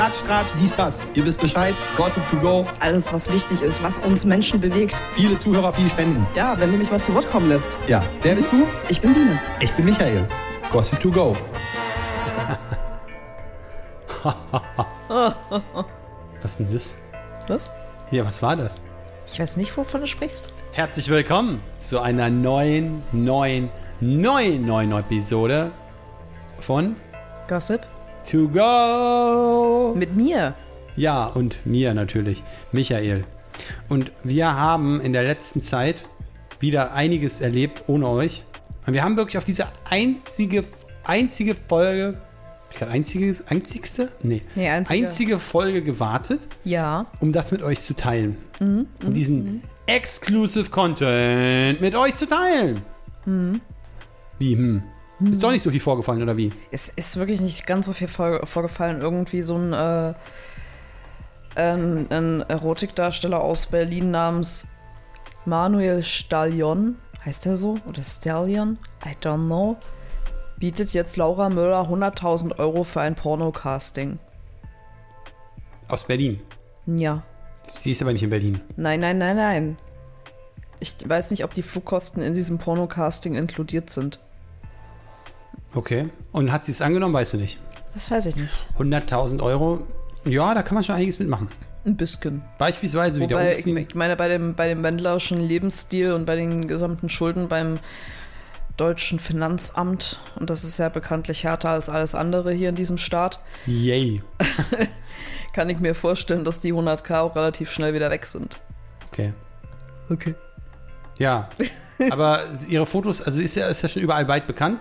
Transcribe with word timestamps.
Klatsch, 0.00 0.22
Tratsch, 0.26 0.48
dies, 0.58 0.74
das. 0.74 1.04
Ihr 1.12 1.26
wisst 1.26 1.38
Bescheid. 1.42 1.74
Gossip 1.94 2.22
to 2.30 2.38
go. 2.38 2.66
Alles, 2.80 3.12
was 3.12 3.30
wichtig 3.30 3.60
ist, 3.60 3.82
was 3.82 3.98
uns 3.98 4.24
Menschen 4.24 4.58
bewegt. 4.58 4.94
Viele 5.12 5.38
Zuhörer, 5.38 5.70
viele 5.74 5.90
Spenden. 5.90 6.26
Ja, 6.34 6.58
wenn 6.58 6.72
du 6.72 6.78
mich 6.78 6.90
mal 6.90 6.98
zu 6.98 7.12
Wort 7.12 7.30
kommen 7.30 7.50
lässt. 7.50 7.78
Ja, 7.86 8.02
wer 8.22 8.34
bist 8.34 8.50
du? 8.50 8.66
Ich 8.88 8.98
bin 9.02 9.12
Biene. 9.12 9.38
Ich 9.60 9.70
bin 9.74 9.84
Michael. 9.84 10.26
Gossip 10.72 11.00
to 11.00 11.10
go. 11.10 11.36
Was 16.40 16.56
denn 16.56 16.72
das? 16.72 16.96
Was? 17.46 17.70
Ja, 18.10 18.24
was 18.24 18.40
war 18.40 18.56
das? 18.56 18.80
Ich 19.30 19.38
weiß 19.38 19.58
nicht, 19.58 19.76
wovon 19.76 20.00
du 20.00 20.06
sprichst. 20.06 20.50
Herzlich 20.72 21.10
willkommen 21.10 21.60
zu 21.76 22.00
einer 22.00 22.30
neuen, 22.30 23.02
neuen, 23.12 23.68
neuen, 24.00 24.64
neuen 24.64 24.92
Episode 24.92 25.72
von 26.60 26.96
Gossip? 27.48 27.86
To 28.28 28.48
Go. 28.48 29.94
Mit 29.96 30.14
mir. 30.16 30.54
Ja, 30.96 31.26
und 31.26 31.64
mir 31.66 31.94
natürlich, 31.94 32.42
Michael. 32.72 33.24
Und 33.88 34.12
wir 34.24 34.54
haben 34.56 35.00
in 35.00 35.12
der 35.12 35.22
letzten 35.24 35.60
Zeit 35.60 36.06
wieder 36.58 36.92
einiges 36.92 37.40
erlebt 37.40 37.84
ohne 37.86 38.06
euch. 38.08 38.44
Und 38.86 38.94
wir 38.94 39.02
haben 39.02 39.16
wirklich 39.16 39.38
auf 39.38 39.44
diese 39.44 39.66
einzige, 39.88 40.64
einzige 41.04 41.54
Folge, 41.54 42.18
ich 42.70 42.76
glaube, 42.76 42.92
einziges, 42.92 43.46
einzigste? 43.48 44.10
Nee, 44.22 44.42
Nee, 44.54 44.68
einzige. 44.68 45.04
einzige 45.06 45.38
Folge 45.38 45.82
gewartet, 45.82 46.40
Ja. 46.64 47.06
um 47.20 47.32
das 47.32 47.50
mit 47.52 47.62
euch 47.62 47.80
zu 47.80 47.94
teilen. 47.94 48.36
um 48.60 48.86
diesen 49.14 49.62
Exclusive 49.86 50.68
Content 50.70 51.80
mit 51.80 51.94
euch 51.94 52.14
zu 52.14 52.26
teilen. 52.26 52.80
Wie, 54.38 54.54
hm? 54.54 54.82
Ist 55.20 55.42
doch 55.42 55.50
nicht 55.50 55.62
so 55.62 55.70
viel 55.70 55.80
vorgefallen, 55.80 56.22
oder 56.22 56.36
wie? 56.36 56.50
Es 56.70 56.88
ist 56.88 57.16
wirklich 57.16 57.40
nicht 57.40 57.66
ganz 57.66 57.86
so 57.86 57.92
viel 57.92 58.08
vor, 58.08 58.46
vorgefallen. 58.46 59.00
Irgendwie 59.02 59.42
so 59.42 59.56
ein, 59.56 59.72
äh, 59.72 60.14
ein, 61.56 62.10
ein 62.10 62.40
Erotikdarsteller 62.48 63.40
aus 63.40 63.66
Berlin 63.66 64.10
namens 64.10 64.66
Manuel 65.44 66.02
Stallion. 66.02 66.96
Heißt 67.24 67.44
er 67.44 67.58
so? 67.58 67.76
Oder 67.86 68.02
Stallion? 68.02 68.78
I 69.04 69.14
don't 69.22 69.46
know. 69.46 69.76
Bietet 70.58 70.92
jetzt 70.92 71.16
Laura 71.16 71.50
Müller 71.50 71.82
100.000 71.82 72.58
Euro 72.58 72.84
für 72.84 73.02
ein 73.02 73.14
Pornocasting. 73.14 74.18
Aus 75.88 76.04
Berlin. 76.04 76.40
Ja. 76.86 77.22
Sie 77.72 77.92
ist 77.92 78.00
aber 78.00 78.12
nicht 78.12 78.22
in 78.22 78.30
Berlin. 78.30 78.60
Nein, 78.76 79.00
nein, 79.00 79.18
nein, 79.18 79.36
nein. 79.36 79.78
Ich 80.78 80.94
weiß 81.06 81.30
nicht, 81.30 81.44
ob 81.44 81.52
die 81.52 81.62
Flugkosten 81.62 82.22
in 82.22 82.34
diesem 82.34 82.58
Pornocasting 82.58 83.34
inkludiert 83.34 83.90
sind. 83.90 84.18
Okay. 85.74 86.08
Und 86.32 86.52
hat 86.52 86.64
sie 86.64 86.72
es 86.72 86.80
angenommen, 86.80 87.14
weißt 87.14 87.34
du 87.34 87.36
nicht. 87.36 87.58
Das 87.94 88.10
weiß 88.10 88.26
ich 88.26 88.36
nicht. 88.36 88.52
100.000 88.78 89.42
Euro, 89.42 89.86
ja, 90.24 90.54
da 90.54 90.62
kann 90.62 90.74
man 90.74 90.84
schon 90.84 90.94
einiges 90.94 91.18
mitmachen. 91.18 91.48
Ein 91.84 91.96
bisschen. 91.96 92.42
Beispielsweise 92.58 93.20
wieder 93.20 93.36
Wobei, 93.36 93.52
ich, 93.52 93.58
umziehen. 93.58 93.76
ich 93.78 93.94
meine, 93.94 94.16
bei 94.16 94.28
dem, 94.28 94.54
bei 94.54 94.68
dem 94.68 94.82
wendlerischen 94.82 95.40
Lebensstil 95.40 96.12
und 96.12 96.26
bei 96.26 96.36
den 96.36 96.68
gesamten 96.68 97.08
Schulden 97.08 97.48
beim 97.48 97.78
deutschen 98.76 99.18
Finanzamt, 99.18 100.20
und 100.38 100.50
das 100.50 100.64
ist 100.64 100.78
ja 100.78 100.88
bekanntlich 100.88 101.44
härter 101.44 101.70
als 101.70 101.88
alles 101.88 102.14
andere 102.14 102.52
hier 102.52 102.68
in 102.68 102.74
diesem 102.74 102.98
Staat, 102.98 103.40
Yay. 103.66 104.22
kann 105.52 105.68
ich 105.70 105.80
mir 105.80 105.94
vorstellen, 105.94 106.44
dass 106.44 106.60
die 106.60 106.72
100k 106.72 107.20
auch 107.20 107.36
relativ 107.36 107.70
schnell 107.70 107.94
wieder 107.94 108.10
weg 108.10 108.26
sind. 108.26 108.58
Okay. 109.10 109.32
Okay. 110.10 110.34
Ja. 111.18 111.48
Aber 112.10 112.44
ihre 112.68 112.86
Fotos, 112.86 113.22
also 113.22 113.40
ist 113.40 113.54
ja, 113.54 113.68
ist 113.68 113.82
ja 113.82 113.88
schon 113.88 114.02
überall 114.02 114.28
weit 114.28 114.46
bekannt. 114.46 114.80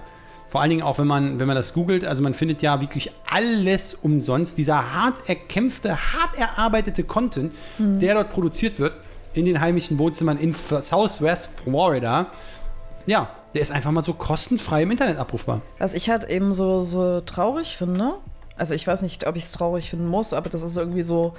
Vor 0.49 0.61
allen 0.61 0.71
Dingen 0.71 0.81
auch, 0.81 0.97
wenn 0.97 1.07
man, 1.07 1.39
wenn 1.39 1.47
man 1.47 1.55
das 1.55 1.73
googelt, 1.73 2.03
also 2.03 2.23
man 2.23 2.33
findet 2.33 2.61
ja 2.61 2.81
wirklich 2.81 3.11
alles 3.31 3.93
umsonst. 3.93 4.57
Dieser 4.57 4.93
hart 4.93 5.29
erkämpfte, 5.29 5.91
hart 5.91 6.37
erarbeitete 6.37 7.03
Content, 7.03 7.53
der 7.77 8.15
dort 8.15 8.31
produziert 8.31 8.79
wird, 8.79 8.93
in 9.33 9.45
den 9.45 9.61
heimischen 9.61 9.99
Wohnzimmern 9.99 10.39
in 10.39 10.53
Southwest 10.53 11.51
Florida, 11.63 12.27
ja, 13.05 13.29
der 13.53 13.61
ist 13.61 13.71
einfach 13.71 13.91
mal 13.91 14.03
so 14.03 14.13
kostenfrei 14.13 14.83
im 14.83 14.91
Internet 14.91 15.17
abrufbar. 15.17 15.61
Was 15.77 15.93
ich 15.93 16.09
halt 16.09 16.29
eben 16.29 16.53
so, 16.53 16.83
so 16.83 17.21
traurig 17.21 17.77
finde, 17.77 18.15
also 18.57 18.73
ich 18.73 18.85
weiß 18.85 19.01
nicht, 19.01 19.25
ob 19.25 19.35
ich 19.35 19.45
es 19.45 19.51
traurig 19.51 19.89
finden 19.89 20.07
muss, 20.07 20.33
aber 20.33 20.49
das 20.49 20.63
ist 20.63 20.77
irgendwie 20.77 21.01
so, 21.01 21.33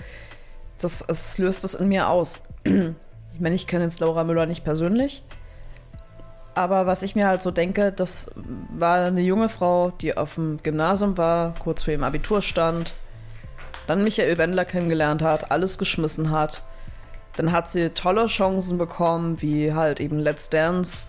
das, 0.80 1.04
es 1.06 1.38
löst 1.38 1.64
es 1.64 1.74
in 1.74 1.88
mir 1.88 2.08
aus. 2.08 2.42
Ich 3.32 3.42
meine, 3.42 3.54
ich 3.54 3.68
kenne 3.68 3.84
jetzt 3.84 4.00
Laura 4.00 4.22
Müller 4.24 4.44
nicht 4.44 4.64
persönlich, 4.64 5.22
aber 6.54 6.86
was 6.86 7.02
ich 7.02 7.14
mir 7.14 7.26
halt 7.26 7.42
so 7.42 7.50
denke, 7.50 7.92
das 7.92 8.30
war 8.70 9.06
eine 9.06 9.20
junge 9.20 9.48
Frau, 9.48 9.90
die 10.00 10.16
auf 10.16 10.34
dem 10.34 10.62
Gymnasium 10.62 11.16
war, 11.16 11.54
kurz 11.58 11.84
vor 11.84 11.92
ihrem 11.92 12.04
Abitur 12.04 12.42
stand, 12.42 12.92
dann 13.86 14.04
Michael 14.04 14.38
Wendler 14.38 14.64
kennengelernt 14.64 15.22
hat, 15.22 15.50
alles 15.50 15.78
geschmissen 15.78 16.30
hat. 16.30 16.62
Dann 17.36 17.52
hat 17.52 17.68
sie 17.68 17.90
tolle 17.90 18.26
Chancen 18.26 18.78
bekommen, 18.78 19.40
wie 19.40 19.72
halt 19.72 20.00
eben 20.00 20.18
Let's 20.18 20.50
Dance. 20.50 21.06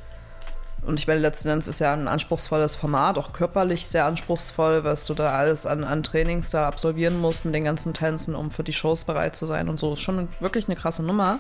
Und 0.86 1.00
ich 1.00 1.08
meine, 1.08 1.20
Let's 1.20 1.44
Dance 1.44 1.70
ist 1.70 1.80
ja 1.80 1.94
ein 1.94 2.08
anspruchsvolles 2.08 2.76
Format, 2.76 3.18
auch 3.18 3.34
körperlich 3.34 3.88
sehr 3.88 4.06
anspruchsvoll, 4.06 4.84
was 4.84 5.06
du 5.06 5.14
da 5.14 5.30
alles 5.30 5.66
an, 5.66 5.84
an 5.84 6.04
Trainings 6.04 6.50
da 6.50 6.68
absolvieren 6.68 7.20
musst 7.20 7.46
mit 7.46 7.54
den 7.54 7.66
ganzen 7.66 7.94
Tänzen, 7.94 8.36
um 8.36 8.50
für 8.52 8.64
die 8.64 8.74
Shows 8.74 9.06
bereit 9.06 9.36
zu 9.36 9.46
sein 9.46 9.70
und 9.70 9.80
so. 9.80 9.94
Ist 9.94 10.00
schon 10.00 10.30
wirklich 10.40 10.68
eine 10.68 10.76
krasse 10.76 11.04
Nummer. 11.04 11.40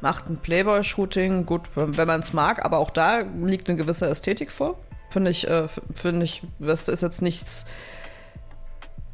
Macht 0.00 0.28
ein 0.28 0.36
Playboy-Shooting, 0.36 1.44
gut, 1.44 1.62
wenn 1.74 2.06
man 2.06 2.20
es 2.20 2.32
mag, 2.32 2.64
aber 2.64 2.78
auch 2.78 2.90
da 2.90 3.20
liegt 3.20 3.68
eine 3.68 3.76
gewisse 3.76 4.08
Ästhetik 4.08 4.52
vor. 4.52 4.78
Finde 5.10 5.30
ich, 5.30 5.48
äh, 5.48 5.68
finde 5.94 6.24
ich, 6.24 6.42
das 6.58 6.88
ist 6.88 7.02
jetzt 7.02 7.22
nichts 7.22 7.66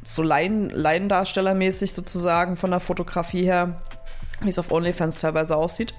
so 0.03 0.21
Laien, 0.21 0.69
Laiendarstellermäßig 0.69 1.93
sozusagen 1.93 2.55
von 2.55 2.71
der 2.71 2.79
Fotografie 2.79 3.43
her, 3.43 3.81
wie 4.41 4.49
es 4.49 4.59
auf 4.59 4.71
OnlyFans 4.71 5.19
teilweise 5.19 5.57
aussieht. 5.57 5.93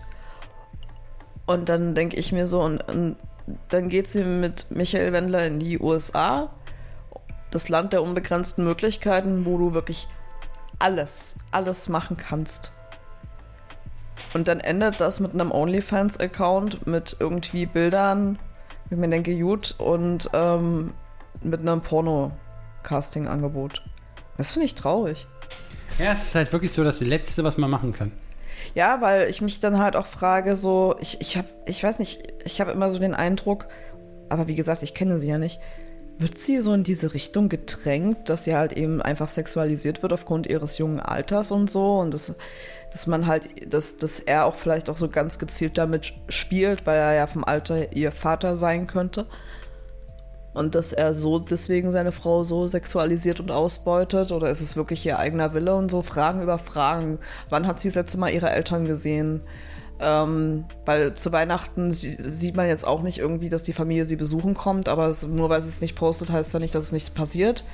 Und 1.46 1.68
dann 1.68 1.94
denke 1.94 2.16
ich 2.16 2.32
mir 2.32 2.46
so, 2.46 2.62
und, 2.62 2.82
und 2.88 3.16
dann 3.68 3.88
geht 3.88 4.06
sie 4.06 4.24
mit 4.24 4.70
Michael 4.70 5.12
Wendler 5.12 5.46
in 5.46 5.58
die 5.58 5.78
USA, 5.78 6.50
das 7.50 7.68
Land 7.68 7.92
der 7.92 8.02
unbegrenzten 8.02 8.64
Möglichkeiten, 8.64 9.44
wo 9.44 9.58
du 9.58 9.72
wirklich 9.72 10.08
alles, 10.78 11.36
alles 11.50 11.88
machen 11.88 12.16
kannst. 12.16 12.72
Und 14.34 14.48
dann 14.48 14.60
endet 14.60 15.00
das 15.00 15.20
mit 15.20 15.34
einem 15.34 15.52
OnlyFans-Account, 15.52 16.86
mit 16.86 17.16
irgendwie 17.18 17.66
Bildern, 17.66 18.38
ich 18.90 18.96
mir 18.96 19.08
denke, 19.08 19.36
gut, 19.38 19.74
und 19.78 20.30
ähm, 20.32 20.92
mit 21.42 21.60
einem 21.60 21.80
Porno-Casting-Angebot. 21.80 23.82
Das 24.36 24.52
finde 24.52 24.66
ich 24.66 24.74
traurig. 24.74 25.26
Ja, 25.98 26.12
es 26.12 26.26
ist 26.26 26.34
halt 26.34 26.52
wirklich 26.52 26.72
so 26.72 26.84
das 26.84 27.00
Letzte, 27.00 27.44
was 27.44 27.56
man 27.56 27.70
machen 27.70 27.92
kann. 27.92 28.12
Ja, 28.74 29.00
weil 29.00 29.28
ich 29.28 29.40
mich 29.40 29.60
dann 29.60 29.78
halt 29.78 29.96
auch 29.96 30.06
frage, 30.06 30.56
so, 30.56 30.96
ich, 31.00 31.20
ich 31.20 31.36
habe, 31.36 31.48
ich 31.66 31.82
weiß 31.82 31.98
nicht, 31.98 32.22
ich 32.44 32.60
habe 32.60 32.72
immer 32.72 32.90
so 32.90 32.98
den 32.98 33.14
Eindruck, 33.14 33.66
aber 34.28 34.48
wie 34.48 34.54
gesagt, 34.54 34.82
ich 34.82 34.94
kenne 34.94 35.18
sie 35.18 35.28
ja 35.28 35.38
nicht, 35.38 35.60
wird 36.18 36.38
sie 36.38 36.60
so 36.60 36.72
in 36.72 36.82
diese 36.82 37.14
Richtung 37.14 37.48
gedrängt, 37.48 38.28
dass 38.28 38.44
sie 38.44 38.54
halt 38.54 38.72
eben 38.72 39.02
einfach 39.02 39.28
sexualisiert 39.28 40.02
wird 40.02 40.12
aufgrund 40.12 40.46
ihres 40.46 40.78
jungen 40.78 41.00
Alters 41.00 41.50
und 41.50 41.70
so 41.70 41.98
und 41.98 42.14
dass, 42.14 42.34
dass 42.90 43.06
man 43.06 43.26
halt, 43.26 43.72
dass, 43.72 43.98
dass 43.98 44.20
er 44.20 44.46
auch 44.46 44.54
vielleicht 44.54 44.88
auch 44.88 44.96
so 44.96 45.08
ganz 45.08 45.38
gezielt 45.38 45.76
damit 45.78 46.14
spielt, 46.28 46.86
weil 46.86 46.98
er 46.98 47.14
ja 47.14 47.26
vom 47.26 47.44
Alter 47.44 47.92
ihr 47.92 48.12
Vater 48.12 48.56
sein 48.56 48.86
könnte. 48.86 49.26
Und 50.54 50.74
dass 50.74 50.94
er 50.94 51.14
so 51.14 51.38
deswegen 51.38 51.92
seine 51.92 52.12
Frau 52.12 52.42
so 52.42 52.66
sexualisiert 52.66 53.40
und 53.40 53.50
ausbeutet? 53.50 54.32
Oder 54.32 54.48
ist 54.48 54.62
es 54.62 54.74
wirklich 54.74 55.04
ihr 55.04 55.18
eigener 55.18 55.52
Wille 55.52 55.74
und 55.74 55.90
so? 55.90 56.00
Fragen 56.00 56.40
über 56.40 56.56
Fragen. 56.56 57.18
Wann 57.50 57.66
hat 57.66 57.78
sie 57.78 57.88
das 57.88 57.96
letzte 57.96 58.18
Mal 58.18 58.30
ihre 58.30 58.48
Eltern 58.48 58.86
gesehen? 58.86 59.42
Ähm, 60.00 60.64
weil 60.86 61.12
zu 61.12 61.30
Weihnachten 61.32 61.92
sie- 61.92 62.16
sieht 62.18 62.56
man 62.56 62.68
jetzt 62.68 62.86
auch 62.86 63.02
nicht 63.02 63.18
irgendwie, 63.18 63.50
dass 63.50 63.64
die 63.64 63.74
Familie 63.74 64.06
sie 64.06 64.16
besuchen 64.16 64.54
kommt, 64.54 64.88
aber 64.88 65.08
es, 65.08 65.26
nur 65.26 65.50
weil 65.50 65.60
sie 65.60 65.68
es 65.68 65.82
nicht 65.82 65.94
postet, 65.94 66.30
heißt 66.30 66.54
ja 66.54 66.60
nicht, 66.60 66.74
dass 66.74 66.84
es 66.84 66.92
nichts 66.92 67.10
passiert. 67.10 67.64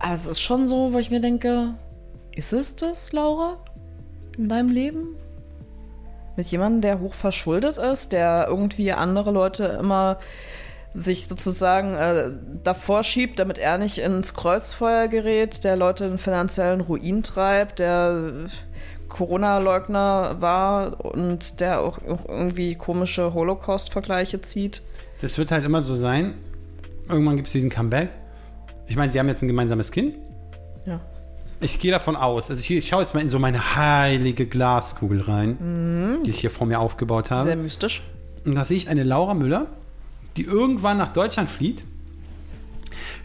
Aber 0.00 0.14
es 0.14 0.26
ist 0.26 0.40
schon 0.40 0.66
so, 0.66 0.92
wo 0.92 0.98
ich 0.98 1.10
mir 1.10 1.20
denke, 1.20 1.74
ist 2.34 2.52
es 2.52 2.74
das, 2.74 3.12
Laura? 3.12 3.58
In 4.38 4.48
deinem 4.48 4.70
Leben? 4.70 5.14
Mit 6.36 6.46
jemandem, 6.46 6.80
der 6.80 7.00
hoch 7.00 7.14
verschuldet 7.14 7.76
ist, 7.76 8.12
der 8.12 8.46
irgendwie 8.48 8.92
andere 8.92 9.30
Leute 9.30 9.64
immer 9.64 10.18
sich 10.92 11.26
sozusagen 11.26 11.94
äh, 11.94 12.30
davor 12.62 13.02
schiebt, 13.02 13.38
damit 13.38 13.58
er 13.58 13.78
nicht 13.78 13.98
ins 13.98 14.34
Kreuzfeuer 14.34 15.08
gerät, 15.08 15.64
der 15.64 15.76
Leute 15.76 16.04
in 16.04 16.18
finanziellen 16.18 16.82
Ruin 16.82 17.22
treibt, 17.22 17.78
der 17.78 18.48
Corona-Leugner 19.08 20.36
war 20.40 21.04
und 21.04 21.60
der 21.60 21.80
auch, 21.80 21.98
auch 22.06 22.26
irgendwie 22.28 22.74
komische 22.74 23.34
Holocaust-Vergleiche 23.34 24.40
zieht. 24.40 24.82
Das 25.20 25.38
wird 25.38 25.50
halt 25.50 25.64
immer 25.64 25.82
so 25.82 25.96
sein. 25.96 26.34
Irgendwann 27.08 27.36
gibt 27.36 27.48
es 27.48 27.52
diesen 27.52 27.70
Comeback. 27.70 28.10
Ich 28.86 28.96
meine, 28.96 29.10
sie 29.12 29.18
haben 29.18 29.28
jetzt 29.28 29.42
ein 29.42 29.48
gemeinsames 29.48 29.92
Kind. 29.92 30.14
Ja. 30.86 31.00
Ich 31.62 31.78
gehe 31.78 31.92
davon 31.92 32.16
aus, 32.16 32.50
also 32.50 32.60
ich, 32.60 32.70
ich 32.70 32.88
schaue 32.88 33.00
jetzt 33.02 33.14
mal 33.14 33.20
in 33.20 33.28
so 33.28 33.38
meine 33.38 33.76
heilige 33.76 34.46
Glaskugel 34.46 35.20
rein, 35.22 36.20
die 36.26 36.30
ich 36.30 36.40
hier 36.40 36.50
vor 36.50 36.66
mir 36.66 36.80
aufgebaut 36.80 37.30
habe. 37.30 37.44
Sehr 37.44 37.56
mystisch. 37.56 38.02
Und 38.44 38.56
da 38.56 38.64
sehe 38.64 38.76
ich 38.76 38.88
eine 38.88 39.04
Laura 39.04 39.34
Müller, 39.34 39.68
die 40.36 40.42
irgendwann 40.42 40.98
nach 40.98 41.12
Deutschland 41.12 41.48
flieht. 41.48 41.84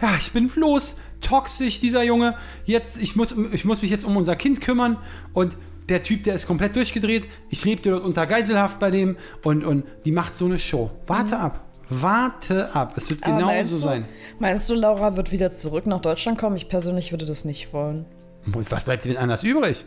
Ja, 0.02 0.16
ich 0.20 0.32
bin 0.32 0.50
bloß 0.50 0.96
toxisch, 1.22 1.80
dieser 1.80 2.04
Junge. 2.04 2.36
Jetzt, 2.66 3.02
ich 3.02 3.16
muss, 3.16 3.34
ich 3.52 3.66
muss 3.66 3.82
mich 3.82 3.90
jetzt 3.90 4.06
um 4.06 4.16
unser 4.16 4.36
Kind 4.36 4.62
kümmern 4.62 4.98
und 5.34 5.58
der 5.90 6.04
Typ, 6.04 6.24
der 6.24 6.36
ist 6.36 6.46
komplett 6.46 6.76
durchgedreht. 6.76 7.26
Ich 7.50 7.64
lebte 7.66 7.92
dort 7.92 8.04
unter 8.04 8.28
Geiselhaft 8.28 8.80
bei 8.80 8.92
dem 8.92 9.18
und, 9.44 9.66
und 9.66 9.86
die 10.06 10.12
macht 10.12 10.36
so 10.36 10.46
eine 10.46 10.60
Show. 10.60 10.92
Warte 11.08 11.40
ab. 11.40 11.64
Warte 11.90 12.76
ab. 12.76 12.94
Es 12.98 13.10
wird 13.10 13.22
Mhm. 13.22 13.28
Aber 13.28 13.36
genau 13.38 13.48
meinst 13.48 13.72
so 13.72 13.78
du, 13.78 13.84
sein. 13.84 14.06
Meinst 14.40 14.70
du, 14.70 14.76
Laura 14.76 15.16
wird 15.16 15.32
wieder 15.32 15.50
zurück 15.52 15.88
nach 15.88 16.02
Deutschland 16.02 16.38
kommen? 16.38 16.58
Ich 16.58 16.68
persönlich 16.68 17.12
würde 17.12 17.26
das 17.26 17.46
nicht 17.46 17.74
wollen. 17.74 18.06
Was 18.48 18.84
bleibt 18.84 19.04
dir 19.06 19.10
denn 19.14 19.18
anders 19.18 19.44
übrig? 19.44 19.84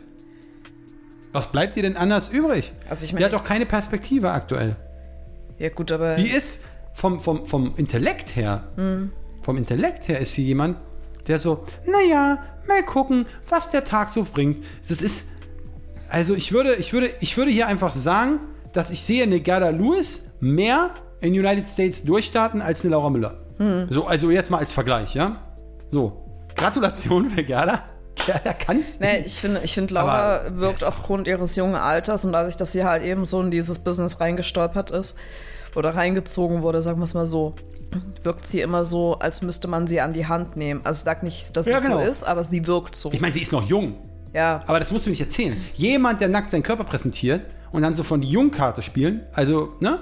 Was 1.33 1.51
bleibt 1.51 1.75
dir 1.75 1.83
denn 1.83 1.95
anders 1.97 2.29
übrig? 2.29 2.71
Also 2.89 3.03
ich 3.05 3.09
Die 3.11 3.15
meine, 3.15 3.25
hat 3.27 3.33
doch 3.33 3.43
keine 3.43 3.65
Perspektive 3.65 4.31
aktuell. 4.31 4.75
ja 5.57 5.69
gut, 5.69 5.91
aber 5.91 6.15
Die 6.15 6.29
ist 6.29 6.61
vom, 6.93 7.19
vom, 7.19 7.45
vom 7.47 7.73
Intellekt 7.77 8.35
her, 8.35 8.67
Mhm. 8.75 9.11
vom 9.41 9.57
Intellekt 9.57 10.07
her 10.07 10.19
ist 10.19 10.33
sie 10.33 10.43
jemand, 10.45 10.77
der 11.27 11.39
so, 11.39 11.65
naja, 11.85 12.39
mal 12.67 12.83
gucken, 12.83 13.25
was 13.47 13.69
der 13.71 13.83
Tag 13.83 14.09
so 14.09 14.25
bringt. 14.31 14.63
Das 14.89 15.01
ist, 15.01 15.27
also 16.09 16.35
ich 16.35 16.51
würde, 16.51 16.75
ich 16.75 16.91
würde, 16.93 17.09
ich 17.21 17.37
würde 17.37 17.51
hier 17.51 17.67
einfach 17.67 17.95
sagen, 17.95 18.39
dass 18.73 18.91
ich 18.91 19.01
sehe 19.01 19.23
eine 19.23 19.39
Gerda 19.39 19.69
Lewis 19.69 20.23
mehr 20.39 20.91
in 21.21 21.33
United 21.33 21.67
States 21.67 22.03
durchstarten 22.03 22.61
als 22.61 22.81
eine 22.81 22.91
Laura 22.91 23.09
Müller. 23.09 23.37
Mhm. 23.59 23.87
So, 23.89 24.05
also 24.05 24.31
jetzt 24.31 24.49
mal 24.51 24.57
als 24.57 24.71
Vergleich, 24.73 25.13
ja? 25.15 25.37
So, 25.91 26.25
Gratulation 26.55 27.29
für 27.29 27.43
Gerda. 27.43 27.85
Gerda 28.25 28.53
kannst 28.53 29.01
Nee, 29.01 29.23
ich 29.25 29.35
finde, 29.35 29.61
ich 29.63 29.73
finde, 29.73 29.93
Laura 29.93 30.37
Aber- 30.37 30.57
wirkt 30.59 30.81
Ja, 30.81 30.87
aufgrund 30.87 31.27
ihres 31.27 31.55
jungen 31.55 31.75
Alters 31.75 32.25
und 32.25 32.33
dadurch, 32.33 32.57
dass 32.57 32.71
sie 32.71 32.83
halt 32.83 33.03
eben 33.03 33.25
so 33.25 33.41
in 33.41 33.51
dieses 33.51 33.79
Business 33.79 34.19
reingestolpert 34.19 34.91
ist 34.91 35.15
oder 35.75 35.95
reingezogen 35.95 36.61
wurde, 36.61 36.81
sagen 36.83 36.99
wir 36.99 37.05
es 37.05 37.13
mal 37.13 37.25
so, 37.25 37.55
wirkt 38.23 38.47
sie 38.47 38.61
immer 38.61 38.83
so, 38.85 39.15
als 39.19 39.41
müsste 39.41 39.67
man 39.67 39.87
sie 39.87 39.99
an 40.01 40.13
die 40.13 40.25
Hand 40.27 40.55
nehmen. 40.55 40.81
Also 40.83 40.99
ich 40.99 41.03
sag 41.05 41.23
nicht, 41.23 41.55
dass 41.57 41.65
Ja, 41.65 41.77
es 41.77 41.83
genau. 41.83 41.97
so 41.99 42.03
ist, 42.05 42.23
aber 42.23 42.43
sie 42.43 42.65
wirkt 42.67 42.95
so. 42.95 43.11
Ich 43.11 43.19
meine, 43.21 43.33
sie 43.33 43.41
ist 43.41 43.51
noch 43.51 43.67
jung. 43.67 43.95
ja. 44.33 44.61
Aber 44.67 44.79
das 44.79 44.91
musst 44.91 45.05
du 45.05 45.09
nicht 45.09 45.21
erzählen. 45.21 45.57
Jemand, 45.73 46.21
der 46.21 46.27
nackt 46.29 46.49
seinen 46.49 46.63
Körper 46.63 46.83
präsentiert 46.85 47.41
und 47.71 47.81
dann 47.81 47.95
so 47.95 48.03
von 48.03 48.21
die 48.21 48.29
Jungkarte 48.29 48.81
spielen, 48.81 49.23
also, 49.33 49.73
ne? 49.79 49.99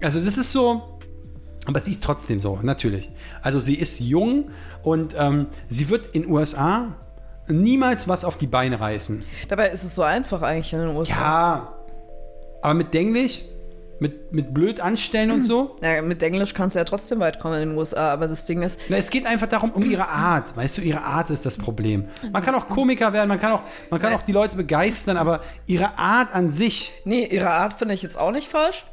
Also, 0.00 0.20
das 0.20 0.36
ist 0.38 0.52
so. 0.52 0.97
Aber 1.68 1.80
sie 1.82 1.92
ist 1.92 2.02
trotzdem 2.02 2.40
so, 2.40 2.58
natürlich. 2.62 3.10
Also, 3.42 3.60
sie 3.60 3.74
ist 3.74 4.00
jung 4.00 4.50
und 4.82 5.14
ähm, 5.18 5.48
sie 5.68 5.90
wird 5.90 6.14
in 6.14 6.26
USA 6.26 6.96
niemals 7.46 8.08
was 8.08 8.24
auf 8.24 8.38
die 8.38 8.46
Beine 8.46 8.80
reißen. 8.80 9.22
Dabei 9.48 9.68
ist 9.68 9.84
es 9.84 9.94
so 9.94 10.02
einfach 10.02 10.40
eigentlich 10.40 10.72
in 10.72 10.78
den 10.78 10.96
USA. 10.96 11.14
Ja. 11.20 11.74
Aber 12.62 12.72
mit 12.72 12.94
Denglisch, 12.94 13.42
mit, 14.00 14.32
mit 14.32 14.54
blöd 14.54 14.80
anstellen 14.80 15.30
und 15.30 15.42
so. 15.42 15.76
Ja, 15.82 16.00
mit 16.00 16.22
Englisch 16.22 16.54
kannst 16.54 16.74
du 16.74 16.80
ja 16.80 16.86
trotzdem 16.86 17.20
weit 17.20 17.38
kommen 17.38 17.60
in 17.60 17.68
den 17.68 17.78
USA, 17.78 18.14
aber 18.14 18.28
das 18.28 18.46
Ding 18.46 18.62
ist, 18.62 18.80
Na, 18.88 18.96
es 18.96 19.10
geht 19.10 19.26
einfach 19.26 19.46
darum, 19.46 19.70
um 19.72 19.84
ihre 19.90 20.08
Art. 20.08 20.56
Weißt 20.56 20.78
du, 20.78 20.80
ihre 20.80 21.02
Art 21.02 21.28
ist 21.28 21.44
das 21.44 21.58
Problem. 21.58 22.08
Man 22.32 22.42
kann 22.42 22.54
auch 22.54 22.68
Komiker 22.68 23.12
werden, 23.12 23.28
man 23.28 23.40
kann 23.40 23.52
auch, 23.52 23.62
man 23.90 24.00
kann 24.00 24.14
auch 24.14 24.22
die 24.22 24.32
Leute 24.32 24.56
begeistern, 24.56 25.18
aber 25.18 25.42
ihre 25.66 25.98
Art 25.98 26.34
an 26.34 26.50
sich, 26.50 26.94
nee, 27.04 27.26
ihre 27.26 27.50
Art 27.50 27.74
finde 27.74 27.92
ich 27.92 28.02
jetzt 28.02 28.18
auch 28.18 28.30
nicht 28.30 28.48
falsch. 28.48 28.86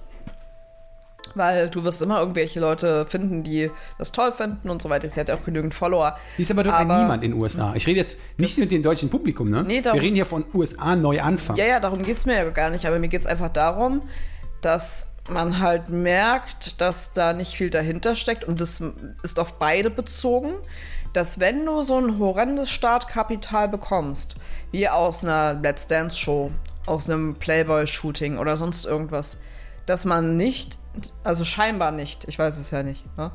Weil 1.36 1.70
du 1.70 1.84
wirst 1.84 2.02
immer 2.02 2.20
irgendwelche 2.20 2.60
Leute 2.60 3.06
finden, 3.06 3.44
die 3.44 3.70
das 3.98 4.12
toll 4.12 4.32
finden 4.32 4.70
und 4.70 4.82
so 4.82 4.90
weiter. 4.90 5.10
Sie 5.10 5.20
hat 5.20 5.30
ja 5.30 5.36
auch 5.36 5.44
genügend 5.44 5.74
Follower. 5.74 6.18
Die 6.38 6.42
ist 6.44 6.52
aber 6.52 6.66
Aber- 6.74 6.98
niemand 7.02 7.24
in 7.24 7.32
den 7.32 7.40
USA. 7.42 7.74
Ich 7.76 7.86
rede 7.88 8.00
jetzt 8.00 8.18
nicht 8.38 8.58
mit 8.58 8.72
dem 8.72 8.82
deutschen 8.82 9.10
Publikum, 9.10 9.50
ne? 9.50 9.64
Nee, 9.64 9.82
darum- 9.82 10.00
Wir 10.00 10.04
reden 10.06 10.16
hier 10.16 10.26
von 10.26 10.46
USA 10.54 10.96
Neuanfang. 10.96 11.56
Ja, 11.58 11.66
ja, 11.66 11.80
darum 11.80 12.02
geht 12.02 12.18
es 12.18 12.26
mir 12.26 12.36
ja 12.36 12.50
gar 12.50 12.70
nicht. 12.70 12.86
Aber 12.86 12.98
mir 13.00 13.10
geht 13.10 13.22
es 13.22 13.28
einfach 13.28 13.50
darum, 13.50 14.02
dass 14.62 15.12
man 15.30 15.60
halt 15.60 15.90
merkt, 15.90 16.80
dass 16.80 17.14
da 17.14 17.34
nicht 17.34 17.56
viel 17.56 17.70
dahinter 17.70 18.16
steckt. 18.16 18.44
Und 18.44 18.62
das 18.62 18.82
ist 19.24 19.40
auf 19.40 19.54
beide 19.60 19.90
bezogen, 19.90 20.54
dass 21.14 21.40
wenn 21.40 21.66
du 21.66 21.82
so 21.82 21.98
ein 21.98 22.20
horrendes 22.20 22.70
Startkapital 22.70 23.68
bekommst, 23.70 24.36
wie 24.72 24.88
aus 24.90 25.24
einer 25.24 25.54
Let's 25.54 25.88
Dance 25.88 26.18
Show, 26.18 26.52
aus 26.86 27.10
einem 27.10 27.36
Playboy-Shooting 27.36 28.38
oder 28.38 28.58
sonst 28.58 28.86
irgendwas, 28.86 29.38
dass 29.86 30.06
man 30.06 30.38
nicht, 30.38 30.78
also 31.24 31.44
scheinbar 31.44 31.92
nicht, 31.92 32.26
ich 32.28 32.38
weiß 32.40 32.58
es 32.60 32.72
ja 32.72 32.84
nicht, 32.84 33.06
ne? 33.18 33.32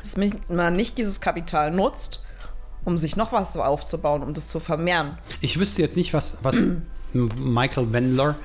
dass 0.00 0.16
man 0.48 0.74
nicht 0.76 0.98
dieses 0.98 1.20
Kapital 1.20 1.70
nutzt, 1.70 2.24
um 2.84 2.96
sich 2.96 3.16
noch 3.16 3.32
was 3.32 3.56
aufzubauen, 3.56 4.22
um 4.22 4.34
das 4.34 4.48
zu 4.48 4.60
vermehren. 4.60 5.18
Ich 5.40 5.58
wüsste 5.58 5.82
jetzt 5.82 5.96
nicht, 5.96 6.14
was, 6.14 6.38
was 6.42 6.56
Michael 7.12 7.92
Wendler 7.92 8.36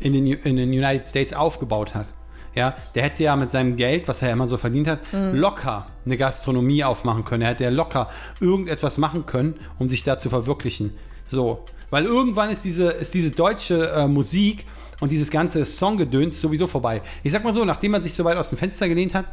in 0.00 0.12
den, 0.12 0.26
in 0.26 0.56
den 0.56 0.70
United 0.70 1.04
States 1.04 1.32
aufgebaut 1.32 1.94
hat. 1.94 2.06
Ja, 2.54 2.76
der 2.94 3.02
hätte 3.02 3.24
ja 3.24 3.34
mit 3.34 3.50
seinem 3.50 3.76
Geld, 3.76 4.06
was 4.06 4.22
er 4.22 4.30
immer 4.30 4.46
so 4.46 4.56
verdient 4.56 4.86
hat, 4.86 5.00
Mhm. 5.12 5.34
locker 5.34 5.86
eine 6.06 6.16
Gastronomie 6.16 6.84
aufmachen 6.84 7.24
können. 7.24 7.42
Er 7.42 7.50
hätte 7.50 7.64
ja 7.64 7.70
locker 7.70 8.08
irgendetwas 8.40 8.96
machen 8.96 9.26
können, 9.26 9.58
um 9.80 9.88
sich 9.88 10.04
da 10.04 10.18
zu 10.18 10.28
verwirklichen. 10.28 10.94
So. 11.30 11.64
Weil 11.90 12.04
irgendwann 12.04 12.50
ist 12.50 12.64
diese, 12.64 12.90
ist 12.90 13.12
diese 13.14 13.32
deutsche 13.32 13.90
äh, 13.90 14.06
Musik 14.06 14.66
und 15.00 15.10
dieses 15.12 15.30
ganze 15.30 15.64
Songgedöns 15.64 16.40
sowieso 16.40 16.66
vorbei. 16.66 17.02
Ich 17.22 17.32
sag 17.32 17.44
mal 17.44 17.52
so, 17.52 17.64
nachdem 17.64 17.92
man 17.92 18.02
sich 18.02 18.14
so 18.14 18.24
weit 18.24 18.36
aus 18.36 18.48
dem 18.48 18.58
Fenster 18.58 18.88
gelehnt 18.88 19.14
hat, 19.14 19.26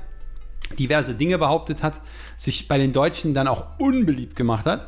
diverse 0.78 1.14
Dinge 1.16 1.38
behauptet 1.38 1.84
hat, 1.84 2.00
sich 2.38 2.68
bei 2.68 2.78
den 2.78 2.94
Deutschen 2.94 3.34
dann 3.34 3.48
auch 3.48 3.66
unbeliebt 3.80 4.36
gemacht 4.36 4.66
hat, 4.66 4.88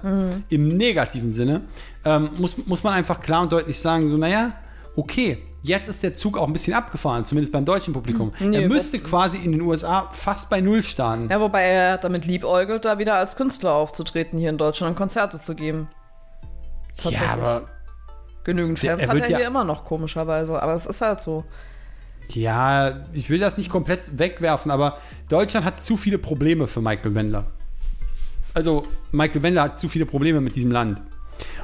im 0.49 0.67
negativen 0.67 1.31
Sinne, 1.31 1.61
ähm, 2.05 2.29
muss, 2.37 2.57
muss 2.65 2.83
man 2.83 2.93
einfach 2.93 3.21
klar 3.21 3.41
und 3.41 3.51
deutlich 3.51 3.79
sagen, 3.79 4.07
so, 4.07 4.17
naja, 4.17 4.53
okay, 4.95 5.39
jetzt 5.61 5.87
ist 5.87 6.03
der 6.03 6.13
Zug 6.13 6.37
auch 6.37 6.47
ein 6.47 6.53
bisschen 6.53 6.73
abgefahren, 6.73 7.25
zumindest 7.25 7.51
beim 7.51 7.65
deutschen 7.65 7.93
Publikum. 7.93 8.33
Nee, 8.39 8.61
er 8.63 8.67
müsste 8.67 8.99
quasi 8.99 9.37
in 9.37 9.51
den 9.53 9.61
USA 9.61 10.09
fast 10.11 10.49
bei 10.49 10.61
Null 10.61 10.83
starten. 10.83 11.29
Ja, 11.29 11.39
wobei 11.39 11.63
er 11.63 11.97
damit 11.97 12.25
liebäugelt, 12.25 12.85
da 12.85 12.99
wieder 12.99 13.15
als 13.15 13.35
Künstler 13.35 13.73
aufzutreten, 13.73 14.37
hier 14.37 14.49
in 14.49 14.57
Deutschland 14.57 14.95
Konzerte 14.95 15.39
zu 15.39 15.55
geben. 15.55 15.87
Tatsächlich. 16.97 17.29
aber 17.29 17.63
Genügend 18.43 18.79
Fans 18.79 19.01
er 19.01 19.07
hat 19.07 19.17
er 19.17 19.29
ja- 19.29 19.37
hier 19.37 19.47
immer 19.47 19.63
noch, 19.63 19.85
komischerweise. 19.85 20.61
Aber 20.61 20.73
es 20.73 20.85
ist 20.85 21.01
halt 21.01 21.21
so. 21.21 21.43
ja, 22.29 23.05
ich 23.13 23.29
will 23.29 23.39
das 23.39 23.57
nicht 23.57 23.69
komplett 23.69 24.01
wegwerfen, 24.17 24.71
aber 24.71 24.97
Deutschland 25.29 25.65
hat 25.65 25.81
zu 25.83 25.97
viele 25.97 26.17
Probleme 26.17 26.67
für 26.67 26.81
Michael 26.81 27.15
Wendler. 27.15 27.45
Also, 28.53 28.83
Michael 29.11 29.43
Wendler 29.43 29.63
hat 29.63 29.79
zu 29.79 29.87
viele 29.89 30.05
Probleme 30.05 30.39
mit 30.41 30.55
diesem 30.55 30.71
Land. 30.71 31.01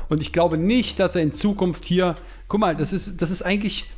Und 0.10 0.22
ich 0.22 0.34
glaube 0.34 0.58
nicht, 0.58 1.00
dass 1.00 1.16
er 1.16 1.22
in 1.22 1.31
Zukunft 1.31 1.86
hier. 1.86 2.16
Guck 2.48 2.60
mal, 2.60 2.76
das 2.76 2.94
ist, 2.94 3.22
das 3.22 3.30
ist 3.30 3.44
eigentlich. 3.44 3.90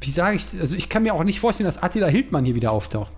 Wie 0.00 0.10
sage 0.10 0.36
ich? 0.36 0.46
Also, 0.60 0.76
ich 0.76 0.88
kann 0.88 1.02
mir 1.02 1.14
auch 1.14 1.24
nicht 1.24 1.40
vorstellen, 1.40 1.66
dass 1.66 1.82
Attila 1.82 2.06
Hildmann 2.06 2.44
hier 2.44 2.54
wieder 2.54 2.70
auftaucht. 2.72 3.10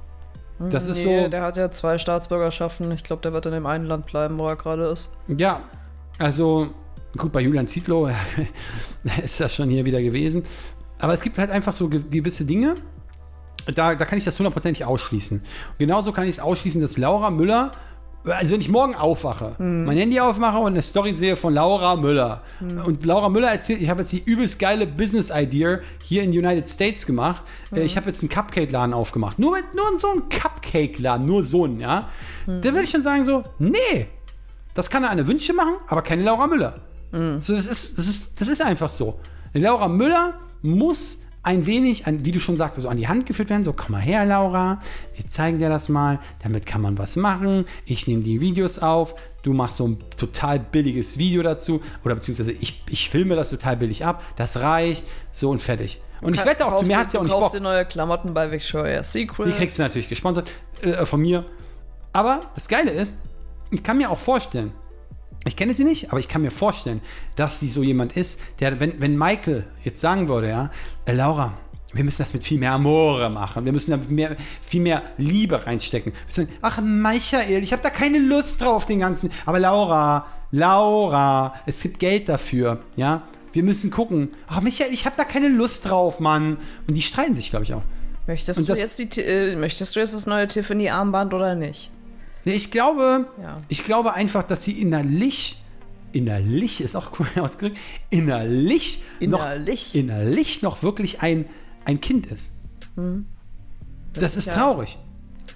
Das 0.70 0.86
ist 0.86 1.04
Nee, 1.04 1.24
so. 1.24 1.28
der 1.28 1.42
hat 1.42 1.56
ja 1.56 1.70
zwei 1.70 1.98
Staatsbürgerschaften. 1.98 2.90
Ich 2.92 3.04
glaube, 3.04 3.22
der 3.22 3.32
wird 3.32 3.46
in 3.46 3.52
dem 3.52 3.66
einen 3.66 3.84
Land 3.84 4.06
bleiben, 4.06 4.38
wo 4.38 4.48
er 4.48 4.56
gerade 4.56 4.86
ist. 4.86 5.12
Ja, 5.28 5.60
also. 6.18 6.68
Gut, 7.16 7.32
bei 7.32 7.40
Julian 7.40 7.66
Zietlow 7.66 8.08
ist 9.24 9.40
das 9.40 9.54
schon 9.54 9.70
hier 9.70 9.84
wieder 9.84 10.00
gewesen. 10.02 10.44
Aber 10.98 11.14
es 11.14 11.20
gibt 11.22 11.38
halt 11.38 11.50
einfach 11.50 11.72
so 11.72 11.88
ge- 11.88 12.02
gewisse 12.10 12.44
Dinge, 12.44 12.74
da, 13.74 13.94
da 13.94 14.04
kann 14.04 14.18
ich 14.18 14.24
das 14.24 14.38
hundertprozentig 14.38 14.84
ausschließen. 14.84 15.38
Und 15.38 15.78
genauso 15.78 16.12
kann 16.12 16.24
ich 16.24 16.30
es 16.36 16.40
ausschließen, 16.40 16.80
dass 16.80 16.96
Laura 16.96 17.30
Müller, 17.30 17.70
also 18.24 18.52
wenn 18.54 18.60
ich 18.60 18.68
morgen 18.68 18.94
aufwache, 18.94 19.54
mein 19.58 19.96
Handy 19.96 20.20
aufmache 20.20 20.58
und 20.58 20.72
eine 20.72 20.82
Story 20.82 21.12
sehe 21.14 21.36
von 21.36 21.54
Laura 21.54 21.96
Müller 21.96 22.42
und 22.84 23.04
Laura 23.04 23.28
Müller 23.28 23.50
erzählt, 23.50 23.80
ich 23.80 23.88
habe 23.90 24.00
jetzt 24.00 24.12
die 24.12 24.22
übelst 24.24 24.58
geile 24.58 24.86
Business-Idea 24.86 25.78
hier 26.02 26.22
in 26.22 26.30
United 26.30 26.68
States 26.68 27.06
gemacht. 27.06 27.42
Äh, 27.72 27.82
Ich 27.84 27.96
habe 27.96 28.08
jetzt 28.08 28.20
einen 28.22 28.28
Cupcake-Laden 28.30 28.92
aufgemacht. 28.92 29.38
Nur, 29.38 29.52
mit, 29.52 29.64
nur 29.74 29.98
so 29.98 30.10
einen 30.10 30.28
Cupcake-Laden, 30.28 31.24
nur 31.26 31.42
so 31.42 31.64
einen, 31.64 31.78
ja. 31.80 32.08
Da 32.46 32.64
würde 32.64 32.82
ich 32.82 32.90
schon 32.90 33.02
sagen 33.02 33.24
so, 33.24 33.44
nee, 33.58 34.06
das 34.74 34.90
kann 34.90 35.04
er 35.04 35.10
eine 35.10 35.26
Wünsche 35.26 35.52
machen, 35.52 35.74
aber 35.88 36.02
keine 36.02 36.22
Laura 36.22 36.46
Müller. 36.46 36.80
So, 37.40 37.54
das, 37.54 37.66
ist, 37.66 37.98
das, 37.98 38.08
ist, 38.08 38.40
das 38.40 38.48
ist 38.48 38.62
einfach 38.62 38.90
so. 38.90 39.18
Eine 39.54 39.64
Laura 39.64 39.88
Müller 39.88 40.34
muss 40.62 41.18
ein 41.42 41.64
wenig, 41.66 42.06
an, 42.06 42.24
wie 42.26 42.32
du 42.32 42.40
schon 42.40 42.56
sagtest, 42.56 42.82
so 42.82 42.88
an 42.88 42.98
die 42.98 43.08
Hand 43.08 43.24
geführt 43.24 43.48
werden. 43.48 43.64
So, 43.64 43.72
komm 43.72 43.92
mal 43.92 44.00
her, 44.00 44.26
Laura, 44.26 44.80
wir 45.16 45.26
zeigen 45.28 45.58
dir 45.58 45.68
das 45.70 45.88
mal. 45.88 46.18
Damit 46.42 46.66
kann 46.66 46.82
man 46.82 46.98
was 46.98 47.16
machen. 47.16 47.64
Ich 47.86 48.06
nehme 48.06 48.22
die 48.22 48.40
Videos 48.40 48.78
auf. 48.78 49.14
Du 49.42 49.54
machst 49.54 49.78
so 49.78 49.88
ein 49.88 49.98
total 50.16 50.58
billiges 50.58 51.16
Video 51.16 51.42
dazu. 51.42 51.80
Oder 52.04 52.16
beziehungsweise 52.16 52.52
ich, 52.52 52.82
ich 52.90 53.08
filme 53.08 53.36
das 53.36 53.50
total 53.50 53.76
billig 53.78 54.04
ab. 54.04 54.22
Das 54.36 54.58
reicht. 54.58 55.06
So 55.32 55.48
und 55.48 55.62
fertig. 55.62 56.00
Und 56.20 56.34
ich 56.34 56.44
wette 56.44 56.66
auch, 56.66 56.80
zu 56.80 56.86
mir 56.86 56.98
hat 56.98 57.10
sie 57.10 57.16
auch 57.16 57.22
nicht 57.22 57.30
Du 57.32 57.36
Bock. 57.36 57.44
kaufst 57.44 57.54
dir 57.54 57.60
neue 57.60 57.86
Klamotten 57.86 58.34
bei 58.34 58.50
Victoria's 58.50 59.12
Secret. 59.12 59.46
Die 59.46 59.52
kriegst 59.52 59.78
du 59.78 59.82
natürlich 59.82 60.08
gesponsert 60.08 60.50
äh, 60.82 61.06
von 61.06 61.20
mir. 61.20 61.46
Aber 62.12 62.40
das 62.56 62.68
Geile 62.68 62.90
ist, 62.90 63.12
ich 63.70 63.82
kann 63.82 63.98
mir 63.98 64.10
auch 64.10 64.18
vorstellen, 64.18 64.72
ich 65.44 65.56
kenne 65.56 65.74
sie 65.74 65.84
nicht, 65.84 66.10
aber 66.10 66.20
ich 66.20 66.28
kann 66.28 66.42
mir 66.42 66.50
vorstellen, 66.50 67.00
dass 67.36 67.60
sie 67.60 67.68
so 67.68 67.82
jemand 67.82 68.16
ist, 68.16 68.40
der, 68.60 68.80
wenn, 68.80 69.00
wenn 69.00 69.16
Michael 69.16 69.64
jetzt 69.84 70.00
sagen 70.00 70.28
würde, 70.28 70.48
ja, 70.48 70.70
äh, 71.06 71.12
Laura, 71.12 71.54
wir 71.94 72.04
müssen 72.04 72.18
das 72.22 72.34
mit 72.34 72.44
viel 72.44 72.58
mehr 72.58 72.72
Amore 72.72 73.30
machen. 73.30 73.64
Wir 73.64 73.72
müssen 73.72 73.92
da 73.92 73.98
mehr, 74.10 74.36
viel 74.60 74.82
mehr 74.82 75.02
Liebe 75.16 75.64
reinstecken. 75.66 76.12
Sagen, 76.28 76.50
ach, 76.60 76.80
Michael, 76.82 77.62
ich 77.62 77.72
habe 77.72 77.82
da 77.82 77.88
keine 77.88 78.18
Lust 78.18 78.60
drauf, 78.60 78.84
den 78.84 78.98
ganzen. 78.98 79.30
Aber 79.46 79.58
Laura, 79.58 80.26
Laura, 80.50 81.54
es 81.66 81.80
gibt 81.82 81.98
Geld 81.98 82.28
dafür, 82.28 82.80
ja. 82.96 83.22
Wir 83.52 83.62
müssen 83.62 83.90
gucken. 83.90 84.28
Ach, 84.46 84.60
Michael, 84.60 84.92
ich 84.92 85.06
habe 85.06 85.14
da 85.16 85.24
keine 85.24 85.48
Lust 85.48 85.88
drauf, 85.88 86.20
Mann. 86.20 86.58
Und 86.86 86.94
die 86.94 87.00
streiten 87.02 87.34
sich, 87.34 87.48
glaube 87.48 87.64
ich, 87.64 87.72
auch. 87.72 87.82
Möchtest 88.26 88.58
Und 88.60 88.68
du, 88.68 88.72
das- 88.74 88.78
jetzt 88.78 88.98
die, 88.98 89.22
äh, 89.22 89.56
möchtest 89.56 89.96
du 89.96 90.00
jetzt 90.00 90.12
das 90.14 90.26
neue 90.26 90.46
Tiffany-Armband 90.46 91.32
oder 91.32 91.54
nicht? 91.54 91.90
Nee, 92.44 92.54
ich 92.54 92.70
glaube, 92.70 93.26
Ja. 93.42 93.62
ich 93.68 93.84
glaube 93.84 94.14
einfach, 94.14 94.42
dass 94.44 94.64
sie 94.64 94.80
innerlich, 94.80 95.62
innerlich 96.12 96.80
ist 96.80 96.96
auch 96.96 97.18
cool 97.18 97.26
ausgedrückt, 97.40 97.76
innerlich, 98.10 99.02
Innerlich. 99.20 99.88
noch, 99.88 99.94
innerlich 100.00 100.62
noch 100.62 100.82
wirklich 100.82 101.20
ein, 101.22 101.46
ein 101.84 102.00
Kind 102.00 102.26
ist. 102.26 102.50
Das 104.14 104.36
ist 104.36 104.46
ja- 104.46 104.54
traurig. 104.54 104.98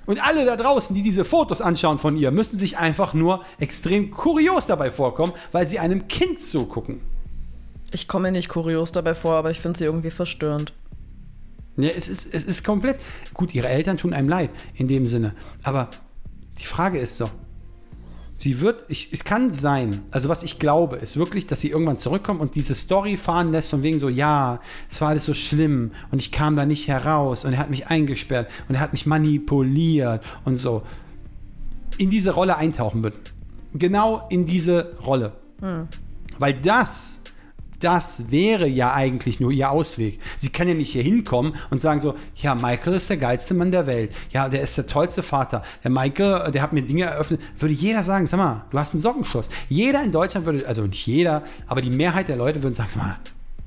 Und 0.04 0.20
alle 0.26 0.44
da 0.44 0.56
draußen, 0.56 0.94
die 0.96 1.02
diese 1.02 1.24
Fotos 1.24 1.60
anschauen 1.60 1.96
von 1.98 2.16
ihr, 2.16 2.32
müssen 2.32 2.58
sich 2.58 2.76
einfach 2.78 3.14
nur 3.14 3.44
extrem 3.60 4.10
kurios 4.10 4.66
dabei 4.66 4.90
vorkommen, 4.90 5.32
weil 5.52 5.68
sie 5.68 5.78
einem 5.78 6.08
Kind 6.08 6.40
zugucken. 6.40 7.00
Ich 7.92 8.08
komme 8.08 8.28
mir 8.28 8.32
nicht 8.32 8.48
kurios 8.48 8.90
dabei 8.90 9.14
vor, 9.14 9.34
aber 9.34 9.50
ich 9.52 9.60
finde 9.60 9.78
sie 9.78 9.84
irgendwie 9.84 10.10
verstörend. 10.10 10.72
Ja, 11.76 11.90
es 11.90 12.08
ist, 12.08 12.34
es 12.34 12.42
ist 12.44 12.64
komplett. 12.64 12.98
Gut, 13.32 13.54
ihre 13.54 13.68
Eltern 13.68 13.96
tun 13.96 14.12
einem 14.12 14.28
leid 14.28 14.50
in 14.74 14.88
dem 14.88 15.06
Sinne. 15.06 15.34
Aber 15.62 15.88
die 16.59 16.64
Frage 16.64 16.99
ist 16.99 17.21
doch, 17.21 17.30
sie 18.42 18.61
wird, 18.61 18.85
ich, 18.88 19.12
es 19.12 19.25
kann 19.25 19.50
sein, 19.50 20.02
also 20.11 20.28
was 20.28 20.42
ich 20.42 20.59
glaube, 20.59 20.97
ist 20.97 21.16
wirklich, 21.16 21.47
dass 21.47 21.61
sie 21.61 21.71
irgendwann 21.71 21.97
zurückkommt 21.97 22.40
und 22.40 22.56
diese 22.56 22.75
Story 22.75 23.16
fahren 23.16 23.52
lässt, 23.52 23.71
von 23.71 23.82
wegen 23.85 24.00
so, 24.00 24.09
ja, 24.09 24.61
es 24.90 25.00
war 25.00 25.11
alles 25.11 25.25
so 25.25 25.35
schlimm 25.35 25.92
und 26.11 26.18
ich 26.18 26.32
kam 26.32 26.56
da 26.56 26.66
nicht 26.66 26.88
heraus 26.88 27.44
und 27.44 27.52
er 27.52 27.61
hat 27.61 27.71
mich 27.71 27.87
eingesperrt 27.87 28.50
und 28.68 28.75
er 28.75 28.80
hat 28.80 28.92
mich 28.92 29.06
manipuliert 29.06 30.23
und 30.44 30.56
so. 30.56 30.82
In 31.99 32.11
diese 32.11 32.32
Rolle 32.32 32.56
eintauchen 32.56 33.02
wird. 33.02 33.32
Genau 33.75 34.26
in 34.28 34.44
diese 34.44 34.97
Rolle. 35.06 35.32
Weil 36.38 36.54
das, 36.54 37.21
das 37.82 38.30
wäre 38.30 38.66
ja 38.66 38.94
eigentlich 38.94 39.40
nur 39.40 39.50
ihr 39.50 39.70
Ausweg. 39.70 40.20
Sie 40.36 40.50
kann 40.50 40.68
ja 40.68 40.74
nicht 40.74 40.92
hier 40.92 41.02
hinkommen 41.02 41.54
und 41.70 41.80
sagen 41.80 42.00
so, 42.00 42.14
ja, 42.36 42.54
Michael 42.54 42.94
ist 42.94 43.10
der 43.10 43.16
geilste 43.16 43.54
Mann 43.54 43.72
der 43.72 43.86
Welt. 43.86 44.12
Ja, 44.30 44.48
der 44.48 44.62
ist 44.62 44.76
der 44.76 44.86
tollste 44.86 45.22
Vater. 45.22 45.62
Der 45.82 45.90
Michael, 45.90 46.48
äh, 46.48 46.52
der 46.52 46.62
hat 46.62 46.72
mir 46.72 46.82
Dinge 46.82 47.04
eröffnet. 47.04 47.40
Würde 47.58 47.74
jeder 47.74 48.02
sagen, 48.04 48.26
sag 48.26 48.38
mal, 48.38 48.64
du 48.70 48.78
hast 48.78 48.94
einen 48.94 49.02
Sockenschuss. 49.02 49.48
Jeder 49.68 50.02
in 50.02 50.12
Deutschland 50.12 50.46
würde, 50.46 50.66
also 50.66 50.82
nicht 50.82 51.06
jeder, 51.06 51.42
aber 51.66 51.80
die 51.80 51.90
Mehrheit 51.90 52.28
der 52.28 52.36
Leute 52.36 52.62
würden 52.62 52.74
sagen, 52.74 52.90
sag 52.94 53.02
mal, 53.02 53.18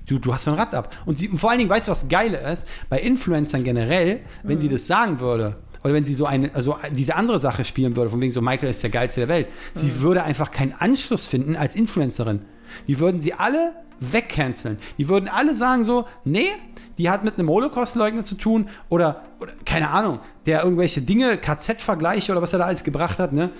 du, 0.07 0.19
du 0.19 0.33
hast 0.33 0.45
so 0.45 0.51
ein 0.51 0.57
Rad 0.57 0.73
ab. 0.73 0.95
Und, 1.05 1.17
sie, 1.17 1.27
und 1.27 1.37
vor 1.37 1.49
allen 1.49 1.59
Dingen, 1.59 1.69
weißt 1.69 1.87
du, 1.87 1.91
was 1.91 2.07
Geile 2.07 2.37
ist? 2.51 2.65
Bei 2.89 2.99
Influencern 2.99 3.63
generell, 3.63 4.21
wenn 4.43 4.59
sie 4.59 4.69
das 4.69 4.87
sagen 4.87 5.19
würde, 5.19 5.57
oder 5.83 5.93
wenn 5.93 6.05
sie 6.05 6.15
so 6.15 6.25
eine, 6.25 6.53
also 6.55 6.77
diese 6.91 7.15
andere 7.15 7.39
Sache 7.39 7.63
spielen 7.63 7.95
würde, 7.95 8.09
von 8.09 8.19
wegen 8.19 8.31
so, 8.31 8.41
Michael 8.41 8.71
ist 8.71 8.81
der 8.81 8.89
geilste 8.89 9.19
der 9.19 9.29
Welt, 9.29 9.47
sie 9.75 10.01
würde 10.01 10.23
einfach 10.23 10.49
keinen 10.49 10.73
Anschluss 10.73 11.27
finden 11.27 11.55
als 11.55 11.75
Influencerin. 11.75 12.41
Die 12.87 12.99
würden 12.99 13.21
sie 13.21 13.33
alle 13.33 13.73
wegcanceln. 13.99 14.77
Die 14.97 15.07
würden 15.07 15.29
alle 15.29 15.55
sagen 15.55 15.85
so, 15.85 16.05
nee, 16.23 16.49
die 16.97 17.09
hat 17.09 17.23
mit 17.23 17.37
einem 17.37 17.49
Holocaust-Leugner 17.49 18.23
zu 18.23 18.35
tun 18.35 18.69
oder, 18.89 19.23
oder 19.39 19.53
keine 19.65 19.89
Ahnung, 19.89 20.19
der 20.45 20.63
irgendwelche 20.63 21.01
Dinge, 21.01 21.37
KZ-Vergleiche 21.37 22.31
oder 22.31 22.41
was 22.41 22.53
er 22.53 22.59
da 22.59 22.65
alles 22.65 22.83
gebracht 22.83 23.19
hat, 23.19 23.33
ne? 23.33 23.51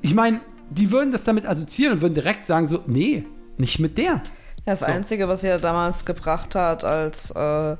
Ich 0.00 0.14
meine, 0.14 0.40
die 0.70 0.90
würden 0.90 1.12
das 1.12 1.24
damit 1.24 1.46
assoziieren 1.46 1.94
und 1.94 2.02
würden 2.02 2.14
direkt 2.14 2.44
sagen 2.44 2.66
so, 2.66 2.82
nee, 2.86 3.24
nicht 3.56 3.78
mit 3.78 3.98
der. 3.98 4.22
Das 4.64 4.80
So. 4.80 4.86
Einzige, 4.86 5.28
was 5.28 5.42
er 5.44 5.58
damals 5.58 6.04
gebracht 6.04 6.54
hat 6.54 6.84
als, 6.84 7.30
äh, 7.30 7.76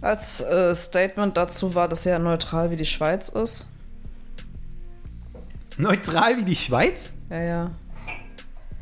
als 0.00 0.40
äh, 0.40 0.74
Statement 0.74 1.36
dazu 1.36 1.74
war, 1.74 1.88
dass 1.88 2.04
er 2.06 2.18
neutral 2.18 2.70
wie 2.70 2.76
die 2.76 2.84
Schweiz 2.84 3.28
ist. 3.30 3.68
Neutral 5.78 6.36
wie 6.36 6.44
die 6.44 6.56
Schweiz? 6.56 7.10
Ja, 7.30 7.40
ja. 7.40 7.70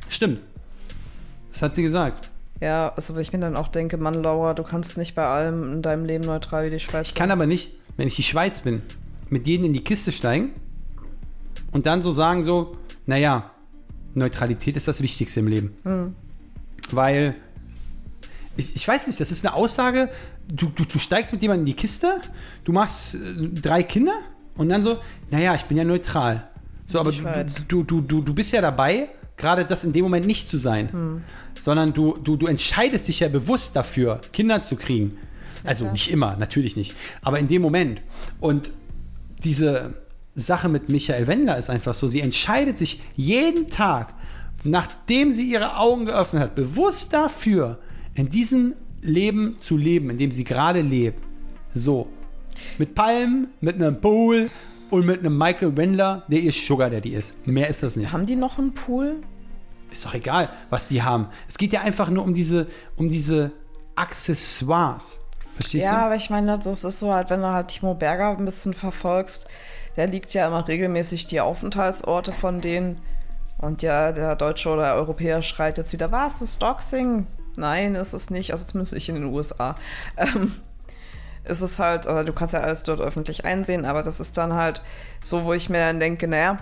Stimmt. 0.08 0.40
Das 1.52 1.62
hat 1.62 1.74
sie 1.74 1.82
gesagt. 1.82 2.30
Ja, 2.60 2.92
also 2.96 3.14
weil 3.14 3.22
ich 3.22 3.32
mir 3.32 3.38
dann 3.38 3.56
auch 3.56 3.68
denke, 3.68 3.96
Mann, 3.96 4.22
Laura, 4.22 4.54
du 4.54 4.62
kannst 4.62 4.96
nicht 4.96 5.14
bei 5.14 5.26
allem 5.26 5.74
in 5.74 5.82
deinem 5.82 6.04
Leben 6.04 6.24
neutral 6.24 6.66
wie 6.66 6.70
die 6.70 6.80
Schweiz 6.80 7.08
Ich 7.08 7.14
kann 7.14 7.30
aber 7.30 7.46
nicht, 7.46 7.74
wenn 7.96 8.08
ich 8.08 8.16
die 8.16 8.22
Schweiz 8.22 8.60
bin, 8.60 8.82
mit 9.28 9.46
denen 9.46 9.64
in 9.64 9.72
die 9.72 9.84
Kiste 9.84 10.12
steigen 10.12 10.52
und 11.72 11.86
dann 11.86 12.00
so 12.00 12.12
sagen 12.12 12.44
so, 12.44 12.76
naja, 13.04 13.50
Neutralität 14.14 14.76
ist 14.76 14.88
das 14.88 15.02
Wichtigste 15.02 15.40
im 15.40 15.48
Leben. 15.48 16.16
Weil, 16.90 17.34
ich, 18.56 18.74
ich 18.74 18.88
weiß 18.88 19.06
nicht, 19.06 19.20
das 19.20 19.30
ist 19.30 19.44
eine 19.44 19.54
Aussage, 19.54 20.08
du, 20.48 20.66
du, 20.66 20.84
du 20.84 20.98
steigst 20.98 21.32
mit 21.32 21.42
jemandem 21.42 21.66
in 21.66 21.66
die 21.66 21.76
Kiste, 21.76 22.20
du 22.64 22.72
machst 22.72 23.14
äh, 23.14 23.18
drei 23.60 23.82
Kinder 23.82 24.14
und 24.56 24.68
dann 24.70 24.82
so, 24.82 24.98
naja, 25.30 25.54
ich 25.54 25.64
bin 25.64 25.76
ja 25.76 25.84
neutral. 25.84 26.48
So, 26.86 27.00
aber 27.00 27.12
du, 27.12 27.82
du, 27.82 28.00
du, 28.00 28.22
du 28.22 28.34
bist 28.34 28.52
ja 28.52 28.60
dabei, 28.60 29.08
gerade 29.36 29.64
das 29.64 29.84
in 29.84 29.92
dem 29.92 30.02
Moment 30.02 30.26
nicht 30.26 30.48
zu 30.48 30.58
sein. 30.58 30.88
Sondern 31.58 31.92
du, 31.92 32.16
du, 32.22 32.36
du 32.36 32.46
entscheidest 32.46 33.08
dich 33.08 33.20
ja 33.20 33.28
bewusst 33.28 33.76
dafür, 33.76 34.20
Kinder 34.32 34.62
zu 34.62 34.76
kriegen. 34.76 35.18
Also 35.64 35.90
nicht 35.90 36.10
immer, 36.10 36.36
natürlich 36.36 36.76
nicht. 36.76 36.94
Aber 37.22 37.38
in 37.38 37.48
dem 37.48 37.62
Moment. 37.62 38.00
Und 38.40 38.70
diese 39.42 39.94
Sache 40.34 40.68
mit 40.68 40.88
Michael 40.88 41.26
Wendler 41.26 41.58
ist 41.58 41.70
einfach 41.70 41.94
so, 41.94 42.08
sie 42.08 42.20
entscheidet 42.20 42.76
sich 42.78 43.00
jeden 43.16 43.68
Tag, 43.68 44.14
nachdem 44.64 45.32
sie 45.32 45.50
ihre 45.50 45.78
Augen 45.78 46.06
geöffnet 46.06 46.42
hat, 46.42 46.54
bewusst 46.54 47.12
dafür, 47.12 47.78
in 48.14 48.28
diesem 48.28 48.74
Leben 49.02 49.58
zu 49.58 49.76
leben, 49.76 50.10
in 50.10 50.18
dem 50.18 50.30
sie 50.30 50.44
gerade 50.44 50.82
lebt. 50.82 51.22
So. 51.74 52.08
Mit 52.78 52.94
Palmen, 52.94 53.48
mit 53.60 53.76
einem 53.76 54.00
Pool 54.00 54.50
und 54.90 55.04
mit 55.06 55.20
einem 55.20 55.36
Michael 55.36 55.76
Wendler, 55.76 56.22
der 56.28 56.40
ihr 56.40 56.52
Sugar 56.52 56.90
Daddy 56.90 57.14
ist. 57.14 57.46
Mehr 57.46 57.68
ist 57.68 57.82
das 57.82 57.96
nicht. 57.96 58.12
Haben 58.12 58.26
die 58.26 58.36
noch 58.36 58.58
einen 58.58 58.74
Pool? 58.74 59.16
Ist 59.90 60.04
doch 60.04 60.14
egal, 60.14 60.48
was 60.70 60.88
die 60.88 61.02
haben. 61.02 61.28
Es 61.48 61.58
geht 61.58 61.72
ja 61.72 61.80
einfach 61.80 62.08
nur 62.10 62.24
um 62.24 62.34
diese, 62.34 62.66
um 62.96 63.08
diese 63.08 63.52
Accessoires. 63.94 65.20
Verstehst 65.54 65.84
Ja, 65.84 65.92
du? 66.00 66.04
aber 66.06 66.16
ich 66.16 66.28
meine, 66.30 66.58
das 66.58 66.84
ist 66.84 66.98
so 66.98 67.12
halt, 67.12 67.30
wenn 67.30 67.40
du 67.40 67.48
halt 67.48 67.68
Timo 67.68 67.94
Berger 67.94 68.36
ein 68.36 68.44
bisschen 68.44 68.74
verfolgst, 68.74 69.48
der 69.96 70.06
liegt 70.06 70.34
ja 70.34 70.46
immer 70.46 70.66
regelmäßig 70.68 71.26
die 71.26 71.40
Aufenthaltsorte 71.40 72.32
von 72.32 72.60
denen. 72.60 73.00
Und 73.58 73.82
ja, 73.82 74.12
der 74.12 74.36
Deutsche 74.36 74.68
oder 74.68 74.94
Europäer 74.94 75.40
schreit 75.40 75.78
jetzt 75.78 75.92
wieder, 75.92 76.12
was, 76.12 76.42
ist 76.42 76.60
Doxing? 76.62 77.26
Nein, 77.56 77.94
ist 77.94 78.12
es 78.12 78.28
nicht. 78.28 78.52
Also 78.52 78.66
zumindest 78.66 78.92
ich 78.92 79.08
in 79.08 79.14
den 79.14 79.24
USA. 79.24 79.76
Ähm, 80.18 80.52
es 81.48 81.62
ist 81.62 81.78
halt, 81.78 82.06
äh, 82.06 82.24
du 82.24 82.32
kannst 82.32 82.54
ja 82.54 82.60
alles 82.60 82.82
dort 82.82 83.00
öffentlich 83.00 83.44
einsehen, 83.44 83.84
aber 83.84 84.02
das 84.02 84.20
ist 84.20 84.36
dann 84.36 84.52
halt 84.54 84.82
so, 85.22 85.44
wo 85.44 85.52
ich 85.52 85.68
mir 85.68 85.78
dann 85.78 86.00
denke, 86.00 86.28
naja, 86.28 86.58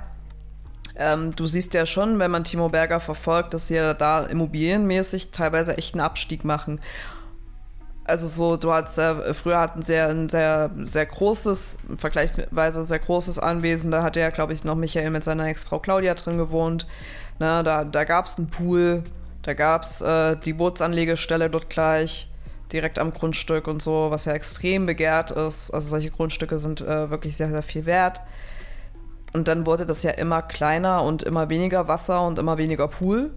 ähm, 0.97 1.35
du 1.35 1.47
siehst 1.47 1.75
ja 1.75 1.87
schon, 1.87 2.19
wenn 2.19 2.31
man 2.31 2.45
Timo 2.45 2.69
Berger 2.69 3.01
verfolgt, 3.01 3.55
dass 3.55 3.69
sie 3.69 3.75
ja 3.75 3.95
da 3.95 4.25
immobilienmäßig 4.25 5.31
teilweise 5.33 5.77
echt 5.77 5.95
einen 5.95 6.03
Abstieg 6.03 6.45
machen. 6.45 6.81
Also 8.05 8.29
so, 8.29 8.57
du 8.57 8.73
hattest 8.73 8.99
äh, 8.99 9.33
früher 9.33 9.59
hatten 9.59 9.83
sie 9.83 9.95
ja 9.95 10.09
ein 10.09 10.29
sehr, 10.29 10.71
sehr 10.83 11.07
großes, 11.07 11.79
vergleichsweise 11.97 12.85
sehr 12.85 12.99
großes 12.99 13.39
Anwesen. 13.39 13.91
Da 13.91 14.03
hatte 14.03 14.21
ja, 14.21 14.31
glaube 14.31 14.53
ich, 14.53 14.63
noch 14.63 14.75
Michael 14.75 15.11
mit 15.11 15.25
seiner 15.25 15.47
Ex-Frau 15.47 15.79
Claudia 15.79 16.15
drin 16.15 16.37
gewohnt. 16.37 16.87
Na, 17.39 17.63
da 17.63 17.83
da 17.85 18.05
gab 18.05 18.27
es 18.27 18.37
einen 18.37 18.49
Pool, 18.49 19.03
da 19.43 19.55
gab 19.55 19.83
es 19.83 20.03
äh, 20.03 20.37
die 20.37 20.53
Bootsanlegestelle 20.53 21.49
dort 21.51 21.71
gleich, 21.71 22.29
direkt 22.75 22.99
am 22.99 23.13
Grundstück 23.13 23.69
und 23.69 23.81
so, 23.81 24.11
was 24.11 24.25
ja 24.27 24.33
extrem 24.33 24.85
begehrt 24.85 25.31
ist. 25.31 25.71
Also 25.71 25.91
solche 25.91 26.11
Grundstücke 26.11 26.59
sind 26.59 26.81
äh, 26.81 27.09
wirklich 27.09 27.37
sehr, 27.37 27.49
sehr 27.49 27.63
viel 27.63 27.87
wert. 27.87 28.21
Und 29.33 29.49
dann 29.49 29.65
wurde 29.65 29.87
das 29.87 30.03
ja 30.03 30.11
immer 30.11 30.43
kleiner 30.43 31.03
und 31.03 31.23
immer 31.23 31.49
weniger 31.49 31.89
Wasser 31.89 32.27
und 32.27 32.39
immer 32.39 32.59
weniger 32.59 32.89
Pool. 32.89 33.31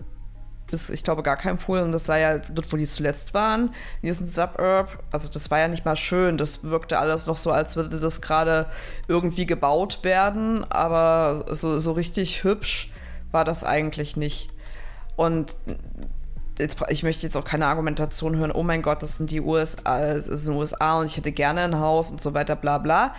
Bis, 0.69 0.89
ich 0.89 1.03
glaube, 1.03 1.23
gar 1.23 1.37
kein 1.37 1.57
Pool. 1.57 1.79
Und 1.79 1.91
das 1.91 2.05
sei 2.05 2.21
ja 2.21 2.39
dort, 2.39 2.71
wo 2.73 2.77
die 2.77 2.87
zuletzt 2.87 3.33
waren, 3.33 3.69
in 4.01 4.07
diesem 4.07 4.25
Suburb. 4.25 5.03
Also, 5.11 5.31
das 5.31 5.49
war 5.49 5.59
ja 5.59 5.67
nicht 5.67 5.85
mal 5.85 5.95
schön. 5.95 6.37
Das 6.37 6.63
wirkte 6.63 6.99
alles 6.99 7.25
noch 7.25 7.37
so, 7.37 7.51
als 7.51 7.75
würde 7.75 7.99
das 7.99 8.21
gerade 8.21 8.65
irgendwie 9.07 9.45
gebaut 9.45 9.99
werden. 10.03 10.69
Aber 10.69 11.45
so, 11.51 11.79
so 11.79 11.93
richtig 11.93 12.43
hübsch 12.43 12.91
war 13.31 13.45
das 13.45 13.63
eigentlich 13.63 14.17
nicht. 14.17 14.49
Und 15.15 15.55
jetzt, 16.59 16.77
ich 16.89 17.03
möchte 17.03 17.23
jetzt 17.23 17.35
auch 17.35 17.43
keine 17.43 17.67
Argumentation 17.67 18.35
hören, 18.37 18.51
oh 18.51 18.63
mein 18.63 18.81
Gott, 18.81 19.03
das 19.03 19.17
sind 19.17 19.31
die 19.31 19.41
USA, 19.41 19.99
es 19.99 20.25
sind 20.25 20.55
USA 20.55 20.99
und 20.99 21.05
ich 21.05 21.17
hätte 21.17 21.31
gerne 21.31 21.61
ein 21.61 21.79
Haus 21.79 22.11
und 22.11 22.21
so 22.21 22.33
weiter, 22.33 22.55
bla 22.55 22.77
bla. 22.77 23.13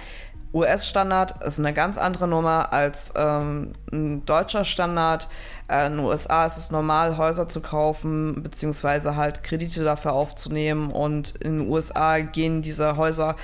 US-Standard 0.54 1.45
ist 1.45 1.59
eine 1.59 1.75
ganz 1.75 1.99
andere 1.99 2.26
Nummer 2.26 2.73
als 2.73 3.12
ähm, 3.16 3.73
ein 3.92 4.25
deutscher 4.25 4.64
Standard. 4.64 5.28
Äh, 5.68 5.87
in 5.87 5.97
den 5.97 6.04
USA 6.04 6.47
ist 6.47 6.57
es 6.57 6.71
normal, 6.71 7.18
Häuser 7.18 7.49
zu 7.49 7.61
kaufen, 7.61 8.42
beziehungsweise 8.42 9.14
halt 9.14 9.42
Kredite 9.42 9.85
dafür 9.85 10.14
aufzunehmen. 10.14 10.90
Und 10.90 11.37
in 11.37 11.59
den 11.59 11.68
USA 11.68 12.18
gehen 12.21 12.62
diese 12.62 12.97
Häuser 12.97 13.37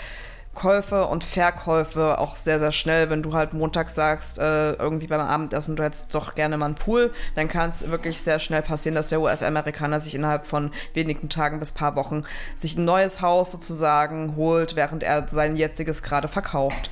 Käufe 0.55 1.07
und 1.07 1.25
Verkäufe 1.25 2.19
auch 2.19 2.37
sehr, 2.37 2.59
sehr 2.59 2.73
schnell. 2.73 3.11
Wenn 3.11 3.23
du 3.23 3.33
halt 3.33 3.53
montags 3.53 3.95
sagst, 3.95 4.39
äh, 4.39 4.73
irgendwie 4.75 5.07
beim 5.07 5.21
Abendessen, 5.21 5.77
du 5.77 5.83
hättest 5.83 6.15
doch 6.15 6.35
gerne 6.35 6.57
mal 6.57 6.67
einen 6.67 6.75
Pool, 6.75 7.13
dann 7.35 7.49
kann 7.49 7.69
es 7.69 7.91
wirklich 7.91 8.21
sehr 8.23 8.39
schnell 8.39 8.63
passieren, 8.63 8.95
dass 8.95 9.09
der 9.09 9.21
US-Amerikaner 9.21 10.01
sich 10.01 10.15
innerhalb 10.15 10.47
von 10.47 10.71
wenigen 10.95 11.29
Tagen 11.29 11.59
bis 11.59 11.73
paar 11.73 11.97
Wochen 11.97 12.25
sich 12.57 12.77
ein 12.77 12.85
neues 12.85 13.21
Haus 13.21 13.53
sozusagen 13.53 14.37
holt, 14.37 14.77
während 14.77 15.03
er 15.03 15.29
sein 15.29 15.57
jetziges 15.57 16.03
gerade 16.03 16.29
verkauft. 16.29 16.91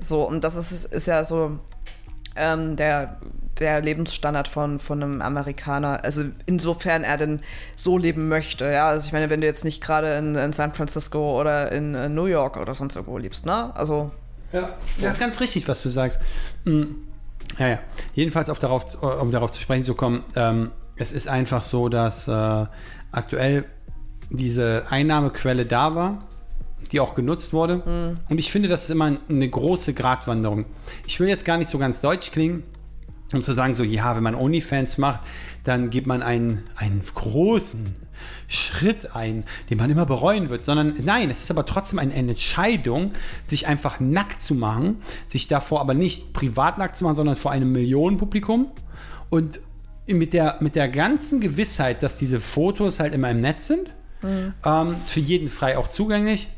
So, 0.00 0.22
und 0.22 0.44
das 0.44 0.56
ist, 0.56 0.84
ist 0.84 1.06
ja 1.06 1.24
so 1.24 1.58
ähm, 2.38 2.76
der, 2.76 3.16
der 3.58 3.80
Lebensstandard 3.80 4.48
von, 4.48 4.78
von 4.78 5.02
einem 5.02 5.22
Amerikaner. 5.22 6.04
Also 6.04 6.24
insofern 6.46 7.04
er 7.04 7.16
denn 7.16 7.40
so 7.76 7.98
leben 7.98 8.28
möchte. 8.28 8.64
Ja, 8.64 8.88
also 8.88 9.06
ich 9.06 9.12
meine, 9.12 9.30
wenn 9.30 9.40
du 9.40 9.46
jetzt 9.46 9.64
nicht 9.64 9.82
gerade 9.82 10.14
in, 10.14 10.34
in 10.34 10.52
San 10.52 10.72
Francisco 10.72 11.38
oder 11.38 11.72
in, 11.72 11.94
äh, 11.94 12.08
New 12.08 12.26
York 12.26 12.56
oder 12.56 12.74
sonst 12.74 12.96
irgendwo 12.96 13.18
lebst, 13.18 13.46
ne? 13.46 13.74
Also 13.74 14.10
Ja, 14.52 14.74
das 15.00 15.14
ist 15.14 15.20
ganz 15.20 15.40
richtig, 15.40 15.66
was 15.68 15.82
du 15.82 15.90
sagst. 15.90 16.20
Hm. 16.64 16.96
Ja, 17.58 17.68
ja. 17.68 17.78
Jedenfalls, 18.14 18.48
auf 18.50 18.58
darauf, 18.58 19.02
um 19.02 19.32
darauf 19.32 19.50
zu 19.50 19.60
sprechen 19.60 19.84
zu 19.84 19.94
kommen, 19.94 20.24
ähm, 20.36 20.70
es 20.96 21.12
ist 21.12 21.28
einfach 21.28 21.64
so, 21.64 21.88
dass 21.88 22.28
äh, 22.28 22.66
aktuell 23.12 23.64
diese 24.30 24.84
Einnahmequelle 24.90 25.64
da 25.64 25.94
war, 25.94 26.27
die 26.92 27.00
auch 27.00 27.14
genutzt 27.14 27.52
wurde. 27.52 27.82
Und 28.28 28.38
ich 28.38 28.50
finde, 28.50 28.68
das 28.68 28.84
ist 28.84 28.90
immer 28.90 29.18
eine 29.28 29.48
große 29.48 29.94
Gratwanderung. 29.94 30.66
Ich 31.06 31.20
will 31.20 31.28
jetzt 31.28 31.44
gar 31.44 31.58
nicht 31.58 31.68
so 31.68 31.78
ganz 31.78 32.00
deutsch 32.00 32.30
klingen, 32.30 32.62
um 33.32 33.42
zu 33.42 33.52
sagen, 33.52 33.74
so, 33.74 33.84
ja, 33.84 34.16
wenn 34.16 34.22
man 34.22 34.34
OnlyFans 34.34 34.98
macht, 34.98 35.20
dann 35.64 35.90
gibt 35.90 36.06
man 36.06 36.22
einen, 36.22 36.64
einen 36.76 37.02
großen 37.14 37.94
Schritt 38.46 39.14
ein, 39.14 39.44
den 39.68 39.78
man 39.78 39.90
immer 39.90 40.06
bereuen 40.06 40.48
wird, 40.48 40.64
sondern 40.64 40.94
nein, 41.04 41.30
es 41.30 41.42
ist 41.42 41.50
aber 41.50 41.66
trotzdem 41.66 41.98
eine 41.98 42.14
Entscheidung, 42.14 43.12
sich 43.46 43.66
einfach 43.66 44.00
nackt 44.00 44.40
zu 44.40 44.54
machen, 44.54 45.02
sich 45.26 45.46
davor 45.46 45.80
aber 45.80 45.94
nicht 45.94 46.32
privat 46.32 46.78
nackt 46.78 46.96
zu 46.96 47.04
machen, 47.04 47.16
sondern 47.16 47.36
vor 47.36 47.50
einem 47.50 47.70
Millionenpublikum 47.70 48.70
und 49.28 49.60
mit 50.06 50.32
der, 50.32 50.56
mit 50.60 50.74
der 50.74 50.88
ganzen 50.88 51.40
Gewissheit, 51.40 52.02
dass 52.02 52.16
diese 52.16 52.40
Fotos 52.40 52.98
halt 52.98 53.12
immer 53.12 53.30
im 53.30 53.42
Netz 53.42 53.66
sind, 53.66 53.90
ähm, 54.64 54.96
für 55.06 55.20
jeden 55.20 55.48
frei 55.48 55.76
auch 55.76 55.88
zugänglich 55.88 56.48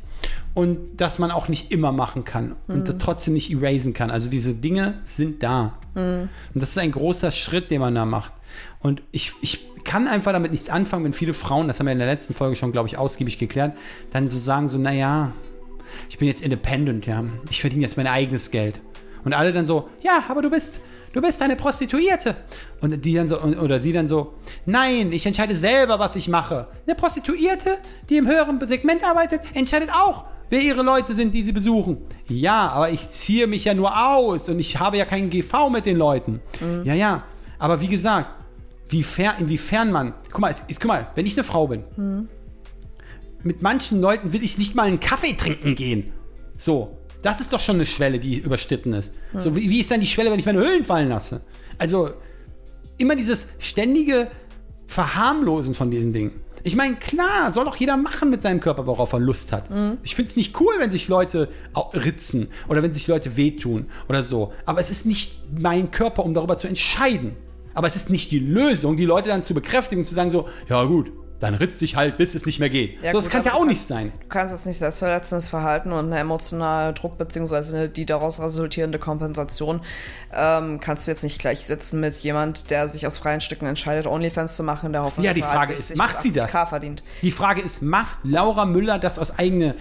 und 0.54 1.00
dass 1.00 1.18
man 1.18 1.30
auch 1.30 1.48
nicht 1.48 1.70
immer 1.70 1.92
machen 1.92 2.24
kann 2.24 2.56
und 2.66 2.98
trotzdem 3.00 3.34
nicht 3.34 3.52
erasen 3.52 3.94
kann. 3.94 4.10
Also 4.10 4.28
diese 4.28 4.54
Dinge 4.54 5.00
sind 5.04 5.42
da. 5.42 5.78
Und 5.94 6.28
das 6.54 6.70
ist 6.70 6.78
ein 6.78 6.92
großer 6.92 7.30
Schritt, 7.30 7.70
den 7.70 7.80
man 7.80 7.94
da 7.94 8.04
macht. 8.04 8.32
Und 8.80 9.02
ich, 9.12 9.32
ich 9.42 9.68
kann 9.84 10.08
einfach 10.08 10.32
damit 10.32 10.50
nichts 10.50 10.68
anfangen, 10.68 11.04
wenn 11.04 11.12
viele 11.12 11.32
Frauen, 11.32 11.68
das 11.68 11.78
haben 11.78 11.86
wir 11.86 11.92
in 11.92 11.98
der 11.98 12.08
letzten 12.08 12.34
Folge 12.34 12.56
schon, 12.56 12.72
glaube 12.72 12.88
ich, 12.88 12.98
ausgiebig 12.98 13.38
geklärt, 13.38 13.76
dann 14.10 14.28
so 14.28 14.38
sagen 14.38 14.68
so, 14.68 14.78
naja, 14.78 15.32
ich 16.08 16.18
bin 16.18 16.28
jetzt 16.28 16.42
independent, 16.42 17.06
ja. 17.06 17.24
Ich 17.50 17.60
verdiene 17.60 17.82
jetzt 17.82 17.96
mein 17.96 18.06
eigenes 18.06 18.50
Geld. 18.50 18.80
Und 19.24 19.34
alle 19.34 19.52
dann 19.52 19.66
so, 19.66 19.88
ja, 20.02 20.24
aber 20.28 20.42
du 20.42 20.50
bist, 20.50 20.80
du 21.12 21.20
bist 21.20 21.42
eine 21.42 21.56
Prostituierte. 21.56 22.36
Und 22.80 23.04
die 23.04 23.14
dann 23.14 23.28
so, 23.28 23.40
oder 23.40 23.80
sie 23.80 23.92
dann 23.92 24.06
so, 24.06 24.34
nein, 24.66 25.12
ich 25.12 25.26
entscheide 25.26 25.56
selber, 25.56 25.98
was 25.98 26.16
ich 26.16 26.28
mache. 26.28 26.68
Eine 26.86 26.94
Prostituierte, 26.94 27.78
die 28.08 28.16
im 28.16 28.26
höheren 28.28 28.64
Segment 28.66 29.04
arbeitet, 29.04 29.40
entscheidet 29.54 29.90
auch, 29.92 30.24
wer 30.50 30.60
ihre 30.60 30.82
Leute 30.82 31.14
sind, 31.14 31.32
die 31.34 31.42
sie 31.42 31.52
besuchen. 31.52 31.98
Ja, 32.28 32.68
aber 32.70 32.90
ich 32.90 33.08
ziehe 33.08 33.46
mich 33.46 33.64
ja 33.64 33.74
nur 33.74 33.92
aus 34.08 34.48
und 34.48 34.58
ich 34.58 34.78
habe 34.78 34.98
ja 34.98 35.04
keinen 35.04 35.30
GV 35.30 35.70
mit 35.70 35.86
den 35.86 35.96
Leuten. 35.96 36.40
Ja, 36.84 36.94
ja. 36.94 37.24
Aber 37.58 37.80
wie 37.80 37.88
gesagt, 37.88 38.28
wie 38.88 39.02
fair, 39.02 39.34
inwiefern 39.38 39.92
man, 39.92 40.14
guck 40.30 40.40
mal, 40.40 40.50
es, 40.50 40.64
guck 40.68 40.86
mal, 40.86 41.08
wenn 41.14 41.26
ich 41.26 41.36
eine 41.36 41.44
Frau 41.44 41.68
bin, 41.68 41.84
mit 43.42 43.62
manchen 43.62 44.00
Leuten 44.00 44.32
will 44.32 44.42
ich 44.42 44.58
nicht 44.58 44.74
mal 44.74 44.86
einen 44.86 45.00
Kaffee 45.00 45.34
trinken 45.34 45.74
gehen. 45.74 46.12
So, 46.58 46.98
das 47.22 47.40
ist 47.40 47.52
doch 47.52 47.60
schon 47.60 47.76
eine 47.76 47.86
Schwelle, 47.86 48.18
die 48.18 48.38
überstitten 48.38 48.92
ist. 48.92 49.12
So, 49.34 49.54
wie, 49.56 49.68
wie 49.70 49.80
ist 49.80 49.90
dann 49.90 50.00
die 50.00 50.06
Schwelle, 50.06 50.30
wenn 50.30 50.38
ich 50.38 50.46
meine 50.46 50.60
Höhlen 50.60 50.84
fallen 50.84 51.08
lasse? 51.08 51.40
Also, 51.78 52.10
immer 52.98 53.16
dieses 53.16 53.48
ständige 53.58 54.28
Verharmlosen 54.86 55.74
von 55.74 55.90
diesen 55.90 56.12
Dingen. 56.12 56.32
Ich 56.62 56.76
meine, 56.76 56.96
klar, 56.96 57.52
soll 57.52 57.64
doch 57.64 57.76
jeder 57.76 57.96
machen 57.96 58.28
mit 58.28 58.42
seinem 58.42 58.60
Körper, 58.60 58.86
worauf 58.86 59.12
er 59.14 59.18
Lust 59.18 59.52
hat. 59.52 59.70
Ich 60.02 60.14
finde 60.14 60.30
es 60.30 60.36
nicht 60.36 60.60
cool, 60.60 60.74
wenn 60.78 60.90
sich 60.90 61.08
Leute 61.08 61.48
ritzen 61.94 62.48
oder 62.68 62.82
wenn 62.82 62.92
sich 62.92 63.06
Leute 63.06 63.36
wehtun 63.36 63.86
oder 64.08 64.22
so. 64.22 64.52
Aber 64.66 64.80
es 64.80 64.90
ist 64.90 65.06
nicht 65.06 65.40
mein 65.58 65.90
Körper, 65.90 66.24
um 66.24 66.34
darüber 66.34 66.58
zu 66.58 66.68
entscheiden. 66.68 67.36
Aber 67.72 67.86
es 67.86 67.96
ist 67.96 68.10
nicht 68.10 68.30
die 68.30 68.40
Lösung, 68.40 68.96
die 68.96 69.06
Leute 69.06 69.28
dann 69.28 69.42
zu 69.42 69.54
bekräftigen 69.54 70.02
und 70.02 70.04
zu 70.04 70.14
sagen 70.14 70.30
so, 70.30 70.48
ja 70.68 70.84
gut, 70.84 71.12
dann 71.40 71.54
ritz 71.54 71.78
dich 71.78 71.96
halt, 71.96 72.18
bis 72.18 72.34
es 72.34 72.46
nicht 72.46 72.60
mehr 72.60 72.70
geht. 72.70 73.02
Ja, 73.02 73.12
so, 73.12 73.18
das 73.18 73.24
gut, 73.24 73.32
kann 73.32 73.44
ja 73.44 73.54
auch 73.54 73.64
nicht 73.64 73.80
sein. 73.80 74.12
Du 74.20 74.28
kannst 74.28 74.54
jetzt 74.54 74.66
nicht 74.66 74.78
selbstverletzendes 74.78 75.48
Verhalten 75.48 75.90
und 75.92 76.06
eine 76.06 76.18
emotionale 76.18 76.92
Druck 76.92 77.18
beziehungsweise 77.18 77.88
die 77.88 78.06
daraus 78.06 78.40
resultierende 78.40 78.98
Kompensation 78.98 79.80
ähm, 80.32 80.80
kannst 80.80 81.06
du 81.06 81.10
jetzt 81.10 81.24
nicht 81.24 81.40
gleichsetzen 81.40 81.98
mit 81.98 82.16
jemand, 82.18 82.70
der 82.70 82.88
sich 82.88 83.06
aus 83.06 83.18
freien 83.18 83.40
Stücken 83.40 83.66
entscheidet, 83.66 84.06
Onlyfans 84.06 84.56
zu 84.56 84.62
machen, 84.62 84.92
der 84.92 85.02
Hoffnung, 85.02 85.24
Ja, 85.24 85.32
die 85.32 85.42
Frage 85.42 85.72
ist, 85.72 85.88
60 85.88 85.96
macht 85.96 86.20
sie 86.20 86.32
das? 86.32 86.50
80K 86.50 86.66
verdient. 86.66 87.02
Die 87.22 87.32
Frage 87.32 87.62
ist, 87.62 87.82
macht 87.82 88.18
Laura 88.22 88.66
Müller 88.66 88.98
das 88.98 89.18
aus 89.18 89.38
eigener 89.38 89.74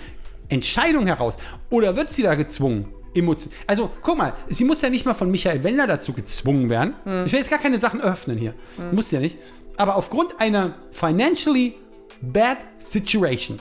Entscheidung 0.47 1.07
heraus? 1.07 1.35
Oder 1.69 1.95
wird 1.95 2.09
sie 2.09 2.23
da 2.23 2.35
gezwungen? 2.35 2.87
Emotion. 3.15 3.51
Also, 3.65 3.89
guck 4.03 4.17
mal, 4.17 4.33
sie 4.49 4.63
muss 4.63 4.81
ja 4.81 4.89
nicht 4.89 5.05
mal 5.05 5.15
von 5.15 5.31
Michael 5.31 5.63
Wendler 5.63 5.87
dazu 5.87 6.13
gezwungen 6.13 6.69
werden. 6.69 6.93
Ich 7.25 7.31
will 7.31 7.39
jetzt 7.39 7.49
gar 7.49 7.59
keine 7.59 7.79
Sachen 7.79 8.01
öffnen 8.01 8.37
hier. 8.37 8.53
Muss 8.91 9.09
ja 9.11 9.19
nicht. 9.19 9.37
Aber 9.79 9.95
aufgrund 9.95 10.41
einer 10.41 10.75
financially 10.91 11.77
bad 12.21 12.57
situation 12.79 13.59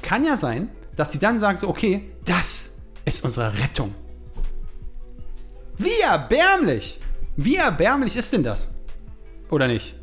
kann 0.00 0.24
ja 0.24 0.38
sein, 0.38 0.70
dass 0.96 1.12
sie 1.12 1.18
dann 1.18 1.38
sagt, 1.38 1.60
so, 1.60 1.68
okay, 1.68 2.10
das 2.24 2.70
ist 3.04 3.22
unsere 3.22 3.52
Rettung. 3.58 3.94
Wie 5.76 6.00
erbärmlich! 6.02 6.98
Wie 7.36 7.56
erbärmlich 7.56 8.16
ist 8.16 8.32
denn 8.32 8.42
das? 8.42 8.66
Oder 9.50 9.68
nicht? 9.68 9.94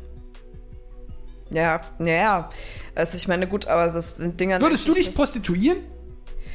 Ja, 1.50 1.80
ja, 1.98 2.12
ja. 2.12 2.50
Also 2.94 3.16
ich 3.16 3.26
meine, 3.26 3.48
gut, 3.48 3.66
aber 3.66 3.88
das 3.88 4.18
sind 4.18 4.38
Dinge. 4.38 4.60
Würdest 4.60 4.86
du 4.86 4.94
dich 4.94 5.12
prostituieren? 5.12 5.78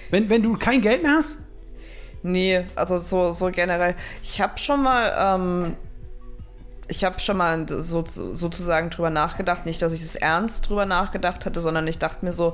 Wenn, 0.10 0.30
wenn 0.30 0.42
du 0.42 0.58
kein 0.58 0.82
Geld 0.82 1.04
mehr 1.04 1.18
hast? 1.18 1.38
Nee, 2.24 2.66
also 2.76 2.96
so, 2.96 3.32
so 3.32 3.52
generell. 3.52 3.96
Ich 4.24 4.40
habe 4.40 4.58
schon 4.58 4.84
mal, 4.84 5.14
ähm, 5.18 5.76
ich 6.88 7.04
habe 7.04 7.20
schon 7.20 7.38
mal 7.38 7.66
so, 7.68 8.04
sozusagen 8.06 8.90
drüber 8.90 9.10
nachgedacht. 9.10 9.66
Nicht, 9.66 9.82
dass 9.82 9.94
ich 9.94 10.02
es 10.02 10.16
ernst 10.16 10.70
drüber 10.70 10.86
nachgedacht 10.86 11.46
hatte, 11.46 11.62
sondern 11.62 11.88
ich 11.88 12.00
dachte 12.00 12.24
mir 12.24 12.32
so, 12.32 12.54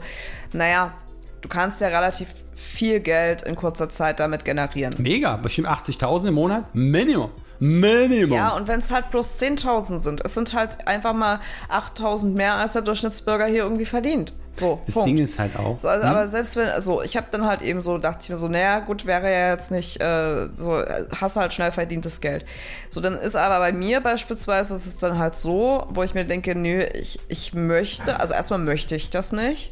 naja, 0.54 0.94
du 1.42 1.50
kannst 1.50 1.82
ja 1.82 1.88
relativ 1.88 2.34
viel 2.54 3.00
Geld 3.00 3.42
in 3.42 3.56
kurzer 3.56 3.90
Zeit 3.90 4.20
damit 4.20 4.46
generieren. 4.46 4.96
Mega, 4.98 5.38
bestimmt 5.38 5.68
80.000 5.68 6.30
im 6.30 6.36
Monat. 6.36 6.74
Minimum. 6.74 7.32
Minimum. 7.62 8.36
Ja, 8.36 8.56
und 8.56 8.68
wenn 8.68 8.80
es 8.80 8.90
halt 8.90 9.12
bloß 9.12 9.40
10.000 9.40 10.00
sind, 10.00 10.26
es 10.26 10.34
sind 10.34 10.54
halt 10.54 10.88
einfach 10.88 11.14
mal 11.14 11.40
8.000 11.70 12.34
mehr, 12.34 12.56
als 12.56 12.74
der 12.74 12.82
Durchschnittsbürger 12.82 13.46
hier 13.46 13.62
irgendwie 13.62 13.86
verdient. 13.86 14.34
So, 14.52 14.82
das 14.88 14.96
Punkt. 14.96 15.08
Ding 15.08 15.20
ist 15.20 15.38
halt 15.38 15.56
auch. 15.56 15.80
So, 15.80 15.88
also, 15.88 16.04
hm? 16.04 16.10
Aber 16.10 16.28
selbst 16.28 16.56
wenn, 16.56 16.70
also 16.70 17.04
ich 17.04 17.16
habe 17.16 17.28
dann 17.30 17.46
halt 17.46 17.62
eben 17.62 17.84
so, 17.84 18.00
dachte 18.00 18.22
ich 18.24 18.30
mir 18.30 18.38
so, 18.38 18.48
naja, 18.48 18.80
gut, 18.80 19.06
wäre 19.06 19.32
ja 19.32 19.52
jetzt 19.52 19.70
nicht, 19.70 20.02
äh, 20.02 20.48
so, 20.58 20.84
hast 21.16 21.36
halt 21.36 21.54
schnell 21.54 21.72
verdientes 21.72 22.20
Geld. 22.20 22.46
So, 22.90 23.00
dann 23.00 23.14
ist 23.14 23.36
aber 23.36 23.60
bei 23.60 23.72
mir 23.74 24.02
beispielsweise, 24.02 24.74
ist 24.74 24.88
es 24.88 24.98
dann 24.98 25.20
halt 25.20 25.36
so, 25.36 25.86
wo 25.92 26.02
ich 26.02 26.16
mir 26.16 26.26
denke, 26.26 26.56
nö, 26.56 26.82
ich, 26.82 27.20
ich 27.28 27.54
möchte, 27.54 28.20
also 28.20 28.34
erstmal 28.34 28.60
möchte 28.60 28.96
ich 28.96 29.12
das 29.12 29.34
nicht. 29.34 29.72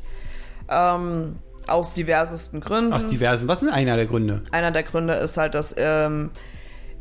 Ähm, 0.70 1.38
aus 1.66 1.94
diversesten 1.94 2.62
Gründen. 2.62 2.94
Aus 2.94 3.10
diversen. 3.10 3.48
Was 3.48 3.64
ist 3.64 3.72
einer 3.72 3.96
der 3.96 4.06
Gründe? 4.06 4.44
Einer 4.52 4.70
der 4.70 4.84
Gründe 4.84 5.16
ist 5.16 5.38
halt, 5.38 5.56
dass 5.56 5.74
ähm, 5.76 6.30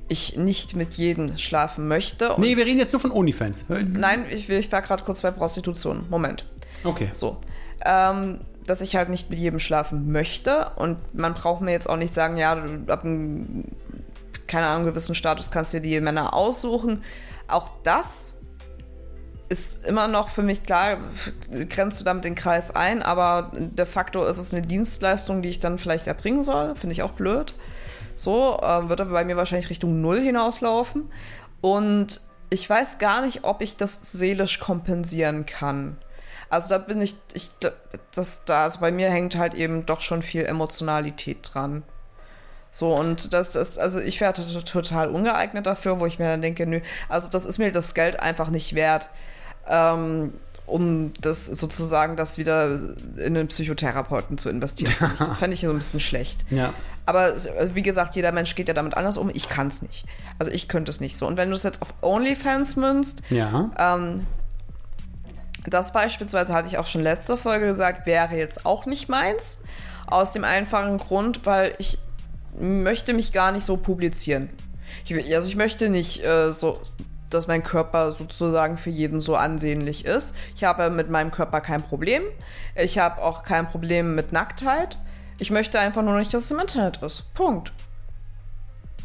ich 0.08 0.36
nicht 0.36 0.74
mit 0.74 0.94
jedem 0.94 1.36
schlafen 1.38 1.86
möchte. 1.86 2.34
Und 2.34 2.40
Nee, 2.40 2.56
wir 2.56 2.66
reden 2.66 2.78
jetzt 2.78 2.92
nur 2.92 3.00
von 3.00 3.10
OnlyFans. 3.10 3.64
Nein, 3.68 4.24
ich, 4.30 4.48
ich 4.48 4.72
war 4.72 4.82
gerade 4.82 5.04
kurz 5.04 5.20
bei 5.20 5.30
Prostitution. 5.30 6.06
Moment. 6.08 6.44
Okay. 6.84 7.10
So. 7.12 7.36
Ähm, 7.84 8.40
dass 8.66 8.80
ich 8.80 8.96
halt 8.96 9.08
nicht 9.08 9.30
mit 9.30 9.38
jedem 9.38 9.58
schlafen 9.58 10.12
möchte 10.12 10.70
und 10.76 11.14
man 11.14 11.34
braucht 11.34 11.62
mir 11.62 11.72
jetzt 11.72 11.88
auch 11.88 11.96
nicht 11.96 12.12
sagen, 12.12 12.36
ja, 12.36 12.54
du 12.54 12.92
ab 12.92 13.04
einem, 13.04 13.64
keine 14.46 14.66
Ahnung, 14.66 14.84
gewissen 14.84 15.14
Status 15.14 15.50
kannst 15.50 15.72
dir 15.72 15.80
die 15.80 15.98
Männer 16.00 16.34
aussuchen. 16.34 17.02
Auch 17.48 17.70
das 17.82 18.34
ist 19.48 19.86
immer 19.86 20.08
noch 20.08 20.28
für 20.28 20.42
mich 20.42 20.62
klar, 20.64 20.98
grenzt 21.70 22.00
du 22.00 22.04
damit 22.04 22.24
den 22.24 22.34
Kreis 22.34 22.74
ein, 22.74 23.02
aber 23.02 23.50
de 23.54 23.86
facto 23.86 24.24
ist 24.26 24.36
es 24.36 24.52
eine 24.52 24.60
Dienstleistung, 24.60 25.40
die 25.40 25.48
ich 25.48 25.58
dann 25.58 25.78
vielleicht 25.78 26.06
erbringen 26.06 26.42
soll. 26.42 26.76
Finde 26.76 26.92
ich 26.92 27.02
auch 27.02 27.12
blöd. 27.12 27.54
So, 28.18 28.58
ähm, 28.62 28.88
wird 28.88 29.00
aber 29.00 29.12
bei 29.12 29.24
mir 29.24 29.36
wahrscheinlich 29.36 29.70
Richtung 29.70 30.00
Null 30.00 30.20
hinauslaufen. 30.20 31.10
Und 31.60 32.20
ich 32.50 32.68
weiß 32.68 32.98
gar 32.98 33.22
nicht, 33.22 33.44
ob 33.44 33.62
ich 33.62 33.76
das 33.76 34.00
seelisch 34.12 34.58
kompensieren 34.58 35.46
kann. 35.46 35.98
Also 36.50 36.70
da 36.70 36.78
bin 36.78 37.00
ich, 37.00 37.16
ich 37.32 37.50
das 38.14 38.44
da, 38.44 38.64
also 38.64 38.80
bei 38.80 38.90
mir 38.90 39.08
hängt 39.08 39.36
halt 39.36 39.54
eben 39.54 39.86
doch 39.86 40.00
schon 40.00 40.22
viel 40.22 40.44
Emotionalität 40.46 41.50
dran. 41.52 41.84
So, 42.72 42.92
und 42.94 43.32
das 43.32 43.54
ist, 43.54 43.78
also 43.78 44.00
ich 44.00 44.18
t- 44.18 44.32
total 44.32 45.10
ungeeignet 45.10 45.66
dafür, 45.66 46.00
wo 46.00 46.06
ich 46.06 46.18
mir 46.18 46.26
dann 46.26 46.42
denke, 46.42 46.66
nö, 46.66 46.80
also 47.08 47.30
das 47.30 47.46
ist 47.46 47.58
mir 47.58 47.70
das 47.70 47.94
Geld 47.94 48.18
einfach 48.18 48.50
nicht 48.50 48.74
wert, 48.74 49.10
ähm, 49.68 50.34
um 50.68 51.12
das 51.20 51.46
sozusagen 51.46 52.16
das 52.16 52.38
wieder 52.38 52.78
in 53.16 53.36
einen 53.36 53.48
Psychotherapeuten 53.48 54.38
zu 54.38 54.48
investieren. 54.50 54.94
Das 55.18 55.38
fände 55.38 55.54
ich 55.54 55.60
so 55.62 55.70
ein 55.70 55.76
bisschen 55.76 56.00
schlecht. 56.00 56.44
Ja. 56.50 56.72
Aber 57.06 57.20
also 57.20 57.48
wie 57.74 57.82
gesagt, 57.82 58.14
jeder 58.16 58.32
Mensch 58.32 58.54
geht 58.54 58.68
ja 58.68 58.74
damit 58.74 58.94
anders 58.96 59.16
um. 59.16 59.30
Ich 59.32 59.48
kann 59.48 59.68
es 59.68 59.82
nicht. 59.82 60.04
Also 60.38 60.52
ich 60.52 60.68
könnte 60.68 60.90
es 60.90 61.00
nicht 61.00 61.16
so. 61.16 61.26
Und 61.26 61.36
wenn 61.38 61.48
du 61.48 61.54
es 61.54 61.62
jetzt 61.62 61.80
auf 61.82 61.94
OnlyFans 62.02 62.76
münzt, 62.76 63.22
Ja. 63.30 63.70
ähm, 63.78 64.26
das 65.66 65.92
beispielsweise 65.92 66.52
hatte 66.54 66.68
ich 66.68 66.78
auch 66.78 66.86
schon 66.86 67.02
letzte 67.02 67.36
Folge 67.36 67.66
gesagt, 67.66 68.06
wäre 68.06 68.36
jetzt 68.36 68.64
auch 68.64 68.86
nicht 68.86 69.08
meins. 69.08 69.58
Aus 70.06 70.32
dem 70.32 70.44
einfachen 70.44 70.98
Grund, 70.98 71.44
weil 71.44 71.74
ich 71.78 71.98
möchte 72.58 73.12
mich 73.12 73.32
gar 73.32 73.52
nicht 73.52 73.64
so 73.64 73.76
publizieren. 73.76 74.48
Ich, 75.04 75.34
also 75.34 75.48
ich 75.48 75.56
möchte 75.56 75.88
nicht 75.90 76.24
äh, 76.24 76.50
so, 76.52 76.80
dass 77.30 77.46
mein 77.46 77.62
Körper 77.62 78.12
sozusagen 78.12 78.78
für 78.78 78.90
jeden 78.90 79.20
so 79.20 79.36
ansehnlich 79.36 80.04
ist. 80.04 80.34
Ich 80.54 80.64
habe 80.64 80.90
mit 80.90 81.10
meinem 81.10 81.30
Körper 81.30 81.60
kein 81.60 81.82
Problem. 81.82 82.22
Ich 82.74 82.98
habe 82.98 83.22
auch 83.22 83.42
kein 83.42 83.68
Problem 83.68 84.14
mit 84.14 84.32
Nacktheit. 84.32 84.98
Ich 85.38 85.50
möchte 85.50 85.78
einfach 85.78 86.02
nur 86.02 86.16
nicht, 86.18 86.32
dass 86.34 86.44
es 86.44 86.50
im 86.50 86.58
Internet 86.58 87.02
ist. 87.02 87.32
Punkt. 87.34 87.72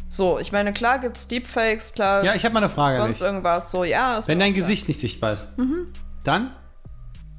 So, 0.08 0.38
ich 0.38 0.52
meine, 0.52 0.72
klar 0.72 0.98
gibt 1.00 1.16
es 1.16 1.26
Deepfakes, 1.28 1.92
klar 1.92 2.22
Ja, 2.24 2.34
ich 2.34 2.44
habe 2.44 2.52
mal 2.54 2.60
eine 2.60 2.68
Frage. 2.70 2.96
sonst 2.96 3.20
irgendwas. 3.20 3.70
So, 3.70 3.84
ja, 3.84 4.16
ist 4.16 4.28
Wenn 4.28 4.38
dein. 4.38 4.54
Gesicht 4.54 4.86
nicht 4.88 5.00
sichtbar 5.00 5.32
ist, 5.32 5.46
Mhm. 5.56 5.88
dann? 6.22 6.52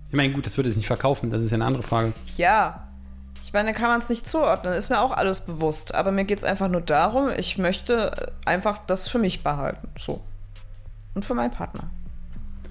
Ich 0.07 0.13
meine, 0.13 0.33
gut, 0.33 0.45
das 0.45 0.57
würde 0.57 0.69
es 0.69 0.75
nicht 0.75 0.87
verkaufen, 0.87 1.29
das 1.29 1.43
ist 1.43 1.51
ja 1.51 1.55
eine 1.55 1.65
andere 1.65 1.83
Frage. 1.83 2.13
Ja. 2.37 2.81
Ich 3.43 3.53
meine, 3.53 3.73
kann 3.73 3.89
man 3.89 3.99
es 3.99 4.09
nicht 4.09 4.27
zuordnen, 4.27 4.73
ist 4.73 4.89
mir 4.89 4.99
auch 4.99 5.11
alles 5.11 5.41
bewusst. 5.41 5.93
Aber 5.93 6.11
mir 6.11 6.25
geht 6.25 6.39
es 6.39 6.43
einfach 6.43 6.67
nur 6.67 6.81
darum, 6.81 7.29
ich 7.37 7.57
möchte 7.57 8.33
einfach 8.43 8.79
das 8.87 9.07
für 9.07 9.19
mich 9.19 9.43
behalten. 9.43 9.87
So. 9.99 10.21
Und 11.15 11.25
für 11.25 11.34
meinen 11.34 11.51
Partner. 11.51 11.89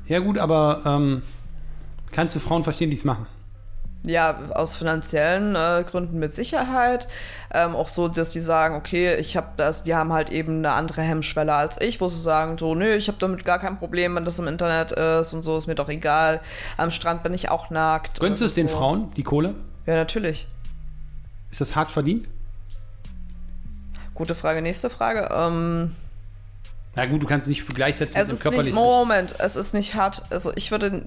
Ja, 0.07 0.21
gut, 0.21 0.39
aber 0.39 0.83
ähm, 0.85 1.23
kannst 2.13 2.37
du 2.37 2.41
Frauen 2.41 2.63
verstehen, 2.63 2.91
die 2.91 2.97
es 2.97 3.05
machen? 3.05 3.27
Ja, 4.07 4.39
aus 4.53 4.77
finanziellen 4.77 5.57
äh, 5.57 5.83
Gründen 5.91 6.19
mit 6.19 6.35
Sicherheit. 6.35 7.09
Ähm, 7.51 7.75
auch 7.75 7.89
so, 7.89 8.09
dass 8.09 8.31
die 8.31 8.41
sagen, 8.41 8.77
okay, 8.77 9.15
ich 9.17 9.35
habe 9.35 9.49
das, 9.57 9.83
die 9.83 9.95
haben 9.95 10.13
halt 10.13 10.29
eben 10.29 10.59
eine 10.59 10.73
andere 10.73 11.01
Hemmschwelle 11.01 11.55
als 11.55 11.81
ich, 11.81 12.03
wo 12.03 12.09
sie 12.09 12.21
sagen, 12.21 12.59
so, 12.59 12.75
nö, 12.75 12.95
ich 12.95 13.09
habe 13.09 13.17
damit 13.19 13.47
gar 13.47 13.59
kein 13.59 13.79
Problem, 13.79 14.15
wenn 14.15 14.27
das 14.27 14.39
im 14.39 14.47
Internet 14.47 14.93
ist 14.93 15.33
und 15.33 15.43
so, 15.43 15.57
ist 15.57 15.67
mir 15.67 15.75
doch 15.75 15.89
egal. 15.89 16.41
Am 16.77 16.91
Strand 16.91 17.23
bin 17.23 17.33
ich 17.33 17.49
auch 17.49 17.71
nackt. 17.71 18.21
Gönnst 18.21 18.43
du 18.43 18.45
es 18.45 18.55
den 18.55 18.69
so. 18.69 18.77
Frauen, 18.77 19.11
die 19.17 19.23
Kohle? 19.23 19.55
Ja, 19.87 19.95
natürlich. 19.95 20.47
Ist 21.51 21.63
das 21.63 21.75
hart 21.75 21.91
verdient? 21.91 22.29
Gute 24.13 24.35
Frage, 24.35 24.61
nächste 24.61 24.91
Frage. 24.91 25.31
Ähm, 25.33 25.97
Na 26.97 27.07
gut, 27.07 27.23
du 27.23 27.27
kannst 27.27 27.47
es 27.47 27.49
nicht 27.49 27.75
gleichsetzen 27.75 28.21
es 28.21 28.29
mit 28.29 28.39
ist 28.39 28.65
nicht. 28.65 28.75
Moment, 28.75 29.35
es 29.39 29.57
ist 29.57 29.75
nicht 29.75 29.95
hart. 29.95 30.23
Also 30.31 30.53
ich 30.55 30.71
würde 30.71 31.03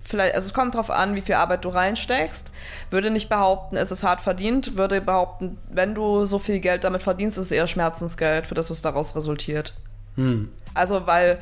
vielleicht, 0.00 0.34
also 0.34 0.46
es 0.46 0.54
kommt 0.54 0.74
drauf 0.74 0.90
an, 0.90 1.14
wie 1.14 1.20
viel 1.20 1.34
Arbeit 1.34 1.64
du 1.64 1.68
reinsteckst. 1.68 2.50
Würde 2.90 3.10
nicht 3.10 3.28
behaupten, 3.28 3.76
es 3.76 3.90
ist 3.90 4.02
hart 4.02 4.20
verdient. 4.20 4.76
Würde 4.76 5.00
behaupten, 5.00 5.58
wenn 5.70 5.94
du 5.94 6.24
so 6.24 6.38
viel 6.38 6.60
Geld 6.60 6.84
damit 6.84 7.02
verdienst, 7.02 7.38
ist 7.38 7.46
es 7.46 7.52
eher 7.52 7.66
Schmerzensgeld 7.66 8.46
für 8.46 8.54
das, 8.54 8.70
was 8.70 8.82
daraus 8.82 9.14
resultiert. 9.14 9.74
Hm. 10.16 10.50
Also, 10.76 11.06
weil 11.06 11.38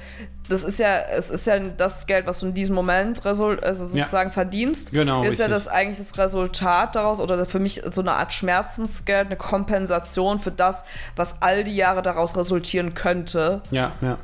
das 0.48 0.62
ist 0.64 0.78
ja, 0.78 0.98
es 0.98 1.30
ist 1.30 1.46
ja 1.46 1.58
das 1.58 2.06
Geld, 2.06 2.26
was 2.26 2.40
du 2.40 2.46
in 2.46 2.54
diesem 2.54 2.74
Moment 2.74 3.24
also 3.24 3.56
sozusagen 3.56 4.30
verdienst, 4.30 4.92
Genau, 4.92 5.22
ist 5.22 5.38
ja 5.38 5.46
richtig. 5.46 5.48
das 5.48 5.68
eigentlich 5.68 5.98
das 5.98 6.18
Resultat 6.18 6.96
daraus 6.96 7.20
oder 7.20 7.46
für 7.46 7.58
mich 7.58 7.82
so 7.90 8.00
eine 8.00 8.12
Art 8.12 8.32
Schmerzensgeld, 8.32 9.26
eine 9.26 9.36
Kompensation 9.36 10.38
für 10.38 10.50
das, 10.50 10.84
was 11.16 11.40
all 11.40 11.64
die 11.64 11.74
Jahre 11.74 12.02
daraus 12.02 12.36
resultieren 12.36 12.94
könnte, 12.94 13.62
Ja, 13.70 13.92
ja. 14.02 14.18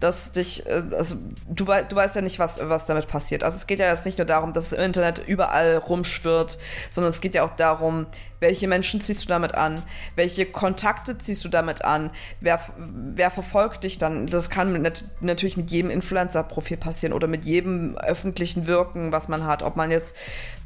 Dass 0.00 0.32
dich, 0.32 0.66
äh, 0.66 0.82
also 0.96 1.16
du, 1.48 1.64
du 1.64 1.96
weißt 1.96 2.16
ja 2.16 2.22
nicht, 2.22 2.38
was, 2.38 2.60
was 2.62 2.86
damit 2.86 3.08
passiert. 3.08 3.42
Also 3.42 3.56
es 3.56 3.66
geht 3.66 3.78
ja 3.78 3.88
jetzt 3.88 4.06
nicht 4.06 4.18
nur 4.18 4.26
darum, 4.26 4.52
dass 4.52 4.72
im 4.72 4.82
Internet 4.82 5.22
überall 5.26 5.76
rumschwirrt, 5.76 6.58
sondern 6.90 7.10
es 7.10 7.20
geht 7.20 7.34
ja 7.34 7.44
auch 7.44 7.56
darum, 7.56 8.06
welche 8.38 8.68
Menschen 8.68 9.00
ziehst 9.00 9.24
du 9.24 9.28
damit 9.28 9.54
an, 9.54 9.82
welche 10.14 10.44
Kontakte 10.44 11.16
ziehst 11.16 11.44
du 11.44 11.48
damit 11.48 11.84
an, 11.84 12.10
wer, 12.40 12.60
wer 12.76 13.30
verfolgt 13.30 13.84
dich 13.84 13.96
dann. 13.96 14.26
Das 14.26 14.50
kann 14.50 14.72
mit, 14.72 15.04
natürlich 15.20 15.56
mit 15.56 15.70
jedem 15.70 15.90
Influencer-Profil 15.90 16.76
passieren 16.76 17.14
oder 17.14 17.28
mit 17.28 17.46
jedem 17.46 17.96
öffentlichen 17.96 18.66
Wirken, 18.66 19.12
was 19.12 19.28
man 19.28 19.46
hat, 19.46 19.62
ob 19.62 19.76
man 19.76 19.90
jetzt 19.90 20.14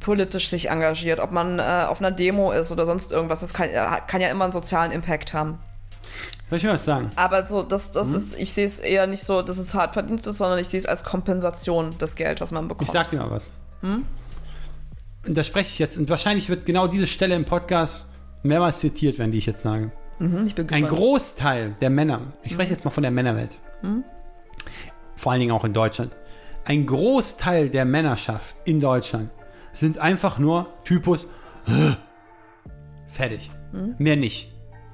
politisch 0.01 0.49
sich 0.49 0.69
engagiert, 0.69 1.19
ob 1.19 1.31
man 1.31 1.59
äh, 1.59 1.85
auf 1.87 1.99
einer 1.99 2.11
Demo 2.11 2.51
ist 2.51 2.71
oder 2.71 2.85
sonst 2.85 3.11
irgendwas. 3.13 3.39
Das 3.39 3.53
kann, 3.53 3.69
äh, 3.69 3.85
kann 4.07 4.19
ja 4.19 4.29
immer 4.29 4.43
einen 4.43 4.53
sozialen 4.53 4.91
Impact 4.91 5.33
haben. 5.33 5.59
Soll 6.51 6.57
ich 6.57 6.63
mir 6.63 6.73
was 6.73 6.85
sagen? 6.85 7.09
Aber 7.15 7.47
so, 7.47 7.63
das, 7.63 7.87
Mhm. 7.89 7.93
das 7.95 8.09
ist, 8.09 8.37
ich 8.37 8.51
sehe 8.53 8.65
es 8.65 8.79
eher 8.79 9.07
nicht 9.07 9.23
so, 9.23 9.41
dass 9.41 9.57
es 9.57 9.73
hart 9.73 9.93
verdient 9.93 10.27
ist, 10.27 10.37
sondern 10.37 10.59
ich 10.59 10.67
sehe 10.67 10.79
es 10.79 10.85
als 10.85 11.03
Kompensation, 11.03 11.95
das 11.97 12.15
Geld, 12.15 12.41
was 12.41 12.51
man 12.51 12.67
bekommt. 12.67 12.87
Ich 12.89 12.93
sag 12.93 13.09
dir 13.09 13.17
mal 13.17 13.31
was. 13.31 13.49
Hm? 13.81 14.05
Und 15.25 15.37
da 15.37 15.43
spreche 15.43 15.69
ich 15.69 15.79
jetzt. 15.79 15.97
Und 15.97 16.09
wahrscheinlich 16.09 16.49
wird 16.49 16.65
genau 16.67 16.87
diese 16.87 17.07
Stelle 17.07 17.35
im 17.35 17.45
Podcast 17.45 18.05
mehrmals 18.43 18.79
zitiert 18.79 19.17
werden, 19.17 19.31
die 19.31 19.37
ich 19.39 19.45
jetzt 19.45 19.63
sage. 19.63 19.91
Mhm, 20.19 20.45
ich 20.45 20.53
bin 20.53 20.65
Ein 20.69 20.81
gespannt. 20.83 20.89
Großteil 20.89 21.75
der 21.81 21.89
Männer, 21.89 22.33
ich 22.43 22.51
spreche 22.53 22.69
jetzt 22.71 22.83
mal 22.85 22.91
von 22.91 23.01
der 23.03 23.11
Männerwelt, 23.11 23.57
vor 25.15 25.31
allen 25.31 25.39
Dingen 25.41 25.51
auch 25.51 25.63
in 25.63 25.73
Deutschland, 25.73 26.15
ein 26.65 26.85
Großteil 26.85 27.69
der 27.69 27.85
Männerschaft 27.85 28.55
in 28.65 28.79
Deutschland 28.81 29.29
sind 29.73 29.97
einfach 29.99 30.37
nur 30.37 30.67
Typus 30.83 31.27
fertig. 33.07 33.49
Mehr 33.97 34.15
nicht. 34.17 34.51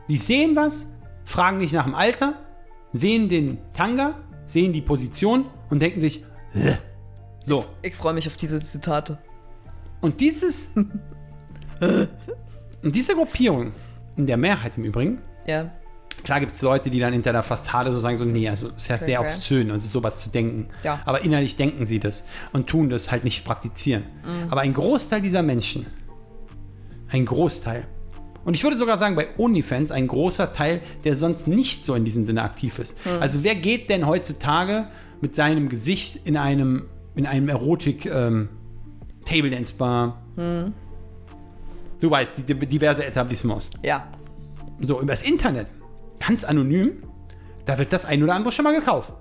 Die 0.07 0.17
sehen 0.17 0.55
was, 0.55 0.87
fragen 1.27 1.57
nicht 1.57 1.73
nach 1.73 1.83
dem 1.83 1.93
Alter, 1.95 2.33
sehen 2.93 3.29
den 3.29 3.59
Tanga, 3.73 4.15
sehen 4.47 4.73
die 4.73 4.81
Position 4.81 5.45
und 5.69 5.79
denken 5.81 5.99
sich, 6.01 6.23
so. 7.43 7.65
Ich 7.81 7.95
freue 7.95 8.13
mich 8.13 8.27
auf 8.27 8.37
diese 8.37 8.59
Zitate. 8.61 9.19
Und 10.01 10.19
dieses 10.21 10.67
und 12.83 12.95
diese 12.95 13.13
Gruppierung, 13.15 13.73
in 14.15 14.25
der 14.25 14.37
Mehrheit 14.37 14.73
im 14.77 14.83
Übrigen, 14.85 15.21
Ja. 15.45 15.69
Klar 16.23 16.39
gibt 16.39 16.51
es 16.51 16.61
Leute, 16.63 16.89
die 16.89 16.99
dann 16.99 17.13
hinter 17.13 17.31
der 17.31 17.43
Fassade 17.43 17.93
so 17.93 17.99
sagen, 17.99 18.17
so, 18.17 18.25
nee, 18.25 18.49
also 18.49 18.69
ist 18.69 18.87
ja 18.87 18.97
sehr 18.97 19.19
Okay. 19.19 19.29
obszön, 19.29 19.69
also 19.69 19.87
sowas 19.87 20.19
zu 20.19 20.29
denken. 20.29 20.67
Ja. 20.83 20.99
Aber 21.05 21.21
innerlich 21.23 21.55
denken 21.55 21.85
sie 21.85 21.99
das 21.99 22.23
und 22.53 22.67
tun 22.67 22.89
das 22.89 23.11
halt 23.11 23.23
nicht 23.23 23.45
praktizieren. 23.45 24.03
Aber 24.49 24.61
ein 24.61 24.73
Großteil 24.73 25.21
dieser 25.21 25.43
Menschen, 25.43 25.85
ein 27.09 27.23
Großteil, 27.25 27.85
und 28.47 28.53
ich 28.53 28.63
würde 28.63 28.77
sogar 28.77 28.97
sagen, 28.97 29.17
bei 29.17 29.27
OnlyFans 29.37 29.91
ein 29.91 30.07
großer 30.07 30.53
Teil, 30.53 30.79
der 31.03 31.17
sonst 31.17 31.49
nicht 31.49 31.83
so 31.83 31.95
in 31.95 32.05
diesem 32.05 32.23
Sinne 32.23 32.43
aktiv 32.43 32.79
ist. 32.79 32.95
Also 33.19 33.43
wer 33.43 33.55
geht 33.55 33.89
denn 33.89 34.07
heutzutage 34.07 34.87
mit 35.19 35.35
seinem 35.35 35.67
Gesicht 35.67 36.25
in 36.25 36.37
einem, 36.37 36.85
in 37.17 37.25
einem 37.25 37.49
Erotik 37.49 38.05
ähm, 38.05 38.47
Table 39.25 39.49
Dance 39.49 39.73
Bar? 39.73 40.21
Du 41.99 42.09
weißt, 42.09 42.37
die, 42.37 42.53
die 42.53 42.65
diverse 42.67 43.03
Etablissements. 43.03 43.69
Ja. 43.83 44.07
So, 44.79 45.01
übers 45.01 45.23
Internet, 45.23 45.67
ganz 46.25 46.45
anonym, 46.45 47.03
da 47.65 47.77
wird 47.77 47.91
das 47.91 48.05
ein 48.05 48.23
oder 48.23 48.33
andere 48.33 48.53
schon 48.53 48.63
mal 48.63 48.73
gekauft. 48.73 49.11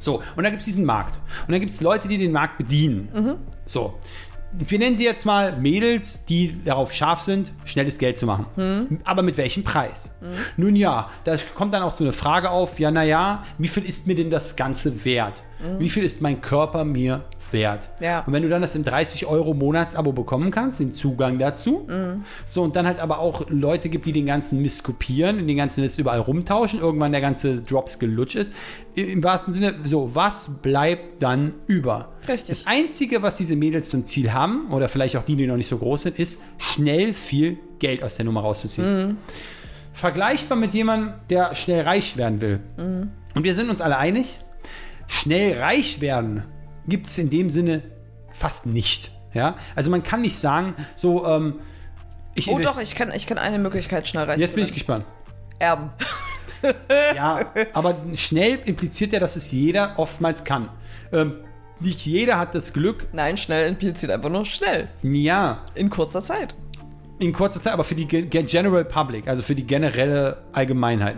So, 0.00 0.22
und 0.34 0.42
da 0.42 0.50
gibt 0.50 0.58
es 0.58 0.64
diesen 0.64 0.84
Markt. 0.84 1.20
Und 1.46 1.52
dann 1.52 1.60
gibt 1.60 1.70
es 1.70 1.80
Leute, 1.80 2.08
die 2.08 2.18
den 2.18 2.32
Markt 2.32 2.58
bedienen. 2.58 3.10
So. 3.64 3.94
Wir 4.56 4.78
nennen 4.78 4.96
sie 4.96 5.04
jetzt 5.04 5.24
mal 5.26 5.56
Mädels, 5.58 6.24
die 6.26 6.62
darauf 6.64 6.92
scharf 6.92 7.20
sind, 7.22 7.52
schnelles 7.64 7.98
Geld 7.98 8.18
zu 8.18 8.26
machen. 8.26 9.00
Aber 9.04 9.22
mit 9.22 9.36
welchem 9.36 9.64
Preis? 9.64 10.10
Nun 10.56 10.76
ja, 10.76 11.10
da 11.24 11.36
kommt 11.54 11.74
dann 11.74 11.82
auch 11.82 11.92
so 11.94 12.04
eine 12.04 12.12
Frage 12.12 12.50
auf, 12.50 12.78
ja, 12.78 12.90
naja, 12.90 13.42
wie 13.58 13.68
viel 13.68 13.84
ist 13.84 14.06
mir 14.06 14.14
denn 14.14 14.30
das 14.30 14.54
Ganze 14.56 15.04
wert? 15.04 15.34
Wie 15.78 15.88
viel 15.88 16.04
ist 16.04 16.20
mein 16.20 16.40
Körper 16.40 16.84
mir 16.84 17.24
wert? 17.52 17.88
Ja. 18.00 18.20
Und 18.26 18.32
wenn 18.32 18.42
du 18.42 18.48
dann 18.48 18.62
das 18.62 18.74
im 18.74 18.84
30 18.84 19.26
Euro 19.26 19.54
Monatsabo 19.54 20.12
bekommen 20.12 20.50
kannst, 20.50 20.80
den 20.80 20.92
Zugang 20.92 21.38
dazu, 21.38 21.86
so 22.46 22.62
und 22.62 22.76
dann 22.76 22.86
halt 22.86 23.00
aber 23.00 23.18
auch 23.18 23.48
Leute 23.48 23.88
gibt, 23.88 24.06
die 24.06 24.12
den 24.12 24.26
ganzen 24.26 24.60
Mist 24.62 24.84
kopieren, 24.84 25.46
den 25.46 25.56
ganzen 25.56 25.82
Mist 25.82 25.98
überall 25.98 26.20
rumtauschen, 26.20 26.80
irgendwann 26.80 27.12
der 27.12 27.20
ganze 27.20 27.58
Drops 27.58 27.98
gelutsch 27.98 28.36
ist. 28.36 28.52
Im 28.94 29.22
wahrsten 29.24 29.52
Sinne, 29.52 29.74
so, 29.84 30.14
was 30.14 30.50
bleibt 30.62 31.22
dann 31.22 31.54
über? 31.66 32.12
Richtig. 32.28 32.48
Das 32.48 32.66
Einzige, 32.66 33.22
was 33.22 33.36
diese 33.36 33.56
Mädels 33.56 33.90
zum 33.90 34.04
Ziel 34.04 34.32
haben, 34.32 34.70
oder 34.70 34.88
vielleicht 34.88 35.16
auch 35.16 35.24
die, 35.24 35.36
die 35.36 35.46
noch 35.46 35.56
nicht 35.56 35.68
so 35.68 35.78
groß 35.78 36.02
sind, 36.02 36.18
ist, 36.18 36.40
schnell 36.58 37.12
viel 37.12 37.58
Geld 37.78 38.02
aus 38.02 38.16
der 38.16 38.24
Nummer 38.24 38.40
rauszuziehen. 38.42 39.18
Vergleichbar 39.92 40.56
mit 40.56 40.74
jemandem, 40.74 41.14
der 41.30 41.54
schnell 41.54 41.82
reich 41.82 42.16
werden 42.16 42.40
will. 42.40 42.60
Und 43.34 43.44
wir 43.44 43.54
sind 43.54 43.68
uns 43.68 43.80
alle 43.80 43.96
einig, 43.96 44.38
schnell 45.06 45.58
reich 45.58 46.00
werden 46.00 46.44
gibt 46.88 47.06
es 47.08 47.18
in 47.18 47.30
dem 47.30 47.50
Sinne 47.50 47.82
fast 48.30 48.66
nicht. 48.66 49.10
Ja? 49.32 49.56
Also 49.74 49.90
man 49.90 50.02
kann 50.02 50.20
nicht 50.22 50.36
sagen, 50.38 50.74
so, 50.96 51.26
ähm, 51.26 51.60
ich 52.34 52.48
Oh 52.48 52.58
doch, 52.58 52.80
ich 52.80 52.94
kann, 52.94 53.12
ich 53.12 53.26
kann 53.26 53.38
eine 53.38 53.58
Möglichkeit 53.58 54.08
schnell 54.08 54.24
reich 54.24 54.40
Jetzt 54.40 54.54
bin 54.54 54.64
ich 54.64 54.72
gespannt. 54.72 55.04
Erben. 55.58 55.90
Ja, 57.14 57.52
aber 57.74 57.94
schnell 58.14 58.58
impliziert 58.64 59.12
ja, 59.12 59.20
dass 59.20 59.36
es 59.36 59.52
jeder 59.52 59.98
oftmals 59.98 60.44
kann. 60.44 60.70
Ähm, 61.12 61.34
nicht 61.78 62.06
jeder 62.06 62.38
hat 62.38 62.54
das 62.54 62.72
Glück, 62.72 63.06
Nein, 63.12 63.36
schnell 63.36 63.68
impliziert 63.68 64.10
einfach 64.10 64.30
nur 64.30 64.46
schnell. 64.46 64.88
ja, 65.02 65.62
In 65.74 65.90
kurzer 65.90 66.22
Zeit. 66.22 66.54
in 67.18 67.34
kurzer 67.34 67.60
Zeit, 67.62 67.74
aber 67.74 67.84
für 67.84 67.94
die 67.94 68.06
Ge- 68.08 68.22
Ge- 68.22 68.44
General 68.44 68.82
Public, 68.82 69.28
also 69.28 69.42
für 69.42 69.54
die 69.54 69.66
generelle 69.66 70.38
Allgemeinheit, 70.54 71.16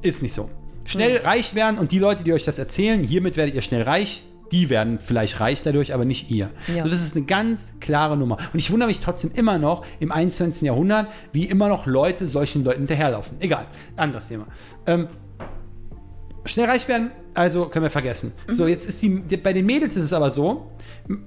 ist 0.00 0.22
nicht 0.22 0.34
so. 0.34 0.48
Schnell 0.90 1.18
reich 1.18 1.54
werden 1.54 1.78
und 1.78 1.92
die 1.92 1.98
Leute, 1.98 2.24
die 2.24 2.32
euch 2.32 2.42
das 2.42 2.58
erzählen, 2.58 3.02
hiermit 3.02 3.36
werdet 3.36 3.54
ihr 3.54 3.62
schnell 3.62 3.82
reich, 3.82 4.24
die 4.50 4.68
werden 4.68 4.98
vielleicht 4.98 5.38
reich 5.38 5.62
dadurch, 5.62 5.94
aber 5.94 6.04
nicht 6.04 6.30
ihr. 6.30 6.50
Ja. 6.74 6.82
So, 6.82 6.90
das 6.90 7.02
ist 7.02 7.16
eine 7.16 7.24
ganz 7.24 7.72
klare 7.80 8.16
Nummer. 8.16 8.38
Und 8.52 8.58
ich 8.58 8.70
wundere 8.70 8.88
mich 8.88 9.00
trotzdem 9.00 9.30
immer 9.34 9.58
noch 9.58 9.86
im 10.00 10.10
21. 10.10 10.62
Jahrhundert, 10.62 11.08
wie 11.32 11.44
immer 11.44 11.68
noch 11.68 11.86
Leute 11.86 12.26
solchen 12.26 12.64
Leuten 12.64 12.80
hinterherlaufen. 12.80 13.36
Egal, 13.38 13.66
anderes 13.96 14.26
Thema. 14.26 14.46
Ähm, 14.86 15.06
schnell 16.44 16.66
reich 16.66 16.88
werden, 16.88 17.12
also 17.34 17.66
können 17.66 17.84
wir 17.84 17.90
vergessen. 17.90 18.32
So, 18.48 18.66
jetzt 18.66 18.88
ist 18.88 19.00
die, 19.02 19.08
bei 19.08 19.52
den 19.52 19.66
Mädels 19.66 19.96
ist 19.96 20.04
es 20.04 20.12
aber 20.12 20.30
so, 20.30 20.72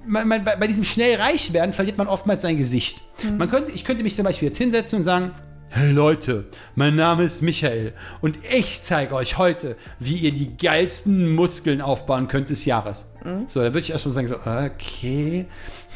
man, 0.04 0.28
man, 0.28 0.44
bei, 0.44 0.56
bei 0.56 0.66
diesem 0.66 0.84
schnell 0.84 1.16
reich 1.16 1.52
werden 1.54 1.72
verliert 1.72 1.96
man 1.96 2.08
oftmals 2.08 2.42
sein 2.42 2.58
Gesicht. 2.58 3.00
Man 3.38 3.48
könnte, 3.48 3.70
ich 3.72 3.84
könnte 3.84 4.02
mich 4.02 4.14
zum 4.14 4.24
Beispiel 4.24 4.48
jetzt 4.48 4.58
hinsetzen 4.58 4.98
und 4.98 5.04
sagen, 5.04 5.32
Hey 5.76 5.90
Leute, 5.90 6.44
mein 6.76 6.94
Name 6.94 7.24
ist 7.24 7.42
Michael 7.42 7.94
und 8.20 8.38
ich 8.48 8.84
zeige 8.84 9.12
euch 9.12 9.38
heute, 9.38 9.76
wie 9.98 10.18
ihr 10.18 10.30
die 10.30 10.56
geilsten 10.56 11.34
Muskeln 11.34 11.80
aufbauen 11.80 12.28
könnt 12.28 12.48
des 12.48 12.64
Jahres. 12.64 13.10
So, 13.48 13.58
da 13.58 13.66
würde 13.66 13.80
ich 13.80 13.90
erstmal 13.90 14.14
sagen, 14.14 14.28
so, 14.28 14.36
okay, 14.36 15.46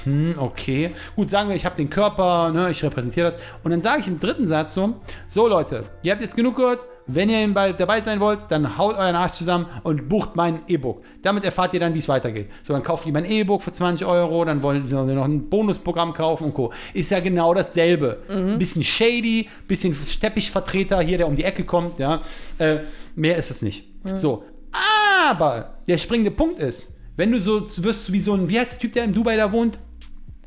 hm, 0.02 0.34
okay. 0.36 0.96
Gut, 1.14 1.28
sagen 1.28 1.48
wir, 1.48 1.54
ich 1.54 1.64
habe 1.64 1.76
den 1.76 1.90
Körper, 1.90 2.50
ne, 2.50 2.72
ich 2.72 2.82
repräsentiere 2.82 3.30
das. 3.30 3.40
Und 3.62 3.70
dann 3.70 3.80
sage 3.80 4.00
ich 4.00 4.08
im 4.08 4.18
dritten 4.18 4.48
Satz 4.48 4.74
so, 4.74 4.96
so 5.28 5.46
Leute, 5.46 5.84
ihr 6.02 6.10
habt 6.10 6.22
jetzt 6.22 6.34
genug 6.34 6.56
gehört, 6.56 6.80
wenn 7.08 7.28
ihr 7.30 7.52
bei- 7.52 7.72
dabei 7.72 8.00
sein 8.02 8.20
wollt, 8.20 8.40
dann 8.50 8.78
haut 8.78 8.96
euren 8.96 9.16
Arsch 9.16 9.32
zusammen 9.32 9.66
und 9.82 10.08
bucht 10.08 10.36
mein 10.36 10.60
E-Book. 10.68 11.02
Damit 11.22 11.42
erfahrt 11.44 11.74
ihr 11.74 11.80
dann, 11.80 11.92
wie 11.94 11.98
es 11.98 12.08
weitergeht. 12.08 12.48
So, 12.66 12.72
dann 12.72 12.82
kauft 12.82 13.06
ihr 13.06 13.12
mein 13.12 13.24
E-Book 13.24 13.62
für 13.62 13.72
20 13.72 14.06
Euro, 14.06 14.44
dann 14.44 14.62
wollen 14.62 14.86
sie 14.86 14.94
noch 14.94 15.24
ein 15.24 15.48
Bonusprogramm 15.48 16.12
kaufen 16.14 16.44
und 16.44 16.54
Co. 16.54 16.72
Ist 16.94 17.10
ja 17.10 17.18
genau 17.20 17.52
dasselbe. 17.54 18.18
Bisschen 18.58 18.82
shady, 18.84 19.48
bisschen 19.66 19.96
Teppichvertreter 20.20 21.00
hier, 21.00 21.18
der 21.18 21.26
um 21.26 21.34
die 21.34 21.44
Ecke 21.44 21.64
kommt, 21.64 21.98
ja. 21.98 22.20
Äh, 22.58 22.78
mehr 23.16 23.36
ist 23.36 23.50
es 23.50 23.62
nicht. 23.62 23.84
So. 24.14 24.44
Aber 25.30 25.78
der 25.86 25.98
springende 25.98 26.30
Punkt 26.30 26.60
ist, 26.60 26.88
wenn 27.16 27.32
du 27.32 27.40
so 27.40 27.62
wirst 27.82 28.12
wie 28.12 28.20
so 28.20 28.34
ein, 28.34 28.48
wie 28.48 28.58
heißt 28.60 28.72
der 28.72 28.78
Typ, 28.78 28.92
der 28.92 29.04
in 29.04 29.12
Dubai 29.12 29.36
da 29.36 29.50
wohnt? 29.50 29.78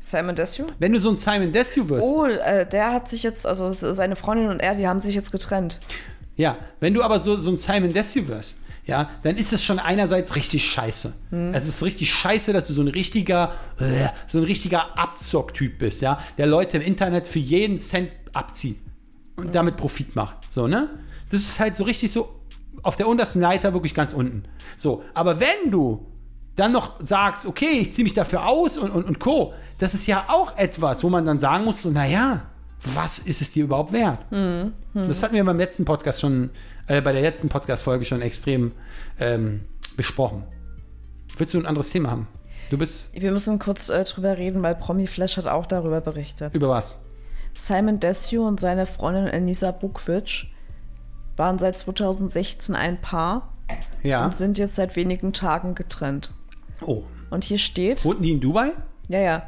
Simon 0.00 0.34
Desue? 0.34 0.66
Wenn 0.78 0.92
du 0.92 0.98
so 0.98 1.10
ein 1.10 1.16
Simon 1.16 1.52
Desue 1.52 1.88
wirst, 1.88 2.02
Oh, 2.04 2.24
äh, 2.24 2.66
der 2.66 2.92
hat 2.92 3.08
sich 3.08 3.22
jetzt, 3.22 3.46
also 3.46 3.70
seine 3.70 4.16
Freundin 4.16 4.48
und 4.48 4.60
er, 4.60 4.74
die 4.74 4.88
haben 4.88 4.98
sich 4.98 5.14
jetzt 5.14 5.30
getrennt. 5.30 5.78
Ja, 6.36 6.56
wenn 6.80 6.94
du 6.94 7.02
aber 7.02 7.18
so, 7.20 7.36
so 7.36 7.50
ein 7.50 7.56
Simon 7.56 7.92
Desue 7.92 8.26
wirst, 8.28 8.56
ja, 8.84 9.10
dann 9.22 9.36
ist 9.36 9.52
es 9.52 9.62
schon 9.62 9.78
einerseits 9.78 10.34
richtig 10.34 10.68
scheiße. 10.68 11.12
Es 11.52 11.68
ist 11.68 11.82
richtig 11.82 12.12
scheiße, 12.12 12.52
dass 12.52 12.66
du 12.66 12.72
so 12.72 12.82
ein 12.82 12.88
richtiger, 12.88 13.52
äh, 13.78 14.08
so 14.26 14.38
ein 14.38 14.44
richtiger 14.44 14.98
Abzock-Typ 14.98 15.78
bist, 15.78 16.02
ja, 16.02 16.18
der 16.36 16.46
Leute 16.46 16.78
im 16.78 16.82
Internet 16.82 17.28
für 17.28 17.38
jeden 17.38 17.78
Cent 17.78 18.10
abzieht 18.32 18.78
und 19.36 19.54
damit 19.54 19.76
Profit 19.76 20.16
macht. 20.16 20.36
So, 20.50 20.66
ne? 20.66 20.88
Das 21.30 21.42
ist 21.42 21.60
halt 21.60 21.76
so 21.76 21.84
richtig 21.84 22.10
so 22.10 22.40
auf 22.82 22.96
der 22.96 23.06
untersten 23.06 23.40
Leiter 23.40 23.72
wirklich 23.72 23.94
ganz 23.94 24.12
unten. 24.12 24.44
So, 24.76 25.04
aber 25.14 25.38
wenn 25.38 25.70
du 25.70 26.06
dann 26.56 26.72
noch 26.72 27.04
sagst, 27.04 27.46
okay, 27.46 27.78
ich 27.80 27.92
ziehe 27.92 28.04
mich 28.04 28.14
dafür 28.14 28.46
aus 28.46 28.76
und, 28.76 28.90
und, 28.90 29.04
und 29.04 29.18
Co., 29.20 29.54
das 29.78 29.94
ist 29.94 30.06
ja 30.06 30.24
auch 30.28 30.56
etwas, 30.56 31.02
wo 31.02 31.08
man 31.08 31.24
dann 31.24 31.38
sagen 31.38 31.64
muss, 31.64 31.82
so, 31.82 31.90
naja, 31.90 32.42
was 32.82 33.18
ist 33.18 33.40
es 33.42 33.52
dir 33.52 33.64
überhaupt 33.64 33.92
wert? 33.92 34.18
Das 34.94 35.22
hatten 35.22 35.34
wir 35.34 35.44
beim 35.44 35.58
letzten 35.58 35.84
Podcast 35.84 36.20
schon, 36.20 36.50
äh, 36.88 37.00
bei 37.00 37.12
der 37.12 37.22
letzten 37.22 37.48
Podcast-Folge 37.48 38.04
schon 38.04 38.22
extrem 38.22 38.72
ähm, 39.20 39.60
besprochen. 39.96 40.44
Willst 41.36 41.54
du 41.54 41.58
ein 41.58 41.66
anderes 41.66 41.90
Thema 41.90 42.10
haben? 42.10 42.28
Du 42.70 42.78
bist 42.78 43.10
Wir 43.12 43.32
müssen 43.32 43.58
kurz 43.58 43.88
äh, 43.88 44.02
drüber 44.04 44.36
reden, 44.38 44.62
weil 44.62 44.74
Promi 44.74 45.06
Flash 45.06 45.36
hat 45.36 45.46
auch 45.46 45.66
darüber 45.66 46.00
berichtet. 46.00 46.54
über 46.54 46.68
was? 46.70 46.98
Simon 47.54 48.00
Desue 48.00 48.40
und 48.40 48.60
seine 48.60 48.86
Freundin 48.86 49.28
Anissa 49.28 49.70
Bukwitsch 49.72 50.46
waren 51.36 51.58
seit 51.58 51.76
2016 51.78 52.74
ein 52.74 53.00
Paar 53.00 53.52
Ja. 54.02 54.24
und 54.24 54.34
sind 54.34 54.58
jetzt 54.58 54.74
seit 54.74 54.96
wenigen 54.96 55.32
Tagen 55.32 55.74
getrennt. 55.74 56.32
Oh. 56.80 57.02
Und 57.30 57.44
hier 57.44 57.58
steht, 57.58 58.04
Wohnten 58.04 58.22
die 58.22 58.32
in 58.32 58.40
Dubai? 58.40 58.72
ja, 59.08 59.18
ja. 59.18 59.42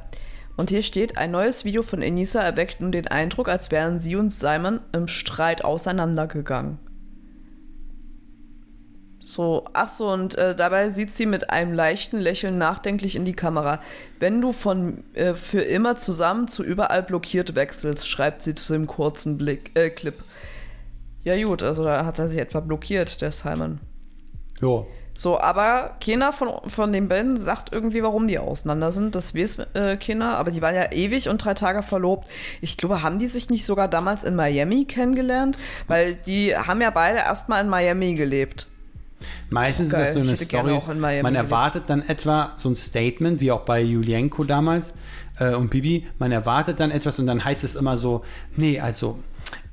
Und 0.56 0.70
hier 0.70 0.82
steht, 0.82 1.18
ein 1.18 1.32
neues 1.32 1.64
Video 1.64 1.82
von 1.82 2.00
Enisa 2.00 2.40
erweckt 2.40 2.80
nun 2.80 2.92
den 2.92 3.08
Eindruck, 3.08 3.48
als 3.48 3.70
wären 3.70 3.98
sie 3.98 4.16
und 4.16 4.32
Simon 4.32 4.80
im 4.92 5.08
Streit 5.08 5.64
auseinandergegangen. 5.64 6.78
So, 9.18 9.64
ach 9.72 9.88
so, 9.88 10.12
und 10.12 10.36
äh, 10.36 10.54
dabei 10.54 10.90
sieht 10.90 11.10
sie 11.10 11.24
mit 11.24 11.48
einem 11.48 11.72
leichten 11.72 12.18
Lächeln 12.18 12.58
nachdenklich 12.58 13.16
in 13.16 13.24
die 13.24 13.32
Kamera. 13.32 13.80
Wenn 14.20 14.40
du 14.40 14.52
von 14.52 15.02
äh, 15.14 15.34
für 15.34 15.62
immer 15.62 15.96
zusammen 15.96 16.46
zu 16.46 16.62
überall 16.62 17.02
blockiert 17.02 17.54
wechselst, 17.54 18.06
schreibt 18.06 18.42
sie 18.42 18.54
zu 18.54 18.74
dem 18.74 18.86
kurzen 18.86 19.38
Blick, 19.38 19.72
äh, 19.74 19.88
Clip. 19.88 20.14
Ja 21.24 21.42
gut, 21.42 21.62
also 21.62 21.84
da 21.84 22.04
hat 22.04 22.18
er 22.18 22.28
sich 22.28 22.38
etwa 22.38 22.60
blockiert, 22.60 23.22
der 23.22 23.32
Simon. 23.32 23.80
Jo. 24.60 24.86
So, 25.16 25.40
aber 25.40 25.96
keiner 26.05 26.33
von, 26.33 26.68
von 26.68 26.92
den 26.92 27.09
beiden 27.09 27.37
sagt 27.37 27.72
irgendwie, 27.72 28.03
warum 28.03 28.27
die 28.27 28.38
auseinander 28.38 28.90
sind. 28.90 29.14
Das 29.14 29.35
weiß 29.35 29.59
äh, 29.74 29.96
keiner, 29.96 30.37
aber 30.37 30.50
die 30.50 30.61
waren 30.61 30.74
ja 30.74 30.90
ewig 30.90 31.29
und 31.29 31.44
drei 31.44 31.55
Tage 31.55 31.83
verlobt. 31.83 32.27
Ich 32.61 32.77
glaube, 32.77 33.03
haben 33.03 33.20
die 33.20 33.29
sich 33.29 33.48
nicht 33.48 33.64
sogar 33.64 33.87
damals 33.87 34.24
in 34.24 34.35
Miami 34.35 34.87
kennengelernt? 34.87 35.57
Weil 35.87 36.16
die 36.16 36.57
haben 36.57 36.81
ja 36.81 36.90
beide 36.90 37.18
erstmal 37.18 37.62
in 37.62 37.68
Miami 37.68 38.14
gelebt. 38.14 38.66
Meistens 39.50 39.90
Geil, 39.90 40.09
ist 40.09 40.16
das 40.16 40.27
so 40.27 40.31
eine 40.31 40.37
Story. 40.37 40.96
man 41.00 41.11
gelebt. 41.12 41.37
erwartet 41.37 41.85
dann 41.87 42.03
etwa 42.03 42.53
so 42.57 42.68
ein 42.68 42.74
Statement, 42.74 43.40
wie 43.40 43.53
auch 43.53 43.62
bei 43.62 43.81
Julienko 43.81 44.42
damals 44.42 44.92
äh, 45.38 45.55
und 45.55 45.70
Bibi. 45.70 46.07
Man 46.18 46.33
erwartet 46.33 46.81
dann 46.81 46.90
etwas 46.90 47.20
und 47.20 47.27
dann 47.27 47.44
heißt 47.44 47.62
es 47.62 47.77
immer 47.77 47.96
so, 47.96 48.24
nee, 48.57 48.81
also 48.81 49.18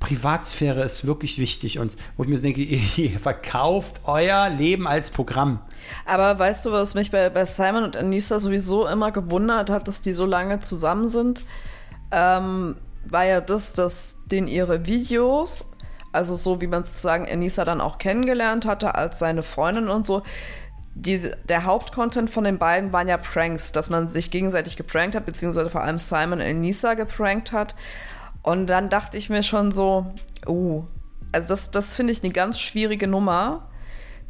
Privatsphäre 0.02 0.84
ist 0.84 1.06
wirklich 1.06 1.40
wichtig. 1.40 1.80
Und 1.80 1.96
wo 2.18 2.24
ich 2.24 2.30
mir 2.30 2.40
denke, 2.40 2.62
ihr, 2.62 3.20
verkauft 3.20 4.02
euer 4.04 4.50
Leben 4.50 4.88
als 4.88 5.10
Programm. 5.10 5.60
Aber 6.06 6.38
weißt 6.38 6.66
du, 6.66 6.74
was 6.74 6.94
mich 6.96 7.12
bei, 7.12 7.30
bei 7.30 7.46
Simon 7.46 7.86
und 7.86 7.96
Anissa 7.96 8.40
sowieso 8.40 8.86
immer 8.88 9.12
gewundert 9.12 9.70
hat, 9.70 9.88
dass 9.88 10.02
die 10.02 10.14
so 10.14 10.26
lange 10.26 10.60
zusammen 10.60 11.08
sind? 11.08 11.44
Ähm, 12.12 12.76
war 13.06 13.26
ja 13.26 13.40
das, 13.40 13.74
dass 13.74 14.18
den 14.26 14.48
ihre 14.48 14.86
Videos, 14.86 15.66
also 16.12 16.36
so 16.36 16.60
wie 16.60 16.68
man 16.68 16.84
sozusagen 16.84 17.30
Anissa 17.30 17.64
dann 17.64 17.80
auch 17.80 17.98
kennengelernt 17.98 18.66
hatte 18.66 18.96
als 18.96 19.20
seine 19.20 19.44
Freundin 19.44 19.88
und 19.88 20.06
so, 20.06 20.24
diese, 20.94 21.38
der 21.48 21.64
Hauptcontent 21.64 22.30
von 22.30 22.44
den 22.44 22.58
beiden 22.58 22.92
waren 22.92 23.08
ja 23.08 23.18
Pranks, 23.18 23.72
dass 23.72 23.90
man 23.90 24.10
sich 24.10 24.30
gegenseitig 24.30 24.76
geprankt 24.76 25.16
hat, 25.16 25.26
beziehungsweise 25.26 25.70
vor 25.70 25.82
allem 25.82 25.98
Simon 25.98 26.40
und 26.40 26.46
Anissa 26.46 26.96
geprankt 26.96 27.54
hat. 27.54 27.76
Und 28.44 28.68
dann 28.68 28.90
dachte 28.90 29.18
ich 29.18 29.30
mir 29.30 29.44
schon 29.44 29.72
so, 29.72 30.14
uh, 30.48 30.84
also 31.32 31.48
das, 31.50 31.72
das 31.72 31.96
finde 31.96 32.12
ich 32.12 32.24
eine 32.24 32.34
ganz 32.34 32.60
schwierige 32.60 33.08
Nummer, 33.08 33.70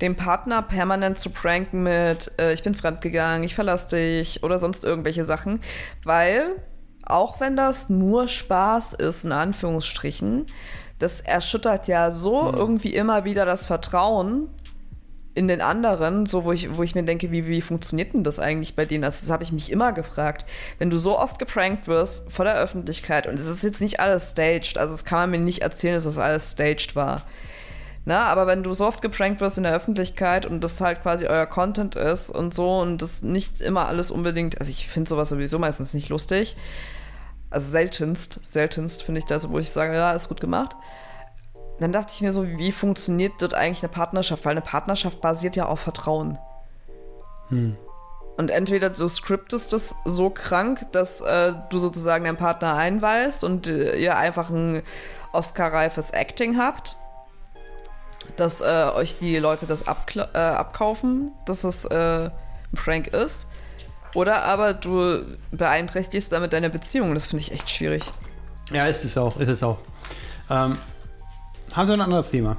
den 0.02 0.15
Partner 0.15 0.62
permanent 0.62 1.19
zu 1.19 1.30
pranken 1.30 1.84
mit, 1.84 2.32
äh, 2.39 2.54
ich 2.54 2.63
bin 2.63 2.76
fremdgegangen, 2.76 3.43
ich 3.43 3.56
verlasse 3.56 3.95
dich 3.95 4.43
oder 4.43 4.58
sonst 4.58 4.84
irgendwelche 4.84 5.26
Sachen, 5.26 5.62
weil 6.04 6.56
auch 7.04 7.39
wenn 7.39 7.56
das 7.56 7.89
nur 7.89 8.28
Spaß 8.28 8.93
ist, 8.93 9.24
in 9.24 9.32
Anführungsstrichen, 9.32 10.45
das 11.00 11.21
erschüttert 11.21 11.88
ja 11.88 12.12
so 12.12 12.52
irgendwie 12.56 12.93
immer 12.93 13.26
wieder 13.26 13.45
das 13.45 13.65
Vertrauen 13.65 14.50
in 15.34 15.48
den 15.48 15.62
anderen, 15.62 16.26
so 16.26 16.44
wo 16.44 16.52
ich, 16.52 16.76
wo 16.76 16.84
ich 16.84 16.94
mir 16.94 17.04
denke, 17.04 17.32
wie, 17.32 17.48
wie 17.48 17.62
funktioniert 17.62 18.13
denn 18.13 18.24
das 18.24 18.39
eigentlich 18.39 18.76
bei 18.76 18.86
denen? 18.86 19.04
Also, 19.04 19.20
das 19.22 19.32
habe 19.32 19.44
ich 19.44 19.52
mich 19.52 19.72
immer 19.72 19.94
gefragt. 19.94 20.46
Wenn 20.78 20.89
du 20.89 20.98
so 20.98 21.17
oft 21.17 21.39
geprankt 21.39 21.88
wirst 21.88 22.30
vor 22.32 22.46
der 22.46 22.56
Öffentlichkeit 22.56 23.28
und 23.28 23.39
es 23.39 23.48
ist 23.48 23.63
jetzt 23.63 23.82
nicht 23.82 24.00
alles 24.00 24.32
staged, 24.32 24.78
also 24.78 24.94
das 24.94 25.06
kann 25.06 25.20
man 25.20 25.32
mir 25.32 25.39
nicht 25.39 25.62
erzählen, 25.62 25.94
dass 25.94 26.04
das 26.04 26.17
alles 26.17 26.52
staged 26.52 26.96
war. 26.96 27.24
Na, 28.04 28.26
aber 28.26 28.48
wenn 28.48 28.63
du 28.63 28.74
so 28.74 28.88
oft 28.88 29.02
geprankt 29.02 29.41
wirst 29.41 29.58
in 29.58 29.63
der 29.63 29.76
Öffentlichkeit 29.76 30.46
und 30.46 30.63
das 30.63 30.82
halt 30.82 31.04
quasi 31.04 31.28
euer 31.28 31.46
Content 31.46 31.96
ist 31.96 32.32
und 32.32 32.54
so 32.54 32.80
und 32.80 33.02
das 33.02 33.22
nicht 33.22 33.62
immer 33.62 33.88
alles 33.88 34.10
unbedingt, 34.10 34.60
also 34.60 34.72
ich 34.72 34.89
finde 34.89 35.08
sowas 35.08 35.30
sowieso 35.30 35.60
meistens 35.60 35.94
nicht 35.94 36.10
lustig. 36.10 36.58
Also 37.52 37.70
seltenst, 37.70 38.39
seltenst 38.44 39.04
finde 39.04 39.20
ich 39.20 39.26
das, 39.26 39.50
wo 39.50 39.60
ich 39.60 39.72
sage, 39.72 39.94
ja, 39.94 40.12
ist 40.13 40.30
gut 40.30 40.41
gemacht. 40.41 40.76
Dann 41.82 41.91
dachte 41.91 42.13
ich 42.13 42.22
mir 42.22 42.32
so, 42.32 42.48
wie 42.48 42.72
funktioniert 42.72 43.34
dort 43.39 43.56
eigentlich 43.56 43.82
eine 43.82 43.91
Partnerschaft? 43.91 44.46
Weil 44.46 44.52
eine 44.52 44.62
Partnerschaft 44.62 45.20
basiert 45.20 45.56
ja 45.56 45.65
auf 45.65 45.80
Vertrauen. 45.80 46.38
Und 48.38 48.52
entweder 48.52 48.91
du 48.91 49.08
scriptest 49.08 49.74
das 49.74 49.96
so 50.06 50.30
krank, 50.30 50.91
dass 50.91 51.22
äh, 51.22 51.54
du 51.72 51.80
sozusagen 51.80 52.26
deinen 52.26 52.38
Partner 52.38 52.76
einweist 52.76 53.44
und 53.44 53.65
äh, 53.65 53.98
ihr 53.98 54.15
einfach 54.15 54.52
ein 54.52 54.84
Oscar-reifes 55.34 56.12
Acting 56.12 56.60
habt, 56.60 56.96
dass 58.38 58.62
äh, 58.62 58.91
euch 58.94 59.17
die 59.17 59.38
Leute 59.38 59.65
das 59.65 59.82
äh, 59.82 60.38
abkaufen, 60.38 61.32
dass 61.48 61.63
es 61.63 61.86
äh, 61.86 61.96
ein 61.96 62.32
Prank 62.76 63.08
ist. 63.08 63.48
Oder 64.13 64.44
aber 64.44 64.76
du 64.76 65.38
beeinträchtigst 65.52 66.32
damit 66.32 66.54
deine 66.54 66.70
Beziehung. 66.70 67.15
Das 67.15 67.26
finde 67.26 67.41
ich 67.41 67.52
echt 67.52 67.72
schwierig. 67.72 68.04
Ja, 68.72 68.86
ist 68.86 69.04
es 69.04 69.17
auch, 69.17 69.38
ist 69.38 69.50
es 69.50 69.63
auch. 69.63 69.80
Ähm, 70.48 70.78
haben 71.75 71.88
Sie 71.88 71.91
noch 71.97 72.03
ein 72.05 72.10
anderes 72.12 72.29
Thema? 72.31 72.57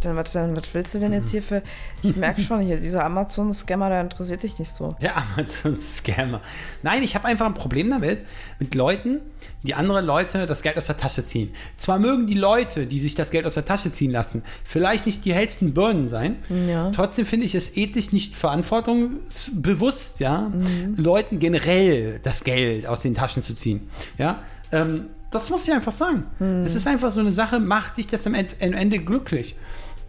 Dann, 0.00 0.16
was, 0.16 0.32
dann, 0.32 0.54
was 0.54 0.64
willst 0.74 0.94
du 0.94 0.98
denn 0.98 1.14
jetzt 1.14 1.30
hier 1.30 1.40
für. 1.40 1.62
Ich 2.02 2.14
merke 2.14 2.42
schon 2.42 2.60
hier, 2.60 2.78
dieser 2.78 3.04
Amazon-Scammer, 3.06 3.88
der 3.88 4.02
interessiert 4.02 4.42
dich 4.42 4.58
nicht 4.58 4.70
so. 4.74 4.94
Der 5.00 5.14
Amazon-Scammer. 5.16 6.42
Nein, 6.82 7.02
ich 7.02 7.14
habe 7.14 7.26
einfach 7.26 7.46
ein 7.46 7.54
Problem 7.54 7.88
damit, 7.88 8.18
mit 8.58 8.74
Leuten, 8.74 9.20
die 9.62 9.74
andere 9.74 10.02
Leute 10.02 10.44
das 10.44 10.60
Geld 10.60 10.76
aus 10.76 10.84
der 10.86 10.98
Tasche 10.98 11.24
ziehen. 11.24 11.54
Zwar 11.78 11.98
mögen 11.98 12.26
die 12.26 12.34
Leute, 12.34 12.84
die 12.86 13.00
sich 13.00 13.14
das 13.14 13.30
Geld 13.30 13.46
aus 13.46 13.54
der 13.54 13.64
Tasche 13.64 13.90
ziehen 13.90 14.10
lassen, 14.10 14.42
vielleicht 14.62 15.06
nicht 15.06 15.24
die 15.24 15.32
hellsten 15.32 15.72
Birnen 15.72 16.10
sein, 16.10 16.36
Ja. 16.50 16.90
trotzdem 16.90 17.24
finde 17.24 17.46
ich 17.46 17.54
es 17.54 17.74
ethisch 17.74 18.12
nicht 18.12 18.36
verantwortungsbewusst, 18.36 20.20
ja, 20.20 20.50
Leuten 20.96 21.38
generell 21.38 22.20
das 22.22 22.44
Geld 22.44 22.86
aus 22.86 23.00
den 23.00 23.14
Taschen 23.14 23.42
zu 23.42 23.54
ziehen. 23.54 23.88
Ja, 24.18 24.42
ähm, 24.70 25.06
das 25.34 25.50
muss 25.50 25.66
ich 25.66 25.74
einfach 25.74 25.92
sagen. 25.92 26.26
Es 26.64 26.74
ist 26.74 26.86
einfach 26.86 27.10
so 27.10 27.20
eine 27.20 27.32
Sache, 27.32 27.58
macht 27.58 27.96
dich 27.96 28.06
das 28.06 28.26
am 28.26 28.34
Ende, 28.34 28.54
am 28.60 28.72
Ende 28.72 28.98
glücklich. 29.00 29.56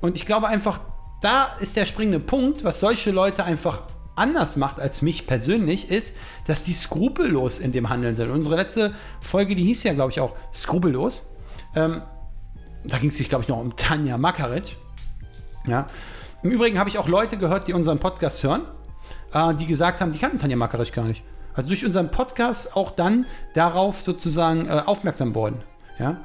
Und 0.02 0.16
ich 0.16 0.26
glaube 0.26 0.48
einfach, 0.48 0.80
da 1.22 1.56
ist 1.60 1.76
der 1.76 1.86
springende 1.86 2.20
Punkt, 2.20 2.64
was 2.64 2.80
solche 2.80 3.12
Leute 3.12 3.44
einfach 3.44 3.82
anders 4.16 4.56
macht 4.56 4.80
als 4.80 5.02
mich 5.02 5.28
persönlich, 5.28 5.90
ist, 5.90 6.16
dass 6.48 6.64
die 6.64 6.74
skrupellos 6.74 7.60
in 7.60 7.72
dem 7.72 7.90
Handeln 7.90 8.16
sind. 8.16 8.30
Unsere 8.30 8.56
letzte 8.56 8.94
Folge, 9.20 9.56
die 9.56 9.64
hieß 9.64 9.84
ja, 9.84 9.94
glaube 9.94 10.12
ich, 10.12 10.20
auch 10.20 10.36
skrupellos. 10.54 11.24
Ähm, 11.76 12.02
da 12.84 12.98
ging 13.00 13.10
es 13.10 13.18
sich, 13.18 13.28
glaube 13.28 13.44
ich, 13.44 13.48
noch 13.48 13.60
um 13.60 13.76
Tanja 13.76 14.18
Makaric. 14.18 14.78
Ja. 15.68 15.88
Im 16.44 16.52
Übrigen 16.52 16.78
habe 16.78 16.90
ich 16.90 16.98
auch 17.00 17.08
Leute 17.08 17.38
gehört, 17.38 17.68
die 17.68 17.74
unseren 17.74 18.00
Podcast 18.00 18.44
hören, 18.44 18.62
äh, 19.34 19.56
die 19.56 19.66
gesagt 19.66 20.02
haben, 20.02 20.12
die 20.12 20.20
kannten 20.20 20.38
Tanja 20.38 20.56
Makaric 20.56 20.94
gar 20.94 21.06
nicht. 21.06 21.24
Also 21.56 21.70
durch 21.70 21.86
unseren 21.86 22.12
Podcast 22.12 22.76
auch 22.76 22.92
dann 22.92 23.26
darauf 23.54 24.02
sozusagen 24.02 24.68
äh, 24.68 24.82
aufmerksam 24.86 25.36
worden. 25.36 25.64
Ja. 26.00 26.18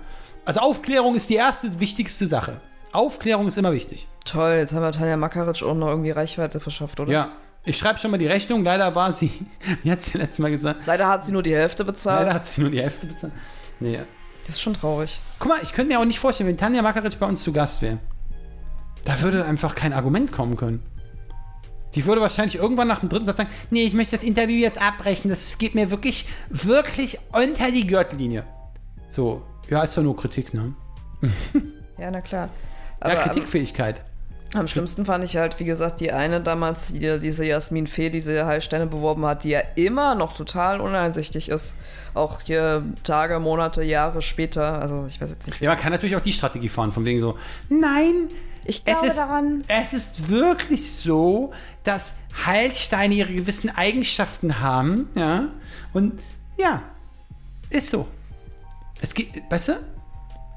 Also 0.45 0.61
Aufklärung 0.61 1.15
ist 1.15 1.31
die 1.31 1.35
erste 1.37 1.79
wichtigste 1.81 2.27
Sache. 2.27 2.61
Aufklärung 2.93 3.47
ist 3.47 3.57
immer 3.57 3.73
wichtig. 3.73 4.09
Toll, 4.25 4.55
jetzt 4.59 4.75
haben 4.75 4.83
wir 4.83 4.91
Tanja 4.93 5.17
Makaric 5.17 5.63
auch 5.63 5.75
noch 5.75 5.89
irgendwie 5.89 6.11
Reichweite 6.11 6.61
verschafft, 6.61 6.99
oder? 7.01 7.13
Ja. 7.13 7.29
Ich 7.65 7.77
schreibe 7.77 7.99
schon 7.99 8.11
mal 8.11 8.17
die 8.19 8.27
Rechnung. 8.27 8.65
Leider 8.65 8.95
war 8.95 9.13
sie, 9.13 9.31
wie 9.83 9.91
hat 9.93 10.03
sie 10.03 10.19
letztes 10.19 10.39
Mal 10.39 10.51
gesagt, 10.51 10.87
Leider 10.87 11.09
hat 11.09 11.25
sie 11.25 11.33
nur 11.33 11.43
die 11.43 11.55
Hälfte 11.55 11.85
bezahlt. 11.85 12.23
leider 12.25 12.35
hat 12.35 12.47
sie 12.47 12.63
nur 12.63 12.71
die 12.71 12.81
Hälfte 12.81 13.07
bezahlt. 13.07 13.33
Nee. 13.79 14.01
Das 14.47 14.57
ist 14.57 14.63
schon 14.63 14.75
traurig. 14.75 15.21
Guck 15.39 15.49
mal, 15.51 15.59
ich 15.63 15.73
könnte 15.73 15.93
mir 15.93 16.01
auch 16.01 16.05
nicht 16.05 16.19
vorstellen, 16.19 16.49
wenn 16.49 16.57
Tanja 16.57 16.83
Makaric 16.83 17.19
bei 17.21 17.27
uns 17.27 17.43
zu 17.43 17.53
Gast 17.53 17.83
wäre. 17.83 17.99
Da 19.05 19.21
würde 19.21 19.45
einfach 19.45 19.75
kein 19.75 19.93
Argument 19.93 20.33
kommen 20.33 20.57
können. 20.57 20.83
Die 21.95 22.07
würde 22.07 22.21
wahrscheinlich 22.21 22.57
irgendwann 22.57 22.89
nach 22.89 23.01
dem 23.01 23.09
dritten 23.09 23.27
Satz 23.27 23.39
sagen, 23.39 23.51
nee, 23.71 23.85
ich 23.85 23.95
möchte 23.95 24.15
das 24.17 24.23
Interview 24.23 24.57
jetzt 24.57 24.81
abbrechen. 24.81 25.29
Das 25.29 25.59
geht 25.59 25.75
mir 25.75 25.91
wirklich, 25.91 26.27
wirklich 26.49 27.19
unter 27.33 27.71
die 27.73 27.87
Gürtellinie. 27.87 28.45
So, 29.09 29.43
ja, 29.69 29.83
ist 29.83 29.97
doch 29.97 30.03
nur 30.03 30.17
Kritik, 30.17 30.55
ne? 30.55 30.75
Ja, 31.99 32.11
na 32.11 32.23
klar. 32.23 32.49
Ja, 33.01 33.07
Aber 33.07 33.23
am, 33.23 33.29
Kritikfähigkeit. 33.29 34.01
Am 34.55 34.67
schlimmsten 34.67 35.05
fand 35.05 35.23
ich 35.25 35.37
halt, 35.37 35.59
wie 35.61 35.65
gesagt, 35.65 36.01
die 36.01 36.13
eine 36.13 36.41
damals, 36.41 36.89
die, 36.89 37.21
diese 37.21 37.45
Jasmin 37.45 37.87
Fee, 37.87 38.11
diese 38.11 38.47
Heilsteine 38.47 38.87
beworben 38.87 39.25
hat, 39.25 39.45
die 39.45 39.51
ja 39.51 39.61
immer 39.77 40.15
noch 40.15 40.35
total 40.35 40.81
uneinsichtig 40.81 41.49
ist. 41.49 41.75
Auch 42.15 42.41
hier 42.41 42.85
Tage, 43.05 43.39
Monate, 43.39 43.83
Jahre 43.83 44.23
später. 44.23 44.81
Also 44.81 45.07
ich 45.09 45.21
weiß 45.21 45.31
jetzt 45.31 45.47
nicht. 45.47 45.61
Ja, 45.61 45.71
man 45.71 45.79
kann 45.79 45.93
natürlich 45.93 46.17
auch 46.17 46.23
die 46.23 46.33
Strategie 46.33 46.69
fahren, 46.69 46.91
von 46.93 47.05
wegen 47.05 47.21
so, 47.21 47.39
nein, 47.69 48.29
Ich 48.65 48.79
es 48.79 48.85
glaube 48.85 49.07
ist, 49.07 49.19
daran. 49.19 49.65
es 49.69 49.93
ist 49.93 50.29
wirklich 50.29 50.93
so, 50.93 51.53
dass 51.85 52.15
Heilsteine 52.45 53.15
ihre 53.15 53.33
gewissen 53.33 53.71
Eigenschaften 53.71 54.61
haben, 54.61 55.09
ja, 55.15 55.49
und 55.93 56.21
ja, 56.59 56.83
ist 57.71 57.91
so. 57.91 58.07
Es 59.01 59.15
geht, 59.15 59.43
weißt 59.49 59.69
du, 59.69 59.73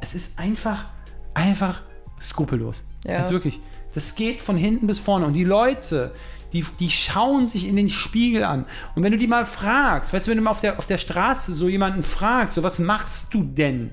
es 0.02 0.16
ist 0.16 0.38
einfach, 0.38 0.86
einfach 1.34 1.82
skrupellos. 2.22 2.84
Ja. 3.06 3.18
Also 3.18 3.34
wirklich, 3.34 3.60
das 3.94 4.16
geht 4.16 4.42
von 4.42 4.58
hinten 4.58 4.88
bis 4.88 5.00
vorne 5.00 5.26
und 5.26 5.34
die 5.34 5.44
Leute, 5.44 6.14
die, 6.52 6.64
die 6.80 6.90
schauen 6.90 7.48
sich 7.48 7.68
in 7.68 7.76
den 7.76 7.90
Spiegel 7.90 8.44
an. 8.44 8.66
Und 8.96 9.04
wenn 9.04 9.12
du 9.12 9.18
die 9.18 9.28
mal 9.28 9.46
fragst, 9.46 10.14
weißt 10.14 10.28
du, 10.28 10.32
wenn 10.32 10.38
du 10.38 10.44
mal 10.44 10.52
auf 10.52 10.62
der, 10.62 10.78
auf 10.78 10.86
der 10.86 10.98
Straße 10.98 11.54
so 11.54 11.68
jemanden 11.68 12.04
fragst, 12.04 12.56
so 12.56 12.64
was 12.64 12.80
machst 12.80 13.34
du 13.34 13.44
denn? 13.44 13.92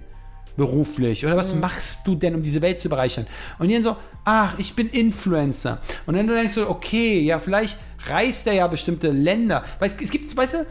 beruflich 0.56 1.24
oder 1.24 1.36
was 1.36 1.54
machst 1.54 2.06
du 2.06 2.14
denn, 2.14 2.34
um 2.34 2.42
diese 2.42 2.60
Welt 2.60 2.78
zu 2.78 2.90
bereichern? 2.90 3.26
Und 3.58 3.68
die 3.68 3.74
dann 3.74 3.82
so, 3.82 3.96
ach, 4.24 4.54
ich 4.58 4.74
bin 4.74 4.90
Influencer. 4.90 5.80
Und 6.06 6.16
dann 6.16 6.26
du 6.26 6.34
denkst 6.34 6.54
so, 6.54 6.68
okay, 6.68 7.20
ja, 7.20 7.38
vielleicht 7.38 7.78
reist 8.06 8.46
er 8.46 8.52
ja 8.54 8.66
bestimmte 8.66 9.10
Länder. 9.10 9.64
Weil 9.78 9.88
es, 9.88 9.96
es 10.02 10.10
gibt, 10.10 10.36
weißt 10.36 10.54
du, 10.54 10.66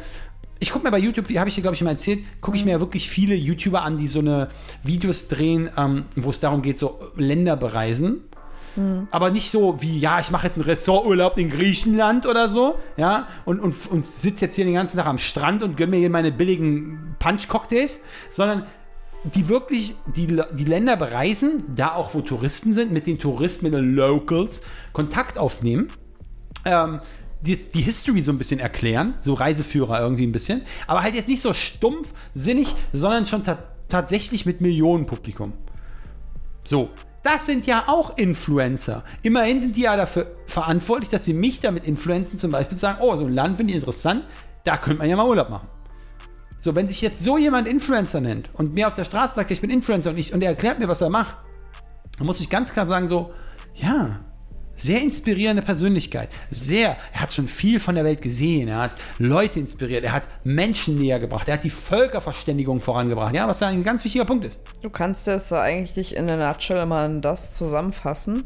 ich 0.60 0.72
gucke 0.72 0.86
mir 0.86 0.92
bei 0.92 1.00
YouTube, 1.00 1.30
wie 1.30 1.40
habe 1.40 1.50
ich 1.50 1.56
dir, 1.56 1.62
glaube 1.62 1.76
ich, 1.76 1.82
mal 1.82 1.92
erzählt, 1.92 2.20
gucke 2.42 2.58
ich 2.58 2.66
mir 2.66 2.72
ja 2.72 2.80
wirklich 2.80 3.10
viele 3.10 3.34
YouTuber 3.34 3.82
an, 3.82 3.98
die 3.98 4.08
so 4.08 4.20
eine 4.20 4.50
Videos 4.84 5.28
drehen, 5.28 5.70
ähm, 5.78 6.06
wo 6.16 6.30
es 6.30 6.40
darum 6.40 6.62
geht, 6.62 6.78
so 6.78 7.00
Länder 7.16 7.56
bereisen. 7.56 8.24
Aber 9.12 9.32
nicht 9.32 9.52
so 9.52 9.82
wie, 9.82 10.00
ja, 10.00 10.20
ich 10.20 10.32
mache 10.32 10.48
jetzt 10.48 10.56
einen 10.56 10.66
Ressorturlaub 10.66 11.38
in 11.38 11.50
Griechenland 11.50 12.26
oder 12.26 12.50
so, 12.50 12.76
ja, 12.98 13.28
und, 13.46 13.60
und, 13.60 13.76
und 13.92 14.06
sitze 14.06 14.46
jetzt 14.46 14.56
hier 14.56 14.66
den 14.66 14.74
ganzen 14.74 14.98
Tag 14.98 15.08
am 15.08 15.18
Strand 15.18 15.64
und 15.64 15.78
gönne 15.78 15.92
mir 15.92 16.00
hier 16.00 16.10
meine 16.10 16.32
billigen 16.32 17.16
Punch-Cocktails, 17.20 18.00
sondern 18.30 18.66
die 19.24 19.50
wirklich 19.50 19.96
die, 20.16 20.28
die 20.28 20.64
Länder 20.64 20.96
bereisen, 20.96 21.64
da 21.76 21.94
auch 21.94 22.14
wo 22.14 22.22
Touristen 22.22 22.74
sind, 22.74 22.92
mit 22.92 23.06
den 23.06 23.20
Touristen, 23.20 23.66
mit 23.66 23.74
den 23.74 23.94
Locals 23.96 24.62
Kontakt 24.94 25.38
aufnehmen, 25.38 25.90
ähm, 26.66 27.02
die, 27.42 27.58
die 27.58 27.82
History 27.82 28.22
so 28.22 28.32
ein 28.32 28.38
bisschen 28.38 28.60
erklären, 28.60 29.14
so 29.22 29.34
Reiseführer 29.34 30.00
irgendwie 30.00 30.26
ein 30.26 30.32
bisschen, 30.32 30.62
aber 30.88 31.04
halt 31.04 31.16
jetzt 31.16 31.28
nicht 31.28 31.42
so 31.42 31.54
stumpf, 31.54 32.14
sinnig, 32.34 32.76
sondern 32.94 33.26
schon 33.26 33.44
ta 33.44 33.58
tatsächlich 33.90 34.46
mit 34.46 34.62
Millionenpublikum. 34.62 35.54
So, 36.64 36.90
das 37.24 37.46
sind 37.46 37.68
ja 37.68 37.84
auch 37.88 38.18
Influencer. 38.18 39.04
Immerhin 39.22 39.60
sind 39.60 39.76
die 39.76 39.82
ja 39.82 39.96
dafür 39.98 40.28
verantwortlich, 40.48 41.10
dass 41.10 41.26
sie 41.26 41.34
mich 41.34 41.60
damit 41.60 41.86
influenzen, 41.86 42.38
zum 42.38 42.52
Beispiel 42.52 42.78
sagen, 42.78 43.00
oh, 43.02 43.16
so 43.18 43.26
ein 43.26 43.34
Land 43.34 43.58
finde 43.58 43.72
ich 43.72 43.80
interessant, 43.80 44.24
da 44.64 44.78
könnte 44.78 45.00
man 45.00 45.10
ja 45.10 45.16
mal 45.16 45.28
Urlaub 45.28 45.50
machen. 45.50 45.68
So, 46.62 46.76
wenn 46.76 46.88
sich 46.88 47.02
jetzt 47.02 47.24
so 47.24 47.38
jemand 47.38 47.68
Influencer 47.68 48.22
nennt 48.22 48.50
und 48.54 48.74
mir 48.74 48.88
auf 48.88 48.94
der 48.94 49.06
Straße 49.06 49.36
sagt, 49.36 49.52
ich 49.52 49.62
bin 49.62 49.70
Influencer 49.70 50.10
und, 50.10 50.18
ich, 50.18 50.34
und 50.34 50.42
er 50.42 50.50
erklärt 50.50 50.80
mir, 50.80 50.88
was 50.88 51.02
er 51.02 51.10
macht, 51.10 51.38
dann 52.18 52.28
muss 52.28 52.40
ich 52.42 52.50
ganz 52.50 52.74
klar 52.74 52.86
sagen, 52.86 53.08
so, 53.08 53.32
ja, 53.76 54.20
sehr 54.82 55.02
inspirierende 55.02 55.62
Persönlichkeit. 55.62 56.30
Sehr. 56.52 56.98
Er 57.14 57.22
hat 57.22 57.34
schon 57.34 57.48
viel 57.48 57.80
von 57.80 57.96
der 57.96 58.04
Welt 58.04 58.22
gesehen. 58.22 58.68
Er 58.68 58.78
hat 58.80 58.92
Leute 59.18 59.60
inspiriert. 59.60 60.04
Er 60.04 60.14
hat 60.14 60.24
Menschen 60.44 60.96
näher 60.96 61.20
gebracht. 61.20 61.48
Er 61.48 61.56
hat 61.56 61.64
die 61.64 61.70
Völkerverständigung 61.70 62.82
vorangebracht. 62.82 63.36
Ja, 63.36 63.48
was 63.48 63.62
ein 63.62 63.84
ganz 63.84 64.04
wichtiger 64.04 64.26
Punkt 64.26 64.46
ist. 64.46 64.60
Du 64.82 64.90
kannst 64.90 65.28
das 65.28 65.52
eigentlich 65.54 66.16
in 66.16 66.28
der 66.28 66.38
Nutshell 66.38 66.86
mal 66.86 67.06
in 67.06 67.22
das 67.22 67.54
zusammenfassen. 67.56 68.46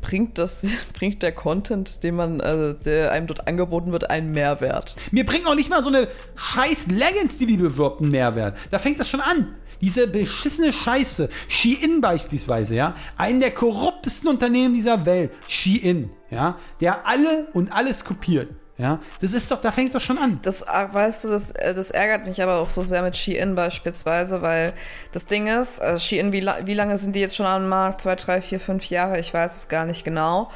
Bringt, 0.00 0.38
das, 0.38 0.66
bringt 0.92 1.22
der 1.22 1.32
Content, 1.32 2.02
den 2.02 2.16
man, 2.16 2.40
äh, 2.40 2.74
der 2.74 3.12
einem 3.12 3.26
dort 3.26 3.48
angeboten 3.48 3.90
wird, 3.92 4.10
einen 4.10 4.32
Mehrwert? 4.32 4.96
Mir 5.10 5.24
bringt 5.24 5.46
auch 5.46 5.54
nicht 5.54 5.70
mal 5.70 5.82
so 5.82 5.88
eine 5.88 6.08
scheiß 6.36 6.88
Leggings, 6.88 7.38
die 7.38 7.46
die 7.46 7.56
bewirbt, 7.56 8.02
einen 8.02 8.10
Mehrwert. 8.10 8.58
Da 8.70 8.78
fängt 8.78 9.00
das 9.00 9.08
schon 9.08 9.20
an. 9.22 9.54
Diese 9.84 10.06
beschissene 10.06 10.72
Scheiße. 10.72 11.28
Shein 11.46 12.00
beispielsweise, 12.00 12.74
ja. 12.74 12.94
Einen 13.18 13.40
der 13.40 13.50
korruptesten 13.50 14.30
Unternehmen 14.30 14.72
dieser 14.74 15.04
Welt. 15.04 15.30
Shein, 15.46 16.10
ja. 16.30 16.56
Der 16.80 17.06
alle 17.06 17.48
und 17.52 17.70
alles 17.70 18.02
kopiert. 18.02 18.48
Ja, 18.78 18.98
das 19.20 19.34
ist 19.34 19.50
doch, 19.50 19.60
da 19.60 19.70
fängt 19.70 19.88
es 19.88 19.92
doch 19.92 20.00
schon 20.00 20.16
an. 20.16 20.40
Das, 20.42 20.66
ah, 20.66 20.88
weißt 20.90 21.24
du, 21.24 21.28
das, 21.28 21.50
äh, 21.50 21.74
das 21.74 21.90
ärgert 21.90 22.26
mich 22.26 22.42
aber 22.42 22.56
auch 22.56 22.70
so 22.70 22.80
sehr 22.80 23.02
mit 23.02 23.14
Shein 23.14 23.54
beispielsweise, 23.54 24.40
weil 24.40 24.72
das 25.12 25.26
Ding 25.26 25.48
ist, 25.48 25.80
äh, 25.80 25.98
Shein, 25.98 26.32
wie, 26.32 26.40
wie 26.64 26.74
lange 26.74 26.96
sind 26.96 27.14
die 27.14 27.20
jetzt 27.20 27.36
schon 27.36 27.44
am 27.46 27.68
Markt? 27.68 28.00
Zwei, 28.00 28.16
drei, 28.16 28.40
vier, 28.40 28.58
fünf 28.60 28.86
Jahre? 28.86 29.20
Ich 29.20 29.34
weiß 29.34 29.54
es 29.54 29.68
gar 29.68 29.84
nicht 29.84 30.02
genau. 30.02 30.50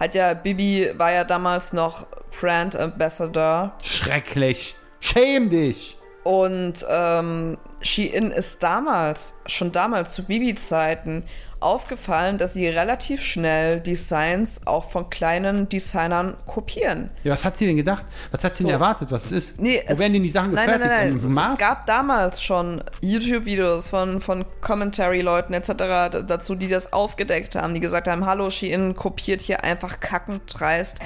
Hat 0.00 0.14
ja, 0.16 0.34
Bibi 0.34 0.90
war 0.96 1.12
ja 1.12 1.22
damals 1.22 1.72
noch 1.72 2.06
Brand 2.40 2.74
Ambassador 2.74 3.72
Schrecklich. 3.84 4.74
Schäm 5.00 5.48
dich. 5.48 5.96
und 6.24 6.84
ähm, 6.90 7.56
Shein 7.80 8.30
ist 8.30 8.62
damals, 8.62 9.40
schon 9.46 9.72
damals 9.72 10.14
zu 10.14 10.24
Bibi-Zeiten, 10.24 11.24
aufgefallen, 11.60 12.38
dass 12.38 12.54
sie 12.54 12.68
relativ 12.68 13.22
schnell 13.22 13.80
Designs 13.80 14.66
auch 14.66 14.90
von 14.90 15.10
kleinen 15.10 15.68
Designern 15.68 16.34
kopieren. 16.46 17.10
Ja, 17.24 17.32
was 17.32 17.44
hat 17.44 17.56
sie 17.58 17.66
denn 17.66 17.76
gedacht? 17.76 18.04
Was 18.30 18.44
hat 18.44 18.54
sie 18.56 18.62
So. 18.62 18.68
denn 18.68 18.74
erwartet, 18.74 19.10
was 19.10 19.26
es 19.26 19.32
ist? 19.32 19.60
Nee, 19.60 19.82
Wo 19.86 19.92
es- 19.92 19.98
werden 19.98 20.12
denn 20.12 20.22
die 20.22 20.30
Sachen 20.30 20.52
Nein, 20.52 20.64
gefertigt? 20.66 20.90
nein, 20.90 21.10
nein, 21.14 21.20
nein. 21.22 21.32
Mars? 21.32 21.52
Es 21.54 21.58
gab 21.58 21.86
damals 21.86 22.42
schon 22.42 22.82
YouTube-Videos 23.00 23.88
von, 23.90 24.20
von 24.20 24.44
Commentary-Leuten 24.60 25.52
etc. 25.54 26.24
dazu, 26.26 26.54
die 26.54 26.68
das 26.68 26.92
aufgedeckt 26.92 27.54
haben, 27.56 27.74
die 27.74 27.80
gesagt 27.80 28.08
haben, 28.08 28.24
hallo, 28.26 28.50
Shein 28.50 28.94
kopiert 28.96 29.40
hier 29.40 29.64
einfach 29.64 30.00
kackend 30.00 30.42
dreist 30.46 30.98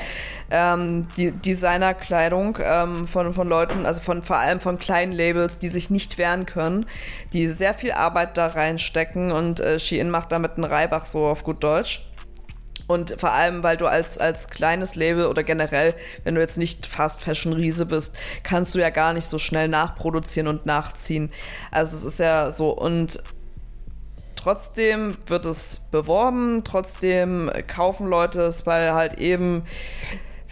ähm, 0.50 1.08
die 1.16 1.32
Designerkleidung 1.32 2.58
ähm, 2.62 3.06
von, 3.06 3.32
von 3.32 3.48
Leuten, 3.48 3.86
also 3.86 4.00
von 4.00 4.22
vor 4.22 4.36
allem 4.36 4.60
von 4.60 4.78
kleinen 4.78 5.12
Labels, 5.12 5.58
die 5.58 5.68
sich 5.68 5.90
nicht 5.90 6.18
wehren 6.18 6.46
können, 6.46 6.86
die 7.32 7.48
sehr 7.48 7.74
viel 7.74 7.92
Arbeit 7.92 8.36
da 8.36 8.48
reinstecken 8.48 9.32
und 9.32 9.60
äh, 9.60 9.78
Shein 9.78 10.10
macht 10.10 10.30
damit 10.42 10.57
einen 10.57 10.64
Reibach 10.64 11.05
so 11.05 11.26
auf 11.26 11.44
gut 11.44 11.62
Deutsch. 11.62 12.05
Und 12.88 13.14
vor 13.18 13.31
allem, 13.31 13.62
weil 13.62 13.76
du 13.76 13.87
als, 13.87 14.18
als 14.18 14.48
kleines 14.48 14.96
Label 14.96 15.26
oder 15.26 15.42
generell, 15.42 15.94
wenn 16.24 16.35
du 16.35 16.40
jetzt 16.40 16.59
nicht 16.59 16.85
Fast 16.85 17.20
Fashion 17.20 17.52
Riese 17.52 17.87
bist, 17.87 18.14
kannst 18.42 18.74
du 18.74 18.81
ja 18.81 18.90
gar 18.90 19.12
nicht 19.12 19.26
so 19.26 19.38
schnell 19.38 19.68
nachproduzieren 19.68 20.48
und 20.48 20.66
nachziehen. 20.66 21.31
Also 21.70 21.96
es 21.96 22.05
ist 22.05 22.18
ja 22.18 22.50
so 22.50 22.70
und 22.70 23.22
trotzdem 24.37 25.16
wird 25.26 25.44
es 25.46 25.83
beworben, 25.90 26.64
trotzdem 26.64 27.50
kaufen 27.68 28.09
Leute 28.09 28.42
es, 28.42 28.66
weil 28.66 28.92
halt 28.92 29.14
eben 29.14 29.62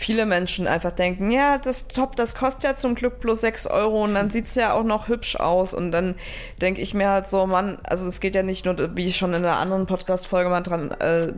viele 0.01 0.25
Menschen 0.25 0.67
einfach 0.67 0.93
denken, 0.93 1.31
ja, 1.31 1.59
das 1.59 1.87
Top, 1.87 2.17
das 2.17 2.35
kostet 2.35 2.65
ja 2.65 2.75
zum 2.75 2.95
Glück 2.95 3.21
bloß 3.21 3.43
6 3.43 3.67
Euro 3.67 4.05
und 4.05 4.15
dann 4.15 4.31
sieht 4.31 4.47
es 4.47 4.55
ja 4.55 4.73
auch 4.73 4.83
noch 4.83 5.09
hübsch 5.09 5.37
aus. 5.37 5.75
Und 5.75 5.93
dann 5.93 6.15
denke 6.61 6.81
ich 6.81 6.95
mir 6.95 7.11
halt 7.11 7.27
so, 7.27 7.47
Mann, 7.47 7.79
also 7.85 8.09
es 8.09 8.21
geht 8.21 8.35
ja 8.35 8.43
nicht 8.43 8.65
nur, 8.65 8.97
wie 8.97 9.07
ich 9.07 9.17
schon 9.17 9.35
in 9.35 9.45
einer 9.45 9.59
anderen 9.59 9.87
Podcast-Folge 9.87 10.49
mal 10.49 10.63
dran 10.63 10.91
äh, 10.93 11.35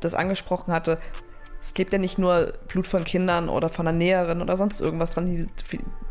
das 0.00 0.14
angesprochen 0.14 0.72
hatte, 0.72 0.98
es 1.60 1.74
klebt 1.74 1.92
ja 1.92 1.98
nicht 1.98 2.18
nur 2.18 2.54
Blut 2.68 2.88
von 2.88 3.04
Kindern 3.04 3.48
oder 3.48 3.68
von 3.68 3.86
einer 3.86 3.96
Näherin 3.96 4.40
oder 4.40 4.56
sonst 4.56 4.80
irgendwas 4.80 5.10
dran, 5.10 5.26
die 5.26 5.46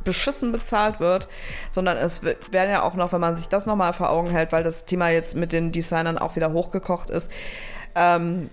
beschissen 0.03 0.51
bezahlt 0.51 0.99
wird, 0.99 1.27
sondern 1.71 1.97
es 1.97 2.23
werden 2.23 2.71
ja 2.71 2.83
auch 2.83 2.93
noch, 2.93 3.11
wenn 3.13 3.19
man 3.19 3.35
sich 3.35 3.49
das 3.49 3.65
nochmal 3.65 3.93
vor 3.93 4.11
Augen 4.11 4.29
hält, 4.29 4.51
weil 4.51 4.63
das 4.63 4.85
Thema 4.85 5.09
jetzt 5.09 5.35
mit 5.35 5.51
den 5.51 5.71
Designern 5.71 6.19
auch 6.19 6.35
wieder 6.35 6.53
hochgekocht 6.53 7.09
ist, 7.09 7.31
ähm, 7.95 8.51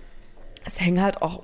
es 0.65 0.81
hängen 0.81 1.01
halt 1.01 1.21
auch 1.21 1.37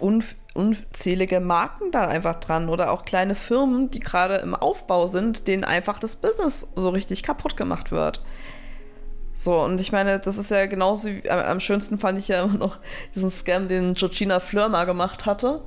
unzählige 0.54 1.40
Marken 1.40 1.92
da 1.92 2.08
einfach 2.08 2.36
dran 2.36 2.70
oder 2.70 2.92
auch 2.92 3.06
kleine 3.06 3.36
Firmen, 3.36 3.90
die 3.90 4.00
gerade 4.00 4.36
im 4.36 4.54
Aufbau 4.56 5.08
sind, 5.08 5.48
denen 5.48 5.64
einfach 5.64 6.00
das 6.00 6.16
Business 6.18 6.72
so 6.76 6.90
richtig 6.90 7.24
kaputt 7.24 7.58
gemacht 7.58 7.92
wird. 7.92 8.22
So, 9.34 9.60
und 9.62 9.82
ich 9.82 9.92
meine, 9.92 10.20
das 10.20 10.38
ist 10.38 10.52
ja 10.52 10.68
genauso 10.68 11.10
wie, 11.10 11.28
am, 11.30 11.60
schönsten 11.60 11.98
fand 11.98 12.20
ich 12.20 12.28
ja 12.28 12.44
immer 12.44 12.54
noch 12.54 12.80
diesen 13.16 13.32
Scam, 13.32 13.68
den 13.68 13.96
Georgina 13.96 14.40
Fleur 14.40 14.70
mal 14.70 14.86
gemacht 14.86 15.26
hatte. 15.26 15.64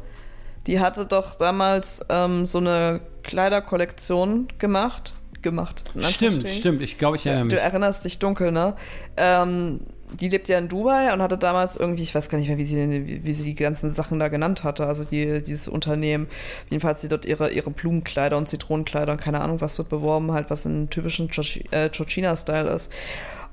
Die 0.68 0.78
hatte 0.80 1.04
doch 1.04 1.34
damals 1.34 2.04
ähm, 2.08 2.46
so 2.46 2.58
eine 2.58 3.00
Kleiderkollektion 3.22 4.48
gemacht. 4.58 5.14
Gemacht. 5.42 5.84
Stimmt, 6.08 6.48
stimmt. 6.48 6.82
Ich 6.82 6.98
glaube, 6.98 7.16
ich 7.16 7.26
erinnere 7.26 7.48
Du 7.48 7.54
mich. 7.56 7.64
erinnerst 7.64 8.04
dich 8.04 8.18
dunkel, 8.18 8.50
ne? 8.50 8.74
Ähm, 9.16 9.80
die 10.20 10.28
lebt 10.28 10.48
ja 10.48 10.58
in 10.58 10.68
Dubai 10.68 11.12
und 11.12 11.22
hatte 11.22 11.38
damals 11.38 11.76
irgendwie, 11.76 12.02
ich 12.02 12.14
weiß 12.14 12.28
gar 12.28 12.38
nicht 12.38 12.48
mehr, 12.48 12.58
wie 12.58 12.66
sie, 12.66 13.24
wie, 13.24 13.32
sie 13.32 13.44
die 13.44 13.54
ganzen 13.54 13.90
Sachen 13.90 14.18
da 14.18 14.28
genannt 14.28 14.64
hatte, 14.64 14.86
also 14.86 15.04
die, 15.04 15.42
dieses 15.42 15.68
Unternehmen. 15.68 16.28
Jedenfalls 16.70 17.00
sie 17.00 17.08
dort 17.08 17.26
ihre, 17.26 17.50
ihre 17.50 17.70
Blumenkleider 17.70 18.36
und 18.36 18.48
Zitronenkleider 18.48 19.12
und 19.12 19.20
keine 19.20 19.40
Ahnung, 19.40 19.60
was 19.60 19.76
dort 19.76 19.88
beworben, 19.88 20.32
halt, 20.32 20.50
was 20.50 20.66
in 20.66 20.90
typischen 20.90 21.30
äh, 21.70 21.88
Georgina-Style 21.90 22.68
ist. 22.70 22.92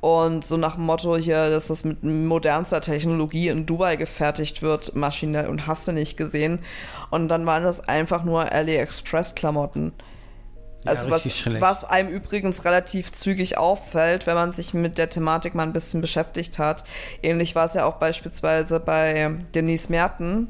Und 0.02 0.44
so 0.44 0.58
nach 0.58 0.76
dem 0.76 0.86
Motto 0.86 1.16
hier, 1.16 1.50
dass 1.50 1.68
das 1.68 1.86
mit 1.86 2.04
modernster 2.04 2.82
Technologie 2.82 3.48
in 3.48 3.66
Dubai 3.66 3.96
gefertigt 3.96 4.62
wird, 4.62 4.96
maschinell 4.96 5.48
und 5.48 5.66
hast 5.66 5.88
du 5.88 5.94
nicht 5.94 6.18
gesehen. 6.18 6.60
Und 7.10 7.30
dann 7.30 7.46
waren 7.46 7.64
das 7.64 7.88
einfach 7.88 8.26
nur 8.26 8.52
AliExpress-Klamotten. 8.52 9.94
Also 10.86 11.10
was, 11.10 11.24
schlecht. 11.32 11.62
was 11.62 11.86
einem 11.86 12.10
übrigens 12.10 12.66
relativ 12.66 13.12
zügig 13.12 13.58
auffällt, 13.58 14.28
wenn 14.28 14.36
man 14.36 14.52
sich 14.54 14.74
mit 14.74 14.98
der 14.98 15.10
Thematik 15.10 15.56
mal 15.56 15.64
ein 15.64 15.74
bisschen 15.74 16.02
beschäftigt 16.02 16.60
hat. 16.60 16.84
Ähnlich 17.22 17.56
war 17.56 17.66
es 17.66 17.74
ja 17.74 17.86
auch 17.86 17.96
beispielsweise 17.96 18.80
bei 18.80 19.32
Denise 19.56 19.90
Merten, 19.90 20.48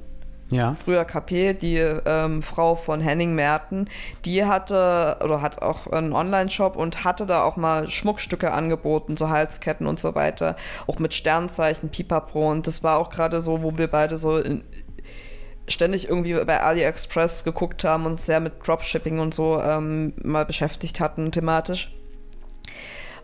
Ja. 0.50 0.76
früher 0.76 1.06
KP, 1.06 1.54
die 1.54 1.78
ähm, 1.78 2.42
Frau 2.44 2.76
von 2.76 3.02
Henning 3.02 3.34
Merten, 3.36 3.88
die 4.26 4.46
hatte 4.46 5.18
oder 5.24 5.42
hat 5.42 5.62
auch 5.62 5.88
einen 5.88 6.14
Online-Shop 6.14 6.76
und 6.76 7.04
hatte 7.06 7.26
da 7.26 7.44
auch 7.44 7.56
mal 7.56 7.90
Schmuckstücke 7.90 8.52
angeboten, 8.52 9.18
so 9.18 9.30
Halsketten 9.30 9.88
und 9.88 10.00
so 10.00 10.14
weiter, 10.16 10.56
auch 10.88 11.00
mit 11.00 11.14
Sternzeichen, 11.14 11.90
Pipapo 11.90 12.50
und 12.52 12.68
das 12.68 12.84
war 12.84 12.98
auch 12.98 13.10
gerade 13.10 13.42
so, 13.42 13.64
wo 13.64 13.78
wir 13.78 13.88
beide 13.88 14.18
so 14.18 14.38
in, 14.40 14.64
ständig 15.68 16.08
irgendwie 16.08 16.34
bei 16.46 16.62
AliExpress 16.62 17.44
geguckt 17.44 17.84
haben 17.84 18.06
und 18.06 18.20
sehr 18.20 18.40
mit 18.40 18.54
Dropshipping 18.66 19.20
und 19.20 19.34
so 19.34 19.62
ähm, 19.62 20.14
mal 20.22 20.46
beschäftigt 20.46 21.00
hatten 21.00 21.32
thematisch. 21.32 21.94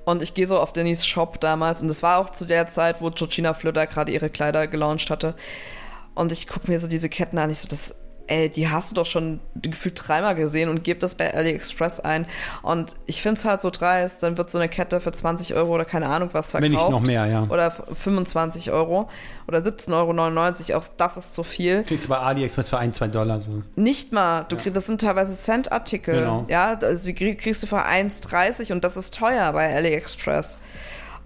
Und 0.06 0.22
ich 0.22 0.34
gehe 0.34 0.48
so 0.48 0.60
auf 0.60 0.74
Denise 0.74 1.06
Shop 1.06 1.40
damals 1.40 1.84
und 1.84 1.90
es 1.90 2.02
war 2.02 2.18
auch 2.18 2.30
zu 2.32 2.46
der 2.46 2.68
Zeit, 2.68 3.02
wo 3.02 3.12
Georgina 3.12 3.54
Flöter 3.54 3.86
gerade 3.86 4.12
ihre 4.12 4.30
Kleider 4.30 4.68
gelauncht 4.68 5.10
hatte. 5.10 5.36
Und 6.16 6.32
ich 6.32 6.48
gucke 6.48 6.72
mir 6.72 6.80
so 6.80 6.88
diese 6.88 7.10
Ketten 7.10 7.38
an, 7.38 7.50
ich 7.50 7.60
so, 7.60 7.68
das, 7.68 7.96
ey, 8.30 8.48
die 8.50 8.70
hast 8.70 8.92
du 8.92 8.96
doch 8.96 9.06
schon 9.06 9.40
gefühlt 9.56 10.00
dreimal 10.08 10.36
gesehen 10.36 10.70
und 10.70 10.84
gebe 10.84 11.00
das 11.00 11.16
bei 11.16 11.34
AliExpress 11.34 12.00
ein. 12.00 12.26
Und 12.62 12.96
ich 13.06 13.22
finde 13.22 13.40
es 13.40 13.46
halt 13.46 13.62
so 13.62 13.70
dreist, 13.70 14.24
dann 14.24 14.38
wird 14.38 14.50
so 14.50 14.58
eine 14.58 14.70
Kette 14.70 15.00
für 15.00 15.12
20 15.12 15.56
Euro 15.56 15.74
oder 15.76 15.86
keine 15.86 16.08
Ahnung 16.08 16.30
was 16.32 16.52
verkauft. 16.52 16.64
Wenn 16.72 16.78
nicht 16.78 16.90
noch 16.90 17.02
mehr, 17.02 17.26
ja. 17.26 17.48
Oder 17.50 17.72
25 17.72 18.72
Euro 18.72 19.10
oder 19.48 19.60
17,99 19.60 20.70
Euro, 20.72 20.80
auch 20.80 20.86
das 20.98 21.18
ist 21.18 21.34
zu 21.34 21.44
viel. 21.44 21.84
Kriegst 21.84 22.06
du 22.06 22.10
bei 22.10 22.18
AliExpress 22.20 22.70
für 22.70 22.78
ein, 22.78 22.94
zwei 22.94 23.08
Dollar 23.08 23.42
so. 23.42 23.64
Nicht 23.76 24.14
mal. 24.14 24.46
Du 24.48 24.56
kriegst, 24.56 24.76
das 24.76 24.86
sind 24.86 25.02
teilweise 25.02 25.34
Cent-Artikel. 25.34 26.20
Genau. 26.20 26.46
Ja, 26.48 26.78
also 26.82 27.06
die 27.06 27.14
krieg- 27.16 27.40
kriegst 27.40 27.64
du 27.64 27.68
für 27.68 27.84
1,30 27.86 28.72
und 28.72 28.84
das 28.84 28.96
ist 28.98 29.14
teuer 29.18 29.52
bei 29.54 29.76
AliExpress. 29.76 30.60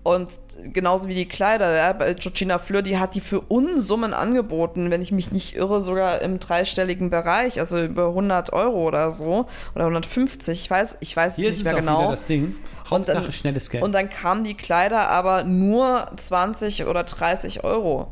Und 0.03 0.29
genauso 0.73 1.07
wie 1.07 1.15
die 1.15 1.27
Kleider, 1.27 1.73
ja, 1.75 1.93
bei 1.93 2.13
Georgina 2.13 2.57
Fleur, 2.57 2.81
die 2.81 2.97
hat 2.97 3.15
die 3.15 3.21
für 3.21 3.39
Unsummen 3.39 4.13
angeboten, 4.13 4.91
wenn 4.91 5.01
ich 5.01 5.13
mich 5.13 5.31
nicht 5.31 5.55
irre, 5.55 5.79
sogar 5.79 6.21
im 6.21 6.39
dreistelligen 6.39 7.09
Bereich, 7.09 7.57
also 7.59 7.81
über 7.81 8.07
100 8.09 8.51
Euro 8.51 8.85
oder 8.85 9.11
so 9.11 9.47
oder 9.75 9.85
150, 9.85 10.59
ich 10.59 10.69
weiß, 10.69 10.97
ich 10.99 11.15
weiß 11.15 11.37
Hier 11.37 11.49
es 11.49 11.55
nicht 11.55 11.63
mehr 11.63 11.75
genau. 11.75 12.11
das 12.11 12.25
Ding. 12.25 12.55
Und 12.89 13.07
dann- 13.07 13.15
Hauptsache 13.17 13.31
schnelles 13.31 13.69
Geld. 13.69 13.81
Und 13.81 13.93
dann 13.93 14.09
kamen 14.09 14.43
die 14.43 14.55
Kleider 14.55 15.07
aber 15.09 15.45
nur 15.45 16.11
20 16.17 16.85
oder 16.85 17.05
30 17.05 17.63
Euro. 17.63 18.11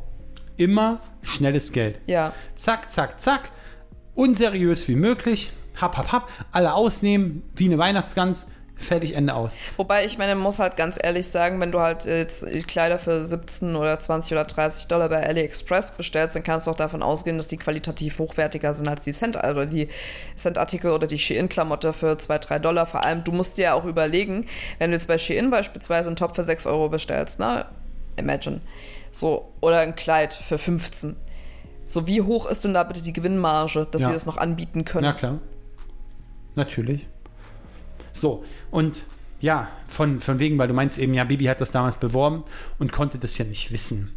Immer 0.56 1.02
schnelles 1.24 1.74
Geld. 1.74 2.00
Ja. 2.06 2.32
Zack, 2.56 2.90
zack, 2.90 3.20
zack. 3.20 3.50
Unseriös 4.16 4.88
wie 4.88 4.96
möglich. 4.96 5.52
Hab, 5.80 5.98
hab, 5.98 6.12
hab. 6.12 6.30
Alle 6.52 6.74
ausnehmen, 6.74 7.44
wie 7.56 7.66
eine 7.66 7.78
Weihnachtsgans. 7.78 8.46
Fertig, 8.82 9.16
Ende 9.16 9.34
aus. 9.36 9.52
Wobei 9.78 10.06
ich 10.06 10.18
meine, 10.18 10.36
muss 10.36 10.60
halt 10.60 10.76
ganz 10.76 10.98
ehrlich 11.02 11.28
sagen, 11.28 11.60
wenn 11.60 11.72
du 11.72 11.80
halt 11.80 12.06
jetzt 12.06 12.46
Kleider 12.68 12.98
für 12.98 13.24
17 13.24 13.76
oder 13.76 14.00
20 14.00 14.34
oder 14.34 14.44
30 14.44 14.88
Dollar 14.88 15.08
bei 15.10 15.26
AliExpress 15.26 15.92
bestellst, 15.92 16.36
dann 16.36 16.44
kannst 16.44 16.68
du 16.68 16.72
auch 16.72 16.76
davon 16.76 17.04
ausgehen, 17.04 17.38
dass 17.38 17.48
die 17.48 17.58
qualitativ 17.58 18.20
hochwertiger 18.20 18.74
sind 18.74 18.88
als 18.88 19.04
die 19.04 19.12
Cent 19.12 19.38
oder 19.38 19.66
die 19.66 19.88
Cent-Artikel 20.36 20.92
oder 20.92 21.08
die 21.08 21.20
Shein-Klamotte 21.20 21.94
für 21.94 22.18
2, 22.18 22.40
3 22.40 22.60
Dollar. 22.60 22.86
Vor 22.86 23.04
allem, 23.04 23.24
du 23.24 23.32
musst 23.32 23.58
dir 23.58 23.62
ja 23.64 23.74
auch 23.76 23.86
überlegen, 23.86 24.48
wenn 24.80 24.92
du 24.92 24.98
jetzt 24.98 25.08
bei 25.08 25.18
Shein 25.18 25.52
beispielsweise 25.52 26.10
einen 26.10 26.16
Top 26.16 26.36
für 26.36 26.44
6 26.44 26.66
Euro 26.66 26.90
bestellst, 26.90 27.40
ne? 27.40 27.66
Imagine. 28.18 28.62
So, 29.12 29.52
oder 29.62 29.80
ein 29.80 29.96
Kleid 29.96 30.34
für 30.34 30.58
15. 30.58 31.16
So, 31.86 32.08
wie 32.08 32.22
hoch 32.22 32.46
ist 32.46 32.64
denn 32.66 32.74
da 32.74 32.84
bitte 32.84 33.02
die 33.02 33.14
Gewinnmarge, 33.14 33.88
dass 33.92 34.02
Ja. 34.02 34.08
sie 34.08 34.14
das 34.14 34.26
noch 34.26 34.38
anbieten 34.38 34.86
können? 34.86 35.06
Na 35.06 35.14
klar. 35.14 35.40
Natürlich. 36.56 37.08
So, 38.14 38.44
und 38.70 39.04
ja, 39.40 39.70
von, 39.88 40.20
von 40.20 40.40
wegen, 40.40 40.58
weil 40.58 40.68
du 40.68 40.74
meinst 40.74 40.98
eben, 40.98 41.14
ja, 41.14 41.24
Bibi 41.24 41.46
hat 41.46 41.62
das 41.62 41.72
damals 41.72 41.96
beworben 41.96 42.44
und 42.80 42.92
konnte 42.92 43.18
das 43.18 43.38
ja 43.38 43.46
nicht 43.46 43.72
wissen. 43.72 44.16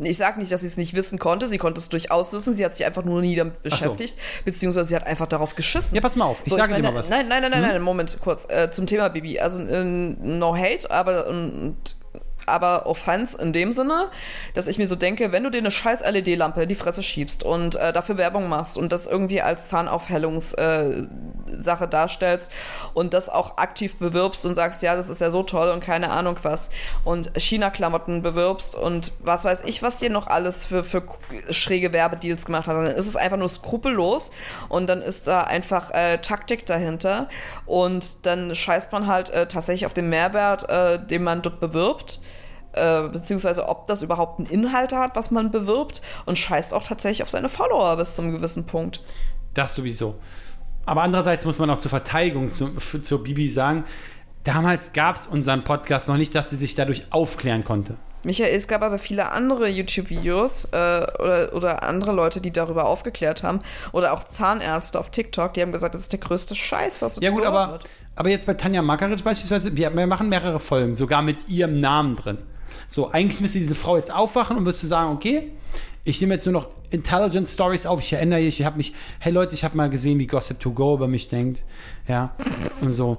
Ich 0.00 0.16
sage 0.16 0.38
nicht, 0.38 0.52
dass 0.52 0.60
sie 0.60 0.68
es 0.68 0.76
nicht 0.76 0.94
wissen 0.94 1.18
konnte. 1.18 1.48
Sie 1.48 1.58
konnte 1.58 1.80
es 1.80 1.88
durchaus 1.88 2.32
wissen. 2.32 2.54
Sie 2.54 2.64
hat 2.64 2.72
sich 2.72 2.86
einfach 2.86 3.04
nur 3.04 3.20
nie 3.20 3.34
damit 3.34 3.54
so. 3.64 3.70
beschäftigt. 3.70 4.16
Beziehungsweise 4.44 4.88
sie 4.88 4.94
hat 4.94 5.06
einfach 5.06 5.26
darauf 5.26 5.56
geschissen. 5.56 5.96
Ja, 5.96 6.00
pass 6.00 6.14
mal 6.14 6.26
auf, 6.26 6.40
ich 6.44 6.52
sage 6.52 6.68
dir 6.68 6.74
meine, 6.74 6.92
mal 6.92 6.94
was. 6.94 7.08
Nein, 7.08 7.26
nein, 7.26 7.42
nein, 7.42 7.50
nein, 7.50 7.62
nein, 7.62 7.82
Moment, 7.82 8.18
kurz. 8.20 8.46
Äh, 8.48 8.70
zum 8.70 8.86
Thema 8.86 9.08
Bibi. 9.08 9.40
Also, 9.40 9.58
äh, 9.60 9.84
no 9.84 10.56
hate, 10.56 10.88
aber, 10.90 11.26
und, 11.26 11.96
aber 12.48 12.86
Offense 12.86 13.40
in 13.40 13.52
dem 13.52 13.72
Sinne, 13.72 14.08
dass 14.54 14.68
ich 14.68 14.78
mir 14.78 14.86
so 14.86 14.96
denke, 14.96 15.32
wenn 15.32 15.44
du 15.44 15.50
dir 15.50 15.58
eine 15.58 15.70
scheiß 15.70 16.00
LED-Lampe 16.00 16.62
in 16.62 16.68
die 16.68 16.74
Fresse 16.74 17.02
schiebst 17.02 17.44
und 17.44 17.76
äh, 17.76 17.92
dafür 17.92 18.16
Werbung 18.16 18.48
machst 18.48 18.78
und 18.78 18.92
das 18.92 19.06
irgendwie 19.06 19.42
als 19.42 19.68
Zahnaufhellungssache 19.68 21.84
äh, 21.84 21.88
darstellst 21.88 22.52
und 22.94 23.14
das 23.14 23.28
auch 23.28 23.58
aktiv 23.58 23.96
bewirbst 23.96 24.46
und 24.46 24.54
sagst, 24.54 24.82
ja, 24.82 24.96
das 24.96 25.08
ist 25.08 25.20
ja 25.20 25.30
so 25.30 25.42
toll 25.42 25.70
und 25.70 25.80
keine 25.80 26.10
Ahnung 26.10 26.36
was 26.42 26.70
und 27.04 27.30
China-Klamotten 27.36 28.22
bewirbst 28.22 28.74
und 28.74 29.12
was 29.20 29.44
weiß 29.44 29.64
ich, 29.64 29.82
was 29.82 29.96
dir 29.96 30.10
noch 30.10 30.26
alles 30.26 30.66
für, 30.66 30.84
für 30.84 31.02
schräge 31.50 31.92
Werbedeals 31.92 32.44
gemacht 32.44 32.68
hat, 32.68 32.76
dann 32.76 32.86
ist 32.86 33.06
es 33.06 33.16
einfach 33.16 33.36
nur 33.36 33.48
skrupellos 33.48 34.30
und 34.68 34.88
dann 34.88 35.02
ist 35.02 35.28
da 35.28 35.42
einfach 35.42 35.90
äh, 35.90 36.18
Taktik 36.18 36.66
dahinter 36.66 37.28
und 37.66 38.26
dann 38.26 38.54
scheißt 38.54 38.92
man 38.92 39.06
halt 39.06 39.30
äh, 39.30 39.46
tatsächlich 39.46 39.86
auf 39.86 39.94
den 39.94 40.08
Mehrwert, 40.08 40.68
äh, 40.68 40.98
den 40.98 41.22
man 41.22 41.42
dort 41.42 41.60
bewirbt 41.60 42.20
äh, 42.78 43.08
beziehungsweise 43.12 43.68
ob 43.68 43.86
das 43.86 44.02
überhaupt 44.02 44.38
einen 44.38 44.48
Inhalt 44.48 44.92
hat, 44.92 45.16
was 45.16 45.30
man 45.30 45.50
bewirbt 45.50 46.02
und 46.26 46.38
scheißt 46.38 46.72
auch 46.74 46.84
tatsächlich 46.84 47.22
auf 47.22 47.30
seine 47.30 47.48
Follower 47.48 47.96
bis 47.96 48.14
zum 48.16 48.32
gewissen 48.32 48.66
Punkt. 48.66 49.02
Das 49.54 49.74
sowieso. 49.74 50.16
Aber 50.86 51.02
andererseits 51.02 51.44
muss 51.44 51.58
man 51.58 51.68
auch 51.70 51.78
zur 51.78 51.90
Verteidigung 51.90 52.48
zu, 52.48 52.68
f- 52.76 53.02
zur 53.02 53.22
Bibi 53.22 53.50
sagen, 53.50 53.84
damals 54.44 54.92
gab 54.92 55.16
es 55.16 55.26
unseren 55.26 55.64
Podcast 55.64 56.08
noch 56.08 56.16
nicht, 56.16 56.34
dass 56.34 56.48
sie 56.48 56.56
sich 56.56 56.74
dadurch 56.74 57.04
aufklären 57.10 57.64
konnte. 57.64 57.96
Michael, 58.24 58.54
es 58.54 58.66
gab 58.66 58.82
aber 58.82 58.98
viele 58.98 59.30
andere 59.30 59.68
YouTube-Videos 59.68 60.64
äh, 60.72 61.06
oder, 61.18 61.52
oder 61.54 61.82
andere 61.84 62.12
Leute, 62.12 62.40
die 62.40 62.50
darüber 62.50 62.86
aufgeklärt 62.86 63.44
haben. 63.44 63.60
Oder 63.92 64.12
auch 64.12 64.24
Zahnärzte 64.24 64.98
auf 64.98 65.10
TikTok, 65.10 65.54
die 65.54 65.62
haben 65.62 65.72
gesagt, 65.72 65.94
das 65.94 66.02
ist 66.02 66.12
der 66.12 66.18
größte 66.18 66.54
Scheiß, 66.56 67.02
was 67.02 67.20
Ja 67.20 67.30
gut, 67.30 67.44
aber, 67.44 67.78
aber 68.16 68.28
jetzt 68.30 68.46
bei 68.46 68.54
Tanja 68.54 68.82
Makaric 68.82 69.22
beispielsweise, 69.22 69.76
wir, 69.76 69.94
wir 69.94 70.06
machen 70.06 70.28
mehrere 70.28 70.58
Folgen, 70.58 70.96
sogar 70.96 71.22
mit 71.22 71.48
ihrem 71.48 71.80
Namen 71.80 72.16
drin. 72.16 72.38
So, 72.88 73.10
eigentlich 73.10 73.40
müsste 73.40 73.58
diese 73.58 73.74
Frau 73.74 73.96
jetzt 73.96 74.12
aufwachen 74.12 74.56
und 74.56 74.62
müsste 74.64 74.86
sagen, 74.86 75.12
okay, 75.14 75.52
ich 76.04 76.20
nehme 76.20 76.34
jetzt 76.34 76.46
nur 76.46 76.52
noch 76.54 76.68
Intelligent 76.90 77.46
Stories 77.46 77.84
auf. 77.86 78.00
Ich 78.00 78.12
erinnere 78.12 78.40
mich, 78.40 78.60
ich 78.60 78.66
habe 78.66 78.76
mich, 78.78 78.94
hey 79.18 79.32
Leute, 79.32 79.54
ich 79.54 79.64
habe 79.64 79.76
mal 79.76 79.90
gesehen, 79.90 80.18
wie 80.18 80.26
Gossip 80.26 80.58
to 80.60 80.70
Go 80.72 80.94
über 80.94 81.06
mich 81.08 81.28
denkt. 81.28 81.62
Ja, 82.06 82.34
und 82.80 82.92
so, 82.92 83.18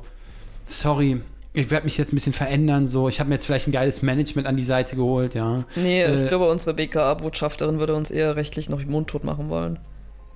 sorry, 0.65 1.21
ich 1.53 1.69
werde 1.71 1.85
mich 1.85 1.97
jetzt 1.97 2.11
ein 2.13 2.15
bisschen 2.15 2.33
verändern. 2.33 2.87
So, 2.87 3.07
ich 3.09 3.19
habe 3.19 3.29
mir 3.29 3.35
jetzt 3.35 3.45
vielleicht 3.45 3.67
ein 3.67 3.71
geiles 3.71 4.01
Management 4.01 4.47
an 4.47 4.57
die 4.57 4.63
Seite 4.63 4.95
geholt, 4.95 5.35
ja. 5.35 5.65
Nee, 5.75 6.03
ich 6.05 6.21
Äh, 6.23 6.27
glaube, 6.27 6.49
unsere 6.49 6.73
BKA-Botschafterin 6.73 7.79
würde 7.79 7.95
uns 7.95 8.09
eher 8.11 8.35
rechtlich 8.35 8.69
noch 8.69 8.83
mundtot 8.85 9.23
machen 9.23 9.49
wollen. 9.49 9.79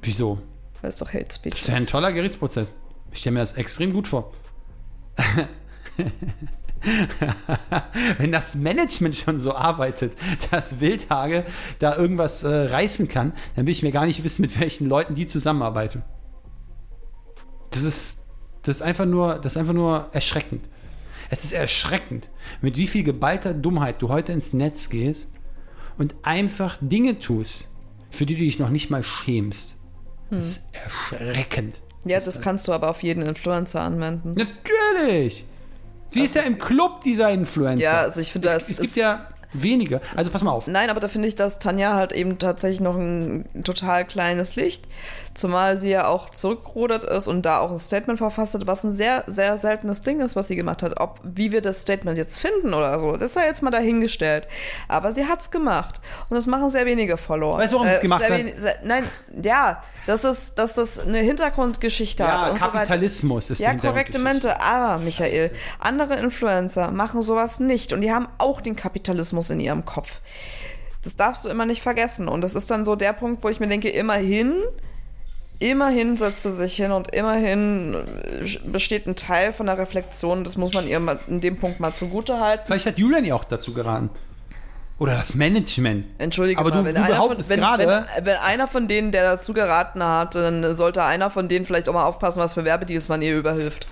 Wieso? 0.01 0.39
Weil 0.81 0.89
es 0.89 0.97
doch 0.97 1.13
Hate 1.13 1.33
Speech 1.33 1.53
Das 1.55 1.67
wäre 1.67 1.77
ein 1.77 1.83
ist. 1.83 1.89
toller 1.91 2.11
Gerichtsprozess. 2.11 2.73
Ich 3.11 3.19
stelle 3.19 3.35
mir 3.35 3.39
das 3.39 3.53
extrem 3.53 3.93
gut 3.93 4.07
vor. 4.07 4.31
Wenn 8.17 8.31
das 8.31 8.55
Management 8.55 9.15
schon 9.15 9.39
so 9.39 9.53
arbeitet, 9.53 10.13
dass 10.51 10.79
Wildhage 10.79 11.45
da 11.79 11.95
irgendwas 11.95 12.43
äh, 12.43 12.47
reißen 12.47 13.07
kann, 13.07 13.33
dann 13.55 13.65
will 13.65 13.71
ich 13.71 13.83
mir 13.83 13.91
gar 13.91 14.05
nicht 14.05 14.23
wissen, 14.23 14.41
mit 14.41 14.59
welchen 14.59 14.87
Leuten 14.87 15.15
die 15.15 15.25
zusammenarbeiten. 15.25 16.03
Das 17.71 17.83
ist, 17.83 18.19
das 18.63 18.77
ist 18.77 18.81
einfach 18.81 19.05
nur, 19.05 19.35
das 19.35 19.53
ist 19.53 19.57
einfach 19.57 19.73
nur 19.73 20.09
erschreckend. 20.11 20.67
Es 21.29 21.43
ist 21.43 21.53
erschreckend, 21.53 22.29
mit 22.61 22.77
wie 22.77 22.87
viel 22.87 23.03
geballter 23.03 23.53
Dummheit 23.53 24.01
du 24.01 24.09
heute 24.09 24.33
ins 24.33 24.53
Netz 24.53 24.89
gehst 24.89 25.31
und 25.97 26.15
einfach 26.23 26.77
Dinge 26.81 27.19
tust, 27.19 27.69
für 28.11 28.25
die 28.25 28.35
du 28.35 28.41
dich 28.41 28.59
noch 28.59 28.69
nicht 28.69 28.89
mal 28.89 29.03
schämst. 29.03 29.77
Das 30.29 30.47
ist 30.47 30.65
erschreckend. 30.73 31.81
Ja, 32.05 32.19
das 32.19 32.41
kannst 32.41 32.67
du 32.67 32.73
aber 32.73 32.89
auf 32.89 33.03
jeden 33.03 33.23
Influencer 33.23 33.81
anwenden. 33.81 34.31
Natürlich! 34.31 35.45
Sie 36.13 36.21
ist 36.21 36.35
ja 36.35 36.43
im 36.43 36.59
Club 36.59 37.03
dieser 37.03 37.29
Influencer. 37.29 37.83
Ja, 37.83 38.01
also 38.01 38.21
ich 38.21 38.31
finde, 38.31 38.49
es, 38.49 38.67
das 38.67 38.69
es 38.69 38.81
gibt 38.81 38.95
ja 38.95 39.27
wenige. 39.53 40.01
Also 40.15 40.31
pass 40.31 40.41
mal 40.41 40.51
auf. 40.51 40.67
Nein, 40.67 40.89
aber 40.89 40.99
da 40.99 41.07
finde 41.07 41.27
ich, 41.27 41.35
dass 41.35 41.59
Tanja 41.59 41.93
halt 41.93 42.11
eben 42.11 42.39
tatsächlich 42.39 42.81
noch 42.81 42.95
ein 42.95 43.45
total 43.63 44.05
kleines 44.05 44.55
Licht, 44.55 44.87
zumal 45.33 45.77
sie 45.77 45.89
ja 45.89 46.07
auch 46.07 46.29
zurückgerudert 46.29 47.03
ist 47.03 47.27
und 47.27 47.43
da 47.43 47.59
auch 47.59 47.71
ein 47.71 47.79
Statement 47.79 48.19
verfasst 48.19 48.53
hat, 48.53 48.67
was 48.67 48.83
ein 48.83 48.91
sehr, 48.91 49.23
sehr 49.27 49.57
seltenes 49.57 50.01
Ding 50.01 50.19
ist, 50.19 50.35
was 50.35 50.47
sie 50.47 50.55
gemacht 50.55 50.83
hat. 50.83 50.99
Ob, 50.99 51.19
wie 51.23 51.51
wir 51.51 51.61
das 51.61 51.81
Statement 51.81 52.17
jetzt 52.17 52.39
finden 52.39 52.73
oder 52.73 52.99
so, 52.99 53.17
das 53.17 53.33
sei 53.33 53.45
jetzt 53.45 53.61
mal 53.63 53.71
dahingestellt. 53.71 54.47
Aber 54.87 55.11
sie 55.11 55.25
hat's 55.27 55.51
gemacht. 55.51 56.01
Und 56.29 56.35
das 56.35 56.45
machen 56.45 56.69
sehr 56.69 56.85
wenige 56.85 57.17
Follower. 57.17 57.57
Weißt 57.57 57.73
du, 57.73 57.77
warum 57.77 57.89
sie 57.89 57.95
es 57.95 58.01
gemacht 58.01 58.23
hat? 58.23 58.59
Sehr, 58.59 58.75
nein, 58.83 59.05
ja, 59.41 59.83
das 60.05 60.23
ist, 60.23 60.59
dass 60.59 60.73
das 60.73 60.99
eine 60.99 61.19
Hintergrundgeschichte 61.19 62.23
Ja, 62.23 62.41
hat 62.41 62.51
und 62.51 62.59
so. 62.59 62.65
Kapitalismus 62.65 63.49
ist 63.49 63.59
Ja, 63.59 63.73
korrekte. 63.73 64.19
Mente. 64.19 64.61
Aber, 64.61 65.03
Michael, 65.03 65.51
andere 65.79 66.15
Influencer 66.15 66.91
machen 66.91 67.21
sowas 67.21 67.59
nicht 67.59 67.93
und 67.93 68.01
die 68.01 68.11
haben 68.11 68.27
auch 68.37 68.61
den 68.61 68.75
Kapitalismus 68.75 69.49
in 69.49 69.59
ihrem 69.59 69.85
Kopf. 69.85 70.19
Das 71.03 71.15
darfst 71.15 71.43
du 71.45 71.49
immer 71.49 71.65
nicht 71.65 71.81
vergessen. 71.81 72.27
Und 72.27 72.41
das 72.41 72.55
ist 72.55 72.71
dann 72.71 72.85
so 72.85 72.95
der 72.95 73.13
Punkt, 73.13 73.43
wo 73.43 73.49
ich 73.49 73.59
mir 73.59 73.67
denke, 73.67 73.89
immerhin, 73.89 74.55
immerhin 75.69 76.17
setzt 76.17 76.43
sie 76.43 76.51
sich 76.51 76.75
hin 76.75 76.91
und 76.91 77.13
immerhin 77.13 77.93
äh, 77.95 78.57
besteht 78.65 79.07
ein 79.07 79.15
Teil 79.15 79.53
von 79.53 79.65
der 79.67 79.77
Reflexion. 79.77 80.43
Das 80.43 80.57
muss 80.57 80.73
man 80.73 80.87
ihr 80.87 80.99
mal 80.99 81.19
in 81.27 81.39
dem 81.41 81.57
Punkt 81.57 81.79
mal 81.79 81.93
zugute 81.93 82.39
halten. 82.39 82.63
Vielleicht 82.67 82.85
hat 82.85 82.97
Julian 82.97 83.23
ihr 83.25 83.35
auch 83.35 83.43
dazu 83.45 83.73
geraten. 83.73 84.09
Oder 84.99 85.15
das 85.15 85.33
Management. 85.35 86.05
Entschuldige 86.19 86.59
Aber 86.59 86.69
mal, 86.69 86.77
du- 86.79 86.85
wenn, 86.85 86.95
du 86.95 87.01
einer 87.01 87.15
von, 87.15 87.23
behauptest 87.25 87.49
wenn, 87.49 87.59
gerade- 87.59 87.87
wenn, 87.87 88.25
wenn 88.25 88.37
einer 88.37 88.67
von 88.67 88.87
denen, 88.87 89.11
der 89.11 89.23
dazu 89.23 89.53
geraten 89.53 90.03
hat, 90.03 90.35
dann 90.35 90.75
sollte 90.75 91.03
einer 91.03 91.29
von 91.29 91.47
denen 91.47 91.65
vielleicht 91.65 91.89
auch 91.89 91.93
mal 91.93 92.05
aufpassen, 92.05 92.39
was 92.41 92.53
für 92.53 92.63
Werbedeals 92.63 93.09
man 93.09 93.21
ihr 93.21 93.35
überhilft. 93.35 93.87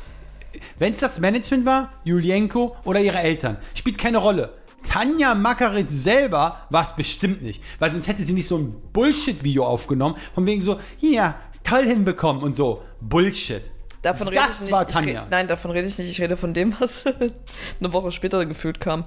Wenn 0.78 0.94
es 0.94 1.00
das 1.00 1.20
Management 1.20 1.66
war, 1.66 1.92
Julienko 2.04 2.76
oder 2.84 3.00
ihre 3.00 3.18
Eltern, 3.20 3.58
spielt 3.74 3.98
keine 3.98 4.18
Rolle. 4.20 4.54
Tanja 4.90 5.36
Makarit 5.36 5.90
selber 5.90 6.58
war 6.72 6.84
es 6.84 6.96
bestimmt 6.96 7.42
nicht, 7.44 7.62
weil 7.80 7.92
sonst 7.92 8.08
hätte 8.08 8.24
sie 8.24 8.34
nicht 8.34 8.48
so 8.48 8.58
ein 8.58 8.76
Bullshit-Video 8.94 9.64
aufgenommen, 9.66 10.16
von 10.34 10.46
wegen 10.48 10.60
so, 10.60 10.80
hier, 10.98 11.36
toll 11.64 11.86
hinbekommen 11.86 12.44
und 12.44 12.54
so. 12.56 12.82
Bullshit. 13.02 13.70
Davon 14.02 14.28
das 14.28 14.36
rede 14.36 14.52
ich 14.54 14.62
nicht. 14.62 14.72
war 14.72 14.88
Ich 14.90 14.94
Tanja. 14.96 15.22
re- 15.22 15.28
nein, 15.30 15.48
davon 15.48 15.72
rede 15.72 15.88
ich 15.88 15.98
nicht. 15.98 16.10
Ich 16.10 16.20
rede 16.22 16.36
von 16.38 16.54
dem, 16.54 16.76
was 16.80 17.04
eine 17.80 17.94
Woche 17.94 18.12
später 18.12 18.46
gefühlt 18.46 18.80
kam. 18.80 19.06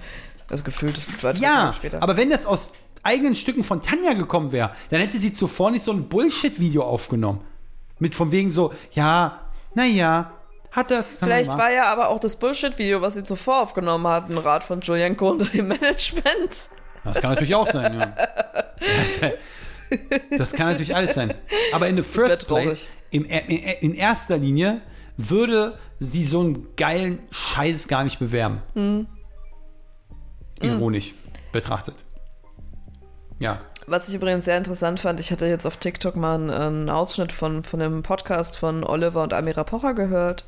Also 0.50 0.62
gefühlt 0.62 0.96
zwei, 1.16 1.32
drei 1.32 1.40
Ja, 1.40 1.55
Tage 1.64 1.72
später. 1.76 2.02
aber 2.02 2.16
wenn 2.16 2.30
das 2.30 2.44
aus 2.46 2.72
eigenen 3.02 3.34
Stücken 3.34 3.64
von 3.64 3.82
Tanja 3.82 4.12
gekommen 4.12 4.52
wäre, 4.52 4.70
dann 4.90 5.00
hätte 5.00 5.18
sie 5.18 5.32
zuvor 5.32 5.70
nicht 5.70 5.82
so 5.82 5.92
ein 5.92 6.09
Bullshit-Video 6.09 6.82
aufgenommen. 6.84 7.40
Mit 7.98 8.14
von 8.14 8.30
wegen 8.32 8.50
so, 8.50 8.72
ja, 8.92 9.40
naja, 9.74 10.32
hat 10.70 10.90
das. 10.90 11.18
Vielleicht 11.18 11.50
war 11.57 11.70
ja 11.72 11.84
aber 11.92 12.09
auch 12.09 12.18
das 12.20 12.36
Bullshit-Video, 12.36 13.00
was 13.00 13.14
sie 13.14 13.22
zuvor 13.24 13.62
aufgenommen 13.62 14.07
hat, 14.07 14.28
ein 14.30 14.38
Rat 14.38 14.64
von 14.64 14.80
Julienko 14.80 15.30
und 15.30 15.52
dem 15.55 15.68
Management. 15.68 16.68
Das 17.05 17.20
kann 17.20 17.30
natürlich 17.30 17.55
auch 17.55 17.66
sein, 17.68 17.98
ja. 18.00 18.14
Das, 20.36 20.53
kann 20.53 20.68
natürlich 20.68 20.95
alles 20.95 21.14
sein. 21.14 21.34
Aber 21.72 21.88
in 21.88 21.97
the 21.97 22.03
first 22.03 22.47
place, 22.47 22.88
im, 23.11 23.24
in, 23.24 23.49
in 23.49 23.95
erster 23.95 24.38
Linie, 24.38 24.80
würde 25.16 25.78
sie 26.01 26.24
so 26.24 26.40
einen 26.40 26.68
geilen 26.76 27.20
Scheiß 27.30 27.88
gar 27.88 28.05
nicht 28.05 28.18
bewerben. 28.18 28.62
Mhm. 28.74 29.07
Ironisch 30.61 31.14
betrachtet. 31.53 31.95
Ja. 33.38 33.61
Was 33.86 34.09
ich 34.09 34.14
übrigens 34.14 34.47
sehr 34.47 34.57
interessant 34.57 35.01
fand, 35.01 35.20
ich 35.20 35.30
hatte 35.30 35.47
jetzt 35.47 35.66
auf 35.66 35.76
TikTok 35.76 36.16
mal 36.16 36.36
einen, 36.36 36.51
einen 36.51 36.90
Ausschnitt 36.90 37.32
von, 37.32 37.62
von 37.62 37.82
einem 37.82 38.03
Podcast 38.03 38.57
von 38.57 38.82
Oliver 38.82 39.22
und 39.22 39.34
Amira 39.34 39.64
Pocher 39.64 39.92
gehört. 39.92 40.47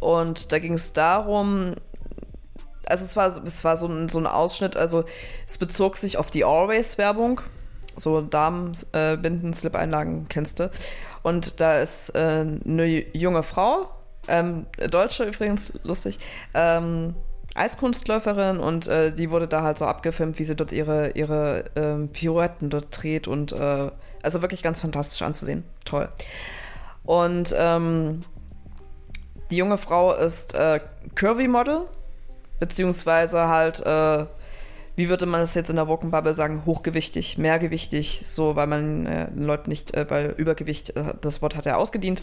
Und 0.00 0.52
da 0.52 0.58
ging 0.58 0.74
es 0.74 0.92
darum, 0.92 1.74
also 2.86 3.04
es 3.04 3.16
war, 3.16 3.26
es 3.44 3.64
war 3.64 3.76
so, 3.76 3.86
ein, 3.86 4.08
so 4.08 4.18
ein 4.18 4.26
Ausschnitt, 4.26 4.76
also 4.76 5.04
es 5.46 5.58
bezog 5.58 5.96
sich 5.96 6.18
auf 6.18 6.30
die 6.30 6.44
Always-Werbung. 6.44 7.40
So 7.96 8.20
Damenbinden, 8.20 9.50
äh, 9.50 9.54
Slip-Einlagen 9.54 10.26
kennst 10.28 10.60
du. 10.60 10.70
Und 11.22 11.60
da 11.60 11.78
ist 11.78 12.10
äh, 12.10 12.44
eine 12.64 12.86
junge 13.16 13.42
Frau, 13.42 13.88
ähm, 14.28 14.66
Deutsche 14.90 15.24
übrigens, 15.24 15.72
lustig, 15.82 16.18
ähm, 16.54 17.14
Eiskunstläuferin 17.54 18.58
und 18.58 18.88
äh, 18.88 19.12
die 19.12 19.30
wurde 19.30 19.46
da 19.46 19.62
halt 19.62 19.78
so 19.78 19.86
abgefilmt, 19.86 20.38
wie 20.38 20.44
sie 20.44 20.56
dort 20.56 20.72
ihre, 20.72 21.10
ihre 21.10 21.64
ähm, 21.76 22.08
Pirouetten 22.08 22.68
dort 22.68 22.86
dreht 22.90 23.28
und 23.28 23.52
äh, 23.52 23.90
also 24.22 24.42
wirklich 24.42 24.62
ganz 24.62 24.80
fantastisch 24.80 25.22
anzusehen. 25.22 25.62
Toll. 25.84 26.08
Und 27.04 27.54
ähm, 27.56 28.22
die 29.50 29.56
junge 29.56 29.78
Frau 29.78 30.14
ist 30.14 30.54
äh, 30.54 30.80
Curvy-Model, 31.14 31.82
beziehungsweise 32.58 33.46
halt, 33.46 33.80
äh, 33.80 34.26
wie 34.96 35.08
würde 35.08 35.26
man 35.26 35.40
das 35.40 35.54
jetzt 35.54 35.70
in 35.70 35.76
der 35.76 35.88
Wokenbubble 35.88 36.34
sagen, 36.34 36.62
hochgewichtig, 36.66 37.38
mehrgewichtig, 37.38 38.22
so, 38.26 38.56
weil 38.56 38.66
man 38.66 39.06
äh, 39.06 39.26
Leuten 39.34 39.70
nicht, 39.70 39.94
äh, 39.94 40.08
weil 40.08 40.34
Übergewicht, 40.36 40.96
äh, 40.96 41.14
das 41.20 41.42
Wort 41.42 41.56
hat 41.56 41.66
er 41.66 41.78
ausgedient. 41.78 42.22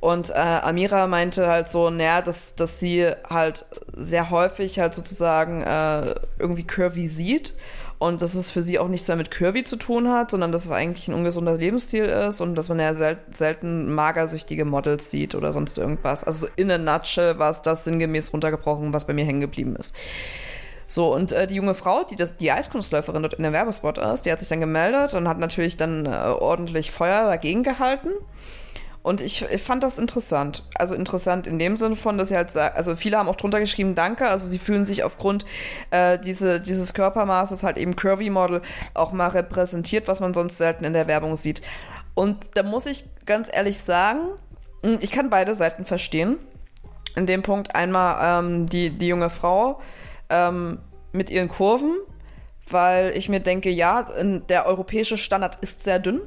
Und 0.00 0.30
äh, 0.30 0.34
Amira 0.34 1.06
meinte 1.06 1.46
halt 1.46 1.70
so, 1.70 1.88
naja, 1.88 2.22
dass, 2.22 2.56
dass 2.56 2.80
sie 2.80 3.08
halt 3.28 3.64
sehr 3.92 4.30
häufig 4.30 4.80
halt 4.80 4.96
sozusagen 4.96 5.62
äh, 5.62 6.16
irgendwie 6.40 6.64
curvy 6.64 7.06
sieht 7.06 7.54
und 8.02 8.20
dass 8.20 8.34
es 8.34 8.50
für 8.50 8.62
sie 8.62 8.80
auch 8.80 8.88
nichts 8.88 9.06
mehr 9.06 9.16
mit 9.16 9.30
curvy 9.30 9.62
zu 9.62 9.76
tun 9.76 10.10
hat, 10.10 10.32
sondern 10.32 10.50
dass 10.50 10.64
es 10.64 10.72
eigentlich 10.72 11.06
ein 11.06 11.14
ungesunder 11.14 11.56
Lebensstil 11.56 12.06
ist 12.06 12.40
und 12.40 12.56
dass 12.56 12.68
man 12.68 12.80
ja 12.80 12.94
sel 12.94 13.18
selten 13.30 13.94
magersüchtige 13.94 14.64
Models 14.64 15.08
sieht 15.08 15.36
oder 15.36 15.52
sonst 15.52 15.78
irgendwas. 15.78 16.24
Also 16.24 16.48
in 16.56 16.72
a 16.72 16.78
nutshell 16.78 17.38
war 17.38 17.50
es 17.50 17.62
das 17.62 17.84
sinngemäß 17.84 18.32
runtergebrochen, 18.32 18.92
was 18.92 19.06
bei 19.06 19.12
mir 19.12 19.24
hängen 19.24 19.40
geblieben 19.40 19.76
ist. 19.76 19.94
So, 20.92 21.14
und 21.14 21.32
äh, 21.32 21.46
die 21.46 21.54
junge 21.54 21.74
Frau, 21.74 22.04
die 22.04 22.16
das, 22.16 22.36
die 22.36 22.52
Eiskunstläuferin 22.52 23.22
dort 23.22 23.32
in 23.32 23.44
der 23.44 23.54
Werbespot 23.54 23.96
ist, 23.96 24.26
die 24.26 24.30
hat 24.30 24.40
sich 24.40 24.48
dann 24.50 24.60
gemeldet 24.60 25.14
und 25.14 25.26
hat 25.26 25.38
natürlich 25.38 25.78
dann 25.78 26.04
äh, 26.04 26.10
ordentlich 26.10 26.90
Feuer 26.90 27.24
dagegen 27.24 27.62
gehalten. 27.62 28.10
Und 29.02 29.22
ich, 29.22 29.40
ich 29.50 29.62
fand 29.62 29.82
das 29.82 29.98
interessant. 29.98 30.68
Also 30.74 30.94
interessant 30.94 31.46
in 31.46 31.58
dem 31.58 31.78
Sinne 31.78 31.96
von, 31.96 32.18
dass 32.18 32.28
sie 32.28 32.36
halt 32.36 32.50
sagt, 32.50 32.76
also 32.76 32.94
viele 32.94 33.16
haben 33.16 33.30
auch 33.30 33.36
drunter 33.36 33.58
geschrieben, 33.58 33.94
danke. 33.94 34.28
Also 34.28 34.46
sie 34.46 34.58
fühlen 34.58 34.84
sich 34.84 35.02
aufgrund 35.02 35.46
äh, 35.92 36.18
diese, 36.18 36.60
dieses 36.60 36.92
Körpermaßes 36.92 37.62
halt 37.62 37.78
eben 37.78 37.96
Curvy 37.96 38.28
Model 38.28 38.60
auch 38.92 39.12
mal 39.12 39.28
repräsentiert, 39.28 40.08
was 40.08 40.20
man 40.20 40.34
sonst 40.34 40.58
selten 40.58 40.84
in 40.84 40.92
der 40.92 41.06
Werbung 41.06 41.36
sieht. 41.36 41.62
Und 42.12 42.50
da 42.52 42.64
muss 42.64 42.84
ich 42.84 43.06
ganz 43.24 43.48
ehrlich 43.50 43.80
sagen, 43.80 44.20
mh, 44.82 44.98
ich 45.00 45.10
kann 45.10 45.30
beide 45.30 45.54
Seiten 45.54 45.86
verstehen. 45.86 46.36
In 47.16 47.24
dem 47.24 47.42
Punkt 47.42 47.74
einmal 47.74 48.44
ähm, 48.44 48.68
die, 48.68 48.90
die 48.90 49.06
junge 49.06 49.30
Frau 49.30 49.80
ähm, 50.32 50.78
mit 51.12 51.30
ihren 51.30 51.48
Kurven, 51.48 51.96
weil 52.68 53.12
ich 53.16 53.28
mir 53.28 53.40
denke, 53.40 53.70
ja, 53.70 54.08
der 54.48 54.66
europäische 54.66 55.16
Standard 55.16 55.58
ist 55.60 55.84
sehr 55.84 55.98
dünn. 55.98 56.22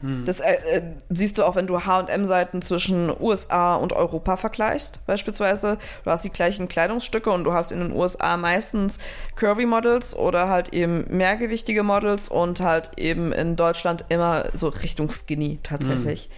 Das 0.00 0.38
äh, 0.38 0.52
äh, 0.52 0.82
siehst 1.10 1.38
du 1.38 1.44
auch, 1.44 1.56
wenn 1.56 1.66
du 1.66 1.80
HM-Seiten 1.80 2.62
zwischen 2.62 3.10
USA 3.20 3.74
und 3.74 3.92
Europa 3.92 4.36
vergleichst, 4.36 5.04
beispielsweise. 5.06 5.76
Du 6.04 6.10
hast 6.10 6.24
die 6.24 6.30
gleichen 6.30 6.68
Kleidungsstücke 6.68 7.30
und 7.30 7.42
du 7.42 7.52
hast 7.52 7.72
in 7.72 7.80
den 7.80 7.92
USA 7.92 8.36
meistens 8.36 9.00
Curvy-Models 9.34 10.16
oder 10.16 10.48
halt 10.48 10.72
eben 10.72 11.04
mehrgewichtige 11.08 11.82
Models 11.82 12.28
und 12.28 12.60
halt 12.60 12.92
eben 12.96 13.32
in 13.32 13.56
Deutschland 13.56 14.04
immer 14.08 14.44
so 14.54 14.68
Richtung 14.68 15.10
Skinny 15.10 15.58
tatsächlich. 15.64 16.30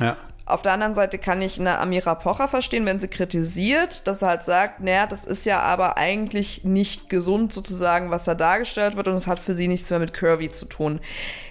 Ja. 0.00 0.16
Auf 0.46 0.62
der 0.62 0.72
anderen 0.72 0.94
Seite 0.94 1.18
kann 1.18 1.42
ich 1.42 1.58
eine 1.58 1.78
Amira 1.80 2.14
Pocher 2.14 2.46
verstehen, 2.46 2.86
wenn 2.86 3.00
sie 3.00 3.08
kritisiert, 3.08 4.06
dass 4.06 4.20
sie 4.20 4.26
halt 4.26 4.44
sagt, 4.44 4.80
naja, 4.80 5.06
das 5.06 5.24
ist 5.24 5.44
ja 5.44 5.60
aber 5.60 5.96
eigentlich 5.96 6.62
nicht 6.62 7.10
gesund 7.10 7.52
sozusagen, 7.52 8.12
was 8.12 8.24
da 8.24 8.36
dargestellt 8.36 8.96
wird 8.96 9.08
und 9.08 9.14
es 9.14 9.26
hat 9.26 9.40
für 9.40 9.54
sie 9.54 9.66
nichts 9.66 9.90
mehr 9.90 9.98
mit 9.98 10.14
Curvy 10.14 10.48
zu 10.48 10.66
tun. 10.66 11.00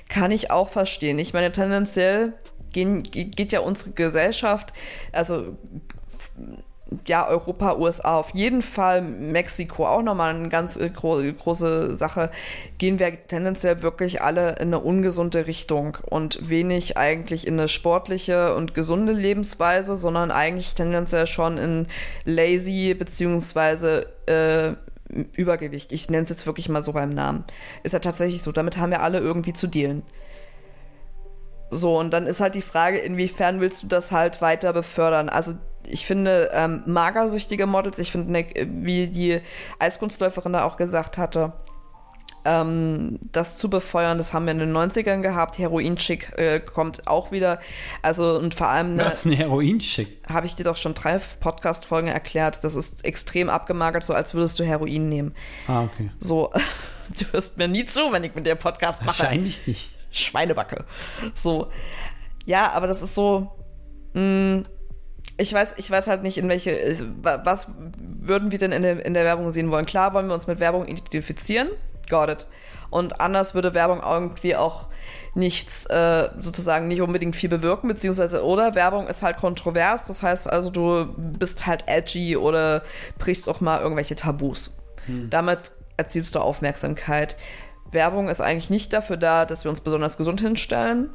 Kann 0.08 0.32
ich 0.32 0.50
auch 0.50 0.70
verstehen. 0.70 1.20
Ich 1.20 1.34
meine, 1.34 1.52
tendenziell 1.52 2.34
gehen, 2.72 3.04
geht 3.04 3.52
ja 3.52 3.60
unsere 3.60 3.92
Gesellschaft, 3.92 4.72
also 5.12 5.58
ja, 7.08 7.28
Europa, 7.28 7.76
USA 7.76 8.16
auf 8.16 8.34
jeden 8.34 8.62
Fall, 8.62 9.02
Mexiko 9.02 9.88
auch 9.88 10.04
nochmal 10.04 10.36
eine 10.36 10.50
ganz 10.50 10.78
äh, 10.78 10.90
gro 10.90 11.22
große 11.22 11.98
Sache, 11.98 12.30
gehen 12.78 13.00
wir 13.00 13.28
tendenziell 13.28 13.82
wirklich 13.82 14.22
alle 14.22 14.52
in 14.54 14.68
eine 14.68 14.80
ungesunde 14.80 15.48
Richtung 15.48 15.98
und 16.04 16.48
wenig 16.48 16.98
eigentlich 16.98 17.48
in 17.48 17.56
eine 17.56 17.68
sportliche 17.68 18.56
und 18.56 18.76
gesunde 18.76 19.14
Lebensweise, 19.14 19.98
sondern 19.98 20.32
eigentlich 20.32 20.76
tendenziell 20.76 21.28
schon 21.28 21.58
in 21.58 21.88
lazy 22.24 22.94
beziehungsweise 22.94 24.08
äh, 24.28 24.74
Übergewicht. 25.34 25.92
Ich 25.92 26.10
nenne 26.10 26.24
es 26.24 26.30
jetzt 26.30 26.46
wirklich 26.46 26.70
mal 26.70 26.84
so 26.84 26.94
beim 26.94 27.10
Namen. 27.10 27.46
Ist 27.84 27.94
ja 27.94 28.00
tatsächlich 28.00 28.42
so, 28.42 28.52
damit 28.52 28.78
haben 28.78 28.92
wir 28.92 29.02
alle 29.02 29.20
irgendwie 29.20 29.54
zu 29.54 29.68
dealen. 29.68 30.04
So, 31.72 31.98
und 31.98 32.12
dann 32.12 32.28
ist 32.28 32.42
halt 32.42 32.56
die 32.56 32.62
Frage, 32.62 33.00
inwiefern 33.00 33.60
willst 33.60 33.84
du 33.84 33.88
das 33.88 34.12
halt 34.12 34.42
weiter 34.42 34.72
befördern? 34.72 35.30
Also 35.30 35.54
ich 35.88 36.06
finde 36.06 36.52
ähm, 36.54 36.84
magersüchtige 36.86 37.66
Models, 37.66 38.00
ich 38.00 38.12
finde, 38.12 38.32
ne, 38.32 38.46
wie 38.66 39.08
die 39.08 39.42
Eiskunstläuferin 39.80 40.54
da 40.54 40.64
auch 40.66 40.78
gesagt 40.78 41.18
hatte, 41.18 41.54
ähm, 42.46 43.20
das 43.32 43.58
zu 43.58 43.70
befeuern. 43.70 44.18
Das 44.18 44.32
haben 44.32 44.46
wir 44.46 44.52
in 44.52 44.60
den 44.60 44.72
90ern 44.72 45.22
gehabt. 45.22 45.58
Heroin-Schick 45.58 46.38
äh, 46.38 46.60
kommt 46.60 47.08
auch 47.08 47.32
wieder. 47.32 47.60
Also 48.02 48.38
und 48.38 48.54
vor 48.54 48.68
allem 48.68 48.96
ne, 48.96 49.06
Was 49.06 49.16
ist 49.16 49.26
ein 49.26 49.32
Heroin-Schick? 49.34 50.20
habe 50.32 50.46
ich 50.46 50.56
dir 50.56 50.64
doch 50.64 50.78
schon 50.78 50.94
drei 50.94 51.18
Podcast-Folgen 51.18 52.08
erklärt. 52.08 52.64
Das 52.64 52.76
ist 52.76 53.04
extrem 53.04 53.50
abgemagert, 53.50 54.06
so 54.06 54.14
als 54.14 54.34
würdest 54.36 54.60
du 54.60 54.64
Heroin 54.64 55.10
nehmen. 55.10 55.34
Ah, 55.68 55.84
okay. 55.84 56.12
So, 56.20 56.54
du 57.20 57.26
hörst 57.34 57.58
mir 57.58 57.68
nie 57.68 57.86
zu, 57.86 58.12
wenn 58.12 58.24
ich 58.24 58.36
mit 58.36 58.46
dir 58.46 58.56
Podcast 58.56 59.04
mache. 59.04 59.20
Wahrscheinlich 59.20 59.66
nicht. 59.66 59.96
Schweinebacke. 60.12 60.86
So. 61.34 61.72
Ja, 62.46 62.72
aber 62.72 62.88
das 62.88 63.02
ist 63.02 63.16
so. 63.16 63.52
Mh, 64.14 64.64
ich 65.38 65.54
weiß, 65.54 65.76
ich 65.78 65.90
weiß 65.92 66.08
halt 66.08 66.24
nicht, 66.24 66.38
in 66.38 66.48
welche. 66.50 66.78
wa- 67.22 67.42
Was 67.44 67.68
würden 67.98 68.52
wir 68.52 68.60
denn 68.60 68.72
in 68.72 68.82
der, 68.82 69.06
in 69.06 69.14
der 69.14 69.26
Werbung 69.26 69.50
sehen 69.52 69.70
wollen? 69.72 69.86
Klar 69.86 70.14
wollen 70.14 70.28
wir 70.28 70.34
uns 70.34 70.48
mit 70.48 70.60
Werbung 70.60 70.88
identifizieren. 70.88 71.70
Got 72.10 72.30
it. 72.30 72.48
Und 72.92 73.20
anders 73.20 73.56
würde 73.56 73.74
Werbung 73.74 74.02
irgendwie 74.06 74.56
auch 74.56 74.88
nichts, 75.34 75.86
äh, 75.88 76.30
sozusagen 76.40 76.88
nicht 76.88 77.02
unbedingt 77.02 77.36
viel 77.36 77.50
bewirken, 77.50 77.88
beziehungsweise, 77.90 78.46
oder 78.46 78.76
Werbung 78.76 79.08
ist 79.08 79.22
halt 79.24 79.38
kontrovers, 79.38 80.06
das 80.06 80.24
heißt 80.24 80.50
also, 80.50 80.70
du 80.70 81.14
bist 81.18 81.66
halt 81.68 81.84
edgy 81.88 82.38
oder 82.38 82.84
brichst 83.18 83.50
auch 83.50 83.60
mal 83.60 83.82
irgendwelche 83.82 84.16
Tabus. 84.16 84.78
Damit 85.30 85.72
erzielst 85.98 86.36
du 86.36 86.40
Aufmerksamkeit. 86.40 87.36
Werbung 87.92 88.30
ist 88.30 88.40
eigentlich 88.40 88.70
nicht 88.70 88.94
dafür 88.94 89.18
da, 89.18 89.46
dass 89.46 89.66
wir 89.66 89.70
uns 89.72 89.82
besonders 89.82 90.16
gesund 90.18 90.40
hinstellen 90.42 91.10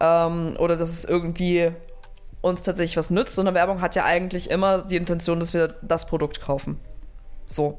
ähm, 0.00 0.56
oder 0.58 0.76
dass 0.76 0.90
es 0.90 1.04
irgendwie 1.04 1.72
uns 2.42 2.62
tatsächlich 2.62 2.96
was 2.98 3.08
nützt, 3.08 3.34
sondern 3.34 3.54
Werbung 3.54 3.80
hat 3.80 3.96
ja 3.96 4.04
eigentlich 4.04 4.50
immer 4.50 4.82
die 4.82 4.96
Intention, 4.96 5.40
dass 5.40 5.54
wir 5.54 5.76
das 5.80 6.06
Produkt 6.06 6.42
kaufen. 6.42 6.78
So. 7.46 7.78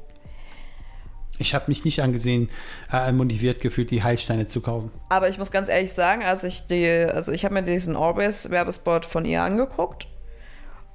Ich 1.38 1.52
habe 1.54 1.64
mich 1.68 1.84
nicht 1.84 2.00
angesehen, 2.00 2.48
äh, 2.92 3.10
motiviert 3.10 3.60
gefühlt, 3.60 3.90
die 3.90 4.02
Heilsteine 4.02 4.46
zu 4.46 4.60
kaufen. 4.60 4.90
Aber 5.08 5.28
ich 5.28 5.36
muss 5.36 5.50
ganz 5.50 5.68
ehrlich 5.68 5.92
sagen, 5.92 6.22
als 6.22 6.44
ich 6.44 6.66
die, 6.68 6.86
also 6.86 7.32
ich 7.32 7.44
habe 7.44 7.54
mir 7.54 7.62
diesen 7.62 7.96
Orbis-Werbespot 7.96 9.04
von 9.04 9.24
ihr 9.24 9.42
angeguckt 9.42 10.06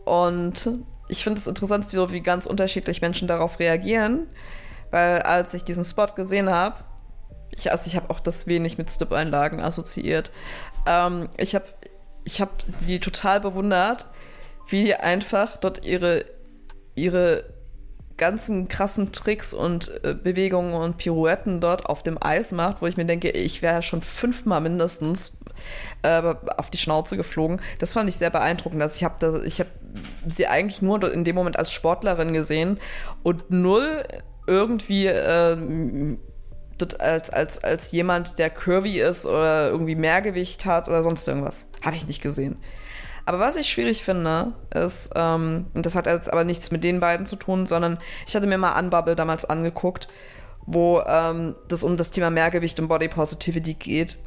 und 0.05 0.79
ich 1.09 1.23
finde 1.23 1.39
es 1.39 1.47
interessant, 1.47 1.91
wie, 1.91 2.21
ganz 2.21 2.45
unterschiedlich 2.45 3.01
Menschen 3.01 3.27
darauf 3.27 3.59
reagieren, 3.59 4.27
weil 4.91 5.21
als 5.23 5.53
ich 5.53 5.63
diesen 5.63 5.83
Spot 5.83 6.07
gesehen 6.15 6.49
habe, 6.49 6.77
ich, 7.51 7.71
also 7.71 7.87
ich 7.87 7.95
habe 7.95 8.09
auch 8.09 8.19
das 8.19 8.47
wenig 8.47 8.77
mit 8.77 8.89
Stip-Einlagen 8.91 9.59
assoziiert, 9.59 10.31
ähm, 10.85 11.29
ich 11.37 11.55
habe 11.55 11.65
ich 12.29 12.41
hab 12.41 12.63
die 12.87 12.99
total 12.99 13.39
bewundert, 13.39 14.05
wie 14.67 14.83
die 14.83 14.95
einfach 14.95 15.57
dort 15.57 15.83
ihre, 15.83 16.25
ihre 16.93 17.43
ganzen 18.17 18.67
krassen 18.67 19.11
Tricks 19.11 19.53
und 19.53 20.03
äh, 20.03 20.13
Bewegungen 20.13 20.75
und 20.75 20.97
Pirouetten 20.97 21.59
dort 21.59 21.87
auf 21.87 22.03
dem 22.03 22.21
Eis 22.21 22.51
macht, 22.51 22.81
wo 22.81 22.87
ich 22.87 22.97
mir 22.97 23.05
denke, 23.05 23.31
ich 23.31 23.63
wäre 23.63 23.81
schon 23.81 24.01
fünfmal 24.01 24.61
mindestens 24.61 25.37
äh, 26.03 26.35
auf 26.57 26.69
die 26.69 26.77
Schnauze 26.77 27.17
geflogen. 27.17 27.61
Das 27.79 27.93
fand 27.93 28.07
ich 28.09 28.17
sehr 28.17 28.29
beeindruckend. 28.29 28.81
Also 28.81 28.95
ich 28.95 29.03
habe 29.03 29.43
ich 29.45 29.59
hab 29.59 29.67
sie 30.27 30.45
eigentlich 30.45 30.83
nur 30.83 30.99
dort 30.99 31.13
in 31.13 31.23
dem 31.23 31.35
Moment 31.35 31.57
als 31.57 31.71
Sportlerin 31.71 32.33
gesehen 32.33 32.79
und 33.23 33.49
null 33.49 34.03
irgendwie 34.45 35.07
äh, 35.07 36.17
dort 36.81 36.99
als, 36.99 37.29
als, 37.29 37.63
als 37.63 37.91
jemand, 37.91 38.39
der 38.39 38.49
curvy 38.49 38.99
ist 38.99 39.25
oder 39.25 39.69
irgendwie 39.69 39.95
Mehrgewicht 39.95 40.65
hat 40.65 40.87
oder 40.87 41.03
sonst 41.03 41.27
irgendwas. 41.27 41.69
Habe 41.83 41.95
ich 41.95 42.07
nicht 42.07 42.21
gesehen. 42.21 42.57
Aber 43.25 43.39
was 43.39 43.57
ich 43.57 43.69
schwierig 43.69 44.03
finde, 44.03 44.53
ist, 44.73 45.11
ähm, 45.15 45.67
und 45.75 45.85
das 45.85 45.95
hat 45.95 46.07
jetzt 46.07 46.33
aber 46.33 46.43
nichts 46.43 46.71
mit 46.71 46.83
den 46.83 46.99
beiden 46.99 47.27
zu 47.27 47.35
tun, 47.35 47.67
sondern 47.67 47.99
ich 48.25 48.35
hatte 48.35 48.47
mir 48.47 48.57
mal 48.57 48.79
Unbubble 48.79 49.15
damals 49.15 49.45
angeguckt, 49.45 50.07
wo 50.65 51.01
ähm, 51.01 51.55
das 51.67 51.83
um 51.83 51.95
das 51.95 52.09
Thema 52.09 52.31
Mehrgewicht 52.31 52.79
und 52.79 52.87
Body 52.87 53.07
Positivity 53.07 53.75
geht. 53.75 54.17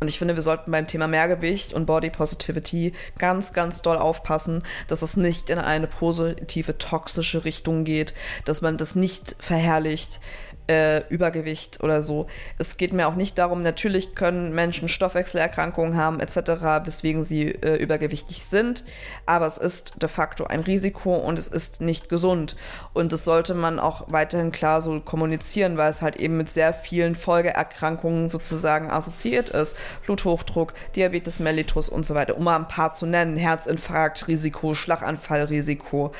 Und 0.00 0.08
ich 0.08 0.18
finde, 0.18 0.36
wir 0.36 0.42
sollten 0.42 0.70
beim 0.70 0.86
Thema 0.86 1.08
Mehrgewicht 1.08 1.72
und 1.72 1.86
Body 1.86 2.10
Positivity 2.10 2.92
ganz, 3.18 3.52
ganz 3.52 3.82
doll 3.82 3.96
aufpassen, 3.96 4.62
dass 4.86 5.02
es 5.02 5.16
nicht 5.16 5.50
in 5.50 5.58
eine 5.58 5.86
positive, 5.88 6.78
toxische 6.78 7.44
Richtung 7.44 7.84
geht, 7.84 8.14
dass 8.44 8.62
man 8.62 8.76
das 8.76 8.94
nicht 8.94 9.34
verherrlicht, 9.40 10.20
äh, 10.68 11.06
Übergewicht 11.08 11.82
oder 11.82 12.02
so. 12.02 12.26
Es 12.58 12.76
geht 12.76 12.92
mir 12.92 13.08
auch 13.08 13.14
nicht 13.14 13.38
darum, 13.38 13.62
natürlich 13.62 14.14
können 14.14 14.54
Menschen 14.54 14.88
Stoffwechselerkrankungen 14.88 15.96
haben 15.96 16.20
etc., 16.20 16.36
weswegen 16.84 17.22
sie 17.22 17.48
äh, 17.48 17.76
übergewichtig 17.76 18.44
sind, 18.44 18.84
aber 19.26 19.46
es 19.46 19.58
ist 19.58 20.02
de 20.02 20.08
facto 20.08 20.44
ein 20.44 20.60
Risiko 20.60 21.16
und 21.16 21.38
es 21.38 21.48
ist 21.48 21.80
nicht 21.80 22.08
gesund. 22.08 22.56
Und 22.92 23.12
das 23.12 23.24
sollte 23.24 23.54
man 23.54 23.78
auch 23.78 24.04
weiterhin 24.08 24.52
klar 24.52 24.80
so 24.80 25.00
kommunizieren, 25.00 25.76
weil 25.76 25.90
es 25.90 26.02
halt 26.02 26.16
eben 26.16 26.36
mit 26.36 26.50
sehr 26.50 26.72
vielen 26.74 27.14
Folgeerkrankungen 27.14 28.28
sozusagen 28.28 28.90
assoziiert 28.90 29.50
ist. 29.50 29.76
Bluthochdruck, 30.04 30.74
Diabetes 30.94 31.40
mellitus 31.40 31.88
und 31.88 32.04
so 32.04 32.14
weiter, 32.14 32.36
um 32.36 32.44
mal 32.44 32.56
ein 32.56 32.68
paar 32.68 32.92
zu 32.92 33.06
nennen. 33.06 33.36
Herzinfarktrisiko, 33.36 34.74
Schlaganfallrisiko 34.74 36.12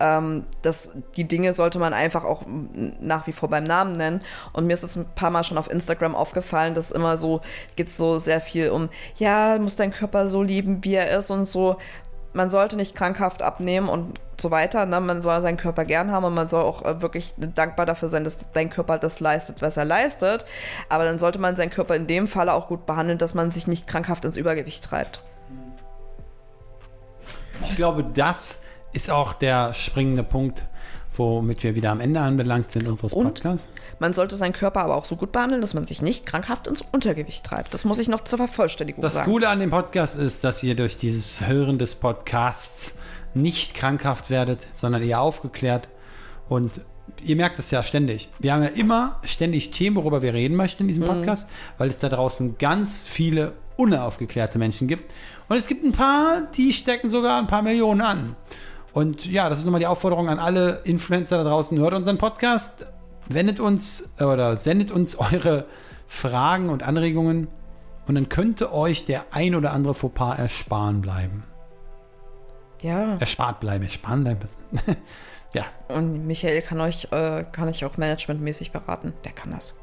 ähm, 0.00 0.44
das, 0.62 0.92
die 1.16 1.24
Dinge 1.24 1.52
sollte 1.52 1.78
man 1.78 1.92
einfach 1.92 2.24
auch 2.24 2.42
nach 3.00 3.26
wie 3.26 3.32
vor 3.32 3.48
beim 3.48 3.64
Namen 3.64 3.92
nennen. 3.92 4.20
Und 4.52 4.66
mir 4.66 4.74
ist 4.74 4.82
es 4.82 4.96
ein 4.96 5.06
paar 5.14 5.30
Mal 5.30 5.44
schon 5.44 5.58
auf 5.58 5.70
Instagram 5.70 6.14
aufgefallen, 6.14 6.74
dass 6.74 6.92
immer 6.92 7.16
so, 7.16 7.40
geht 7.76 7.90
so 7.90 8.18
sehr 8.18 8.40
viel 8.40 8.70
um, 8.70 8.88
ja, 9.16 9.58
muss 9.58 9.76
dein 9.76 9.92
Körper 9.92 10.28
so 10.28 10.42
lieben, 10.42 10.84
wie 10.84 10.94
er 10.94 11.16
ist 11.16 11.30
und 11.30 11.46
so. 11.46 11.76
Man 12.32 12.50
sollte 12.50 12.76
nicht 12.76 12.94
krankhaft 12.94 13.42
abnehmen 13.42 13.88
und 13.88 14.18
so 14.38 14.50
weiter. 14.50 14.84
Ne? 14.84 15.00
Man 15.00 15.22
soll 15.22 15.40
seinen 15.40 15.56
Körper 15.56 15.86
gern 15.86 16.12
haben 16.12 16.24
und 16.24 16.34
man 16.34 16.48
soll 16.48 16.62
auch 16.62 16.84
äh, 16.84 17.00
wirklich 17.00 17.32
dankbar 17.38 17.86
dafür 17.86 18.10
sein, 18.10 18.24
dass 18.24 18.50
dein 18.52 18.68
Körper 18.68 18.98
das 18.98 19.20
leistet, 19.20 19.62
was 19.62 19.78
er 19.78 19.86
leistet. 19.86 20.44
Aber 20.90 21.04
dann 21.04 21.18
sollte 21.18 21.38
man 21.38 21.56
seinen 21.56 21.70
Körper 21.70 21.96
in 21.96 22.06
dem 22.06 22.28
Falle 22.28 22.52
auch 22.52 22.68
gut 22.68 22.84
behandeln, 22.84 23.16
dass 23.16 23.32
man 23.32 23.50
sich 23.50 23.66
nicht 23.66 23.86
krankhaft 23.86 24.26
ins 24.26 24.36
Übergewicht 24.36 24.84
treibt. 24.84 25.22
Ich 27.64 27.76
glaube, 27.76 28.04
das 28.04 28.60
ist 28.96 29.10
auch 29.10 29.34
der 29.34 29.74
springende 29.74 30.22
Punkt, 30.24 30.64
womit 31.14 31.62
wir 31.62 31.74
wieder 31.74 31.90
am 31.90 32.00
Ende 32.00 32.20
anbelangt 32.20 32.70
sind 32.70 32.88
unseres 32.88 33.12
Und? 33.12 33.42
Podcasts. 33.42 33.68
Man 33.98 34.14
sollte 34.14 34.36
seinen 34.36 34.54
Körper 34.54 34.80
aber 34.80 34.96
auch 34.96 35.04
so 35.04 35.16
gut 35.16 35.32
behandeln, 35.32 35.60
dass 35.60 35.74
man 35.74 35.84
sich 35.84 36.00
nicht 36.00 36.24
krankhaft 36.24 36.66
ins 36.66 36.82
Untergewicht 36.92 37.44
treibt. 37.44 37.74
Das 37.74 37.84
muss 37.84 37.98
ich 37.98 38.08
noch 38.08 38.22
zur 38.24 38.38
Vervollständigung 38.38 39.02
Das 39.02 39.14
sagen. 39.14 39.30
Coole 39.30 39.48
an 39.48 39.60
dem 39.60 39.70
Podcast 39.70 40.18
ist, 40.18 40.44
dass 40.44 40.62
ihr 40.62 40.74
durch 40.74 40.96
dieses 40.96 41.46
Hören 41.46 41.78
des 41.78 41.94
Podcasts 41.94 42.96
nicht 43.34 43.74
krankhaft 43.74 44.30
werdet, 44.30 44.66
sondern 44.74 45.02
eher 45.02 45.20
aufgeklärt. 45.20 45.88
Und 46.48 46.80
ihr 47.22 47.36
merkt 47.36 47.58
es 47.58 47.70
ja 47.70 47.82
ständig. 47.82 48.30
Wir 48.38 48.54
haben 48.54 48.62
ja 48.62 48.70
immer 48.70 49.20
ständig 49.24 49.72
Themen, 49.72 49.96
worüber 49.96 50.22
wir 50.22 50.32
reden 50.32 50.56
möchten 50.56 50.84
in 50.84 50.88
diesem 50.88 51.04
Podcast, 51.04 51.46
weil 51.76 51.90
es 51.90 51.98
da 51.98 52.08
draußen 52.08 52.56
ganz 52.56 53.06
viele 53.06 53.52
unaufgeklärte 53.76 54.58
Menschen 54.58 54.88
gibt. 54.88 55.12
Und 55.48 55.56
es 55.56 55.66
gibt 55.66 55.84
ein 55.84 55.92
paar, 55.92 56.42
die 56.54 56.72
stecken 56.72 57.10
sogar 57.10 57.38
ein 57.38 57.46
paar 57.46 57.62
Millionen 57.62 58.00
an. 58.00 58.36
Und 58.96 59.26
ja, 59.26 59.50
das 59.50 59.58
ist 59.58 59.66
nochmal 59.66 59.80
die 59.80 59.86
Aufforderung 59.86 60.30
an 60.30 60.38
alle 60.38 60.80
Influencer 60.84 61.36
da 61.36 61.44
draußen. 61.44 61.78
Hört 61.78 61.92
unseren 61.92 62.16
Podcast, 62.16 62.86
wendet 63.28 63.60
uns 63.60 64.14
äh, 64.18 64.24
oder 64.24 64.56
sendet 64.56 64.90
uns 64.90 65.16
eure 65.18 65.66
Fragen 66.06 66.70
und 66.70 66.82
Anregungen. 66.82 67.48
Und 68.08 68.14
dann 68.14 68.30
könnte 68.30 68.72
euch 68.72 69.04
der 69.04 69.26
ein 69.32 69.54
oder 69.54 69.72
andere 69.72 69.92
Fauxpas 69.92 70.38
ersparen 70.38 71.02
bleiben. 71.02 71.44
Ja. 72.80 73.18
Erspart 73.18 73.60
bleiben, 73.60 73.84
ersparen 73.84 74.24
bleiben. 74.24 74.48
ja, 75.52 75.66
Und 75.88 76.26
Michael 76.26 76.62
kann 76.62 76.80
euch, 76.80 77.06
äh, 77.12 77.44
kann 77.52 77.68
ich 77.68 77.84
auch 77.84 77.98
managementmäßig 77.98 78.72
beraten. 78.72 79.12
Der 79.26 79.32
kann 79.32 79.50
das. 79.50 79.78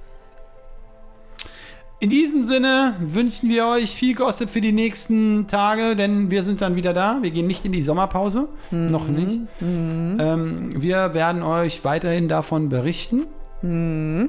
In 2.04 2.10
diesem 2.10 2.44
Sinne 2.44 2.98
wünschen 3.00 3.48
wir 3.48 3.66
euch 3.66 3.96
viel 3.96 4.14
Gossip 4.14 4.50
für 4.50 4.60
die 4.60 4.74
nächsten 4.74 5.48
Tage, 5.48 5.96
denn 5.96 6.30
wir 6.30 6.44
sind 6.44 6.60
dann 6.60 6.76
wieder 6.76 6.94
da. 6.94 7.20
Wir 7.22 7.32
gehen 7.32 7.48
nicht 7.48 7.64
in 7.64 7.72
die 7.72 7.82
Sommerpause. 7.82 8.50
Noch 8.72 9.08
nicht. 9.08 9.40
Ähm, 9.62 10.74
wir 10.76 11.14
werden 11.14 11.44
euch 11.44 11.86
weiterhin 11.86 12.28
davon 12.28 12.68
berichten. 12.68 13.24
Wie 13.62 14.28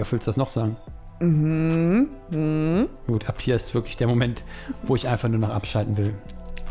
oft 0.00 0.12
willst 0.12 0.28
du 0.28 0.30
das 0.30 0.36
noch 0.36 0.48
sagen? 0.48 0.76
Gut, 3.08 3.28
ab 3.28 3.40
hier 3.40 3.56
ist 3.56 3.74
wirklich 3.74 3.96
der 3.96 4.06
Moment, 4.06 4.44
wo 4.84 4.94
ich 4.94 5.08
einfach 5.08 5.28
nur 5.28 5.40
noch 5.40 5.50
abschalten 5.50 5.96
will. 5.96 6.14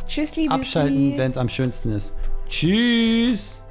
Tschüss, 0.08 0.38
liebe 0.38 0.54
Abschalten, 0.54 1.18
wenn 1.18 1.32
es 1.32 1.38
am 1.38 1.50
schönsten 1.50 1.92
ist. 1.92 2.14
Tschüss! 2.48 3.62